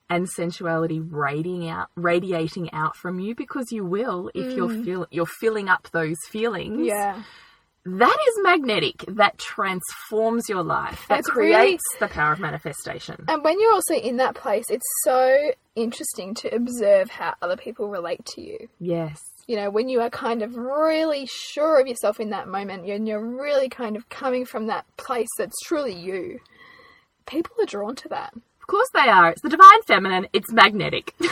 And 0.09 0.29
sensuality 0.29 1.01
radiating 1.01 1.69
out, 1.69 1.89
radiating 1.97 2.73
out 2.73 2.97
from 2.97 3.19
you 3.19 3.35
because 3.35 3.73
you 3.73 3.85
will 3.85 4.31
if 4.35 4.53
you're 4.57 4.69
mm. 4.69 4.85
feel 4.85 5.07
you're 5.11 5.27
filling 5.27 5.69
up 5.69 5.89
those 5.93 6.19
feelings. 6.31 6.87
Yeah. 6.87 7.23
That 7.85 8.17
is 8.29 8.35
magnetic. 8.43 9.05
That 9.07 9.39
transforms 9.39 10.49
your 10.49 10.65
life. 10.65 11.07
That 11.09 11.21
It's 11.21 11.35
really- 11.35 11.53
creates 11.53 11.85
the 12.01 12.09
power 12.09 12.33
of 12.33 12.41
manifestation. 12.41 13.25
And 13.29 13.45
when 13.45 13.61
you're 13.61 13.73
also 13.73 13.95
in 13.95 14.17
that 14.17 14.35
place, 14.35 14.67
it's 14.69 14.87
so 15.05 15.53
interesting 15.77 16.35
to 16.35 16.55
observe 16.55 17.11
how 17.11 17.35
other 17.41 17.57
people 17.57 17.89
relate 17.89 18.25
to 18.35 18.41
you. 18.41 18.69
Yes. 18.81 19.21
You 19.47 19.55
know, 19.57 19.71
when 19.71 19.89
you 19.89 20.01
are 20.01 20.11
kind 20.11 20.43
of 20.43 20.57
really 20.57 21.29
sure 21.31 21.81
of 21.81 21.87
yourself 21.87 22.19
in 22.19 22.31
that 22.31 22.49
moment 22.49 22.87
and 22.87 23.07
you're 23.07 23.25
really 23.25 23.69
kind 23.69 23.97
of 23.97 24.09
coming 24.09 24.45
from 24.45 24.67
that 24.67 24.85
place 24.97 25.29
that's 25.39 25.61
truly 25.65 25.95
you, 25.95 26.41
people 27.27 27.55
are 27.61 27.67
drawn 27.67 27.95
to 27.97 28.09
that. 28.09 28.35
Of 28.67 28.73
course 28.73 28.89
they 28.89 29.09
are. 29.09 29.31
It's 29.31 29.43
the 29.43 29.49
divine 29.49 29.81
feminine. 29.83 30.27
It's 30.33 30.51
magnetic. 30.51 31.15
Get 31.21 31.31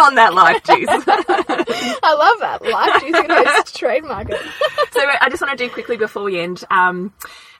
on 0.00 0.16
that 0.16 0.34
life 0.34 0.64
juice. 0.64 0.88
I 2.02 2.12
love 2.12 2.40
that. 2.40 2.58
Life 2.68 3.00
juice 3.02 3.12
going 3.12 3.28
to 3.28 3.72
trademark 3.72 4.30
it. 4.30 4.40
so 4.90 5.00
I 5.20 5.30
just 5.30 5.40
want 5.40 5.56
to 5.56 5.64
do 5.64 5.72
quickly 5.72 5.96
before 5.96 6.24
we 6.24 6.40
end. 6.40 6.64
Um, 6.72 7.12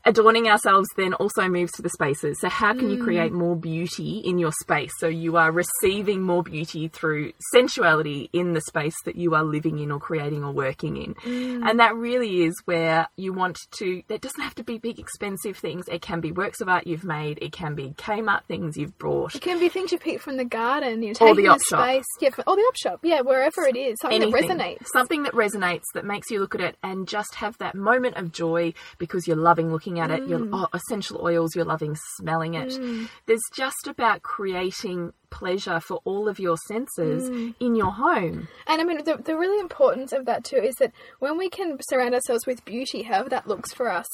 adorning 0.05 0.49
ourselves 0.49 0.89
then 0.97 1.15
also 1.15 1.49
moves 1.49 1.73
to 1.73 1.83
the 1.83 1.89
spaces. 1.89 2.41
So 2.41 2.49
how 2.49 2.75
can 2.75 2.91
you 2.91 2.99
mm. 2.99 3.05
create 3.05 3.33
more 3.33 3.57
beauty 3.57 4.19
in 4.19 4.39
your 4.39 4.53
space? 4.61 4.93
So 4.99 5.07
you 5.07 5.37
are 5.37 5.51
receiving 5.53 6.23
more 6.23 6.43
beauty 6.43 6.89
through 6.89 7.33
sensuality 7.53 8.29
in 8.33 8.53
the 8.53 8.61
space 8.63 8.97
that 9.05 9.17
you 9.17 9.35
are 9.35 9.45
living 9.45 9.79
in 9.79 9.91
or 9.91 10.01
creating 10.01 10.45
or 10.45 10.53
working 10.53 10.97
in. 10.97 11.15
Mm. 11.15 11.69
And 11.69 11.81
that 11.81 11.95
really 11.95 12.43
is 12.43 12.55
where 12.65 13.09
you 13.17 13.33
want 13.33 13.59
to, 13.79 14.03
that 14.09 14.21
doesn't 14.21 14.43
have 14.43 14.55
to 14.57 14.65
be 14.65 14.79
big 14.79 14.99
expensive 14.99 15.57
things. 15.57 15.87
It 15.89 16.03
can 16.03 16.21
be 16.21 16.33
works 16.33 16.61
of 16.61 16.69
art 16.69 16.87
you've 16.87 17.05
made. 17.05 17.39
It 17.41 17.53
can 17.53 17.75
be 17.75 17.91
Kmart 17.91 18.45
things 18.45 18.77
you've 18.77 18.99
brought. 18.99 19.35
It 19.35 19.43
can 19.43 19.59
be 19.59 19.69
things 19.69 19.93
you 19.93 19.99
pick 19.99 20.21
from 20.21 20.37
the 20.37 20.45
garden, 20.45 21.03
you 21.03 21.15
know, 21.19 21.27
Or 21.27 21.35
the 21.35 21.43
the, 21.43 21.49
op 21.49 21.61
shop. 21.63 21.85
space. 21.85 22.05
Yeah, 22.21 22.31
for, 22.31 22.43
or 22.47 22.57
the 22.57 22.63
op 22.63 22.77
shop. 22.77 23.01
Yeah, 23.03 23.21
wherever 23.21 23.63
it 23.67 23.77
is. 23.77 23.99
Something 24.01 24.23
anything. 24.23 24.49
that 24.49 24.59
resonates. 24.59 24.87
Something 24.93 25.23
that 25.25 25.33
resonates 25.33 25.85
that 25.95 26.05
makes 26.05 26.31
you 26.31 26.41
look 26.41 26.55
at 26.55 26.61
it 26.61 26.77
and 26.83 27.07
just 27.07 27.35
have 27.37 27.57
that 27.59 27.75
moment 27.75 28.17
of 28.17 28.33
joy 28.33 28.73
because 28.99 29.27
you're 29.27 29.37
loving 29.37 29.71
looking 29.71 29.94
at 30.01 30.11
it. 30.11 30.29
You're 30.29 30.41
Mm. 30.41 30.51
oh, 30.53 30.69
essential 30.73 31.21
oils, 31.23 31.55
you're 31.55 31.65
loving 31.65 31.97
smelling 32.17 32.55
it. 32.55 32.79
There's 33.27 33.43
just 33.55 33.87
about 33.87 34.23
creating 34.23 35.13
pleasure 35.31 35.81
for 35.81 36.01
all 36.05 36.29
of 36.29 36.39
your 36.39 36.57
senses 36.69 37.29
Mm. 37.31 37.55
in 37.61 37.75
your 37.75 37.91
home. 37.93 38.47
And 38.67 38.81
I 38.81 38.85
mean, 38.85 39.03
the, 39.05 39.17
the 39.17 39.37
really 39.37 39.59
importance 39.59 40.13
of 40.13 40.27
that 40.27 40.45
too 40.45 40.57
is 40.57 40.75
that 40.77 40.93
when 41.19 41.37
we 41.39 41.49
can 41.49 41.79
surround 41.89 42.15
ourselves 42.15 42.47
with 42.47 42.65
beauty, 42.65 43.03
however 43.03 43.29
that 43.31 43.49
looks 43.49 43.73
for 43.73 43.91
us, 43.91 44.07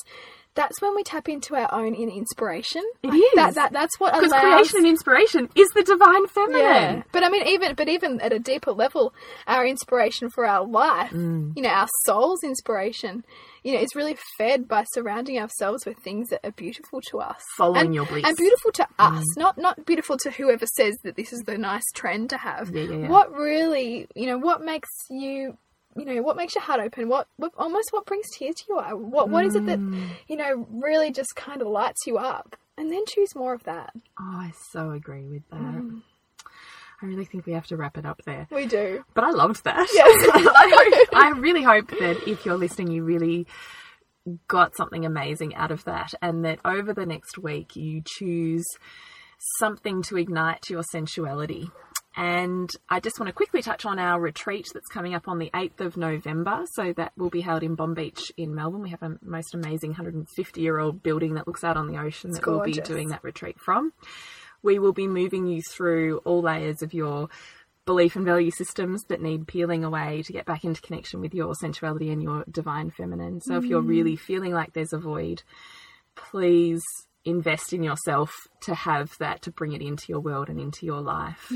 that's 0.55 0.83
when 0.83 0.97
we 0.97 1.05
tap 1.05 1.29
into 1.29 1.55
our 1.55 1.73
own 1.73 1.95
inner 1.95 2.13
inspiration. 2.13 2.83
It 3.03 3.09
Like, 3.09 3.17
is. 3.19 3.31
That, 3.35 3.55
that, 3.55 3.73
that's 3.73 3.99
what 4.01 4.15
Because 4.15 4.33
creation 4.33 4.79
and 4.79 4.87
inspiration 4.87 5.49
is 5.55 5.69
the 5.75 5.83
divine 5.85 6.27
feminine. 6.27 6.61
Yeah, 6.61 7.03
but 7.13 7.23
I 7.23 7.29
mean, 7.29 7.47
even 7.47 7.75
but 7.75 7.89
even 7.89 8.21
at 8.21 8.33
a 8.33 8.39
deeper 8.39 8.73
level, 8.73 9.15
our 9.47 9.65
inspiration 9.67 10.29
for 10.31 10.45
our 10.47 10.65
life, 10.67 11.11
Mm. 11.13 11.53
you 11.57 11.63
know, 11.63 11.69
our 11.69 11.89
soul's 12.05 12.43
inspiration, 12.43 13.25
you 13.63 13.75
know, 13.75 13.81
is 13.81 13.95
really 13.95 14.17
fed 14.39 14.67
by 14.67 14.85
surrounding 14.95 15.39
ourselves 15.39 15.87
with 15.87 15.97
things 15.99 16.29
that 16.31 16.41
are 16.45 16.53
beautiful 16.53 17.01
to 17.11 17.21
us, 17.21 17.41
Following 17.57 17.87
and, 17.87 17.95
your 17.95 18.07
bliss. 18.07 18.25
and 18.27 18.37
beautiful 18.37 18.73
to 18.73 18.83
Mm. 18.99 19.19
us, 19.19 19.37
not 19.37 19.57
not 19.57 19.87
beautiful 19.87 20.17
to 20.19 20.31
whoever 20.31 20.67
says 20.67 20.95
that 21.05 21.17
this 21.17 21.33
is 21.33 21.41
the 21.47 21.57
nice 21.59 21.85
trend 21.95 22.31
to 22.31 22.37
have. 22.39 22.71
Yeah, 22.75 22.83
yeah, 22.83 22.97
yeah. 22.97 23.09
What 23.09 23.33
really, 23.33 24.09
you 24.17 24.27
know, 24.27 24.39
what 24.39 24.63
makes 24.63 24.89
you. 25.11 25.57
You 25.97 26.05
know 26.05 26.23
what 26.23 26.37
makes 26.37 26.55
your 26.55 26.63
heart 26.63 26.81
open? 26.81 27.09
What, 27.09 27.27
what 27.37 27.53
almost 27.59 27.93
what 27.93 28.07
brings 28.07 28.27
tears 28.37 28.55
to 28.57 28.65
your 28.69 28.81
eye? 28.81 28.93
What 28.93 29.29
what 29.29 29.45
is 29.45 29.57
it 29.57 29.67
that 29.67 29.79
Mm. 29.79 30.09
you 30.29 30.37
know 30.37 30.67
really 30.71 31.11
just 31.11 31.35
kind 31.37 31.61
of 31.61 31.69
lights 31.69 32.07
you 32.07 32.17
up? 32.19 32.57
And 32.79 32.91
then 32.91 33.05
choose 33.07 33.35
more 33.35 33.53
of 33.53 33.65
that. 33.65 33.93
Oh, 34.19 34.23
I 34.37 34.53
so 34.73 34.93
agree 34.93 35.27
with 35.27 35.43
that. 35.51 35.59
Mm. 35.61 36.01
I 37.03 37.07
really 37.07 37.25
think 37.25 37.45
we 37.45 37.53
have 37.53 37.67
to 37.69 37.77
wrap 37.77 37.99
it 37.99 38.07
up 38.07 38.23
there. 38.25 38.47
We 38.51 38.67
do. 38.67 39.05
But 39.15 39.25
I 39.25 39.31
loved 39.31 39.65
that. 39.65 39.89
Yes. 39.93 40.31
I, 40.35 40.99
hope, 41.01 41.09
I 41.15 41.29
really 41.39 41.63
hope 41.63 41.89
that 41.99 42.29
if 42.29 42.45
you're 42.47 42.57
listening, 42.57 42.91
you 42.93 43.03
really 43.05 43.47
got 44.49 44.77
something 44.77 45.05
amazing 45.05 45.55
out 45.55 45.71
of 45.71 45.85
that, 45.85 46.13
and 46.23 46.45
that 46.45 46.59
over 46.65 46.93
the 46.93 47.07
next 47.07 47.39
week, 47.39 47.75
you 47.75 48.03
choose 48.05 48.67
something 49.59 50.03
to 50.05 50.17
ignite 50.19 50.69
your 50.71 50.83
sensuality. 50.93 51.71
And 52.17 52.69
I 52.89 52.99
just 52.99 53.21
want 53.21 53.29
to 53.29 53.33
quickly 53.33 53.63
touch 53.63 53.87
on 53.87 53.99
our 53.99 54.21
retreat 54.21 54.67
that's 54.75 54.89
coming 54.89 55.15
up 55.15 55.29
on 55.29 55.39
the 55.39 55.51
8th 55.55 55.81
of 55.81 55.97
November. 55.97 56.65
So 56.73 56.93
that 56.97 57.13
will 57.17 57.31
be 57.31 57.41
held 57.41 57.63
in 57.63 57.77
Bonbeach 57.77 58.33
in 58.37 58.55
Melbourne. 58.55 58.83
We 58.83 58.91
have 58.91 59.03
a 59.03 59.17
most 59.23 59.55
amazing 59.55 59.91
150 59.91 60.61
year 60.61 60.79
old 60.79 61.03
building 61.03 61.35
that 61.35 61.47
looks 61.47 61.63
out 61.63 61.77
on 61.77 61.87
the 61.87 61.99
ocean 61.99 62.33
that 62.33 62.47
we'll 62.47 62.65
be 62.65 62.73
doing 62.73 63.11
that 63.11 63.23
retreat 63.23 63.61
from. 63.61 63.93
We 64.63 64.79
will 64.79 64.93
be 64.93 65.07
moving 65.07 65.47
you 65.47 65.63
through 65.63 66.19
all 66.25 66.43
layers 66.43 66.83
of 66.83 66.93
your 66.93 67.29
belief 67.87 68.15
and 68.15 68.25
value 68.25 68.51
systems 68.51 69.03
that 69.09 69.23
need 69.23 69.47
peeling 69.47 69.85
away 69.85 70.23
to 70.23 70.33
get 70.33 70.45
back 70.45 70.65
into 70.65 70.81
connection 70.81 71.21
with 71.21 71.35
your 71.35 71.55
sensuality 71.55 72.11
and 72.11 72.23
your 72.23 72.45
divine 72.51 72.91
feminine. 72.91 73.41
So 73.41 73.57
if 73.57 73.65
you're 73.65 73.83
mm. 73.83 73.89
really 73.89 74.17
feeling 74.17 74.53
like 74.53 74.73
there's 74.73 74.93
a 74.93 74.99
void, 74.99 75.43
please 76.15 76.83
invest 77.25 77.73
in 77.73 77.83
yourself 77.83 78.33
to 78.63 78.75
have 78.75 79.17
that 79.19 79.43
to 79.43 79.51
bring 79.51 79.73
it 79.73 79.83
into 79.83 80.07
your 80.09 80.21
world 80.21 80.49
and 80.49 80.61
into 80.61 80.87
your 80.87 81.01
life. 81.01 81.53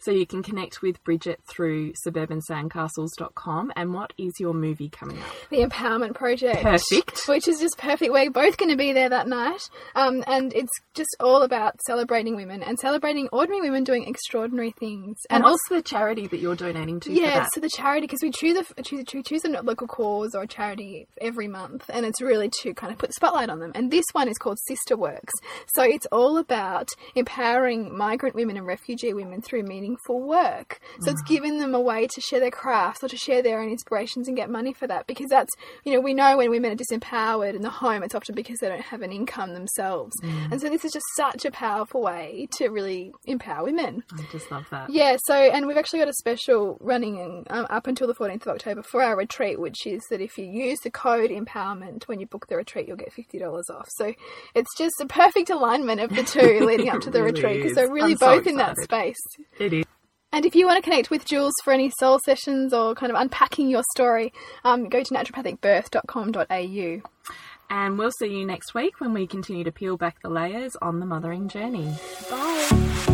So 0.00 0.10
you 0.10 0.26
can 0.26 0.42
connect 0.42 0.82
with 0.82 1.02
Bridget 1.04 1.40
through 1.48 1.92
suburbansandcastles.com. 2.06 3.72
And 3.76 3.94
what 3.94 4.12
is 4.18 4.32
your 4.38 4.54
movie 4.54 4.88
coming 4.88 5.18
up? 5.18 5.24
the 5.50 5.58
Empowerment 5.58 6.14
Project. 6.14 6.62
Perfect. 6.62 7.22
Which 7.28 7.48
is 7.48 7.60
just 7.60 7.78
perfect. 7.78 8.12
We're 8.12 8.30
both 8.30 8.56
going 8.56 8.70
to 8.70 8.76
be 8.76 8.92
there 8.92 9.08
that 9.08 9.28
night. 9.28 9.60
Um, 9.94 10.24
and 10.26 10.52
it's 10.54 10.72
just 10.94 11.16
all 11.20 11.42
about 11.42 11.80
celebrating 11.86 12.36
women 12.36 12.62
and 12.62 12.78
celebrating 12.78 13.28
ordinary 13.32 13.62
women 13.62 13.84
doing 13.84 14.06
extraordinary 14.06 14.72
things. 14.72 15.16
And, 15.30 15.44
also, 15.44 15.58
the 15.70 15.82
charity 15.82 16.26
that 16.28 16.38
you're 16.38 16.56
donating 16.56 17.00
to 17.00 17.12
yeah, 17.12 17.46
so 17.52 17.60
the 17.60 17.68
charity, 17.68 18.06
because 18.06 18.20
we 18.22 18.30
choose 18.30 18.56
a, 18.56 18.82
choose, 18.82 19.04
we 19.12 19.22
choose 19.22 19.44
a 19.44 19.48
local 19.62 19.86
cause 19.86 20.34
or 20.34 20.42
a 20.42 20.46
charity 20.46 21.06
every 21.20 21.48
month, 21.48 21.88
and 21.92 22.06
it's 22.06 22.20
really 22.20 22.50
to 22.62 22.74
kind 22.74 22.92
of 22.92 22.98
put 22.98 23.10
the 23.10 23.14
spotlight 23.14 23.50
on 23.50 23.58
them. 23.58 23.72
And 23.74 23.90
this 23.90 24.04
one 24.12 24.28
is 24.28 24.38
called 24.38 24.58
Sister 24.66 24.96
Works. 24.96 25.32
So 25.74 25.82
it's 25.82 26.06
all 26.12 26.33
about 26.36 26.88
empowering 27.14 27.96
migrant 27.96 28.34
women 28.34 28.56
and 28.56 28.66
refugee 28.66 29.12
women 29.12 29.42
through 29.42 29.62
meaningful 29.62 30.20
work. 30.20 30.80
So 31.00 31.10
it's 31.10 31.22
giving 31.22 31.58
them 31.58 31.74
a 31.74 31.80
way 31.80 32.06
to 32.06 32.20
share 32.20 32.40
their 32.40 32.50
crafts 32.50 33.02
or 33.02 33.08
to 33.08 33.16
share 33.16 33.42
their 33.42 33.60
own 33.60 33.70
inspirations 33.70 34.28
and 34.28 34.36
get 34.36 34.50
money 34.50 34.72
for 34.72 34.86
that. 34.86 35.06
Because 35.06 35.28
that's, 35.28 35.52
you 35.84 35.92
know, 35.92 36.00
we 36.00 36.14
know 36.14 36.36
when 36.36 36.50
women 36.50 36.72
are 36.72 36.76
disempowered 36.76 37.54
in 37.54 37.62
the 37.62 37.70
home, 37.70 38.02
it's 38.02 38.14
often 38.14 38.34
because 38.34 38.58
they 38.58 38.68
don't 38.68 38.82
have 38.82 39.02
an 39.02 39.12
income 39.12 39.54
themselves. 39.54 40.14
And 40.22 40.60
so 40.60 40.68
this 40.68 40.84
is 40.84 40.92
just 40.92 41.06
such 41.16 41.44
a 41.44 41.50
powerful 41.50 42.02
way 42.02 42.48
to 42.58 42.68
really 42.68 43.12
empower 43.26 43.64
women. 43.64 44.02
I 44.12 44.26
just 44.30 44.50
love 44.50 44.66
that. 44.70 44.90
Yeah, 44.90 45.16
so 45.24 45.34
and 45.34 45.66
we've 45.66 45.76
actually 45.76 46.00
got 46.00 46.08
a 46.08 46.14
special 46.14 46.78
running 46.80 47.44
um, 47.50 47.66
up 47.70 47.86
until 47.86 48.06
the 48.06 48.14
14th 48.14 48.42
of 48.42 48.48
October 48.48 48.82
for 48.82 49.02
our 49.02 49.16
retreat, 49.16 49.60
which 49.60 49.86
is 49.86 50.02
that 50.10 50.20
if 50.20 50.38
you 50.38 50.46
use 50.46 50.78
the 50.80 50.90
code 50.90 51.30
empowerment 51.30 52.08
when 52.08 52.20
you 52.20 52.26
book 52.26 52.46
the 52.48 52.56
retreat, 52.56 52.88
you'll 52.88 52.96
get 52.96 53.12
$50 53.12 53.70
off. 53.70 53.88
So 53.96 54.14
it's 54.54 54.76
just 54.76 54.94
a 55.00 55.06
perfect 55.06 55.50
alignment 55.50 56.00
of 56.00 56.10
the 56.10 56.23
two 56.24 56.64
leading 56.64 56.88
up 56.88 57.00
to 57.02 57.10
the 57.10 57.22
really 57.22 57.32
retreat 57.32 57.62
because 57.62 57.74
they're 57.74 57.90
really 57.90 58.12
I'm 58.12 58.18
so 58.18 58.36
both 58.36 58.46
in 58.46 58.56
that 58.56 58.76
space. 58.78 59.20
It 59.58 59.72
is. 59.72 59.84
And 60.32 60.44
if 60.44 60.56
you 60.56 60.66
want 60.66 60.82
to 60.82 60.82
connect 60.82 61.10
with 61.10 61.24
Jules 61.24 61.54
for 61.62 61.72
any 61.72 61.90
soul 61.90 62.18
sessions 62.24 62.74
or 62.74 62.96
kind 62.96 63.12
of 63.12 63.20
unpacking 63.20 63.68
your 63.68 63.84
story, 63.94 64.32
um, 64.64 64.88
go 64.88 65.00
to 65.00 65.14
naturopathicbirth.com.au. 65.14 67.08
And 67.70 67.98
we'll 67.98 68.10
see 68.10 68.26
you 68.26 68.44
next 68.44 68.74
week 68.74 69.00
when 69.00 69.14
we 69.14 69.28
continue 69.28 69.62
to 69.62 69.72
peel 69.72 69.96
back 69.96 70.20
the 70.22 70.28
layers 70.28 70.72
on 70.82 70.98
the 70.98 71.06
mothering 71.06 71.48
journey. 71.48 71.94
Bye. 72.28 73.13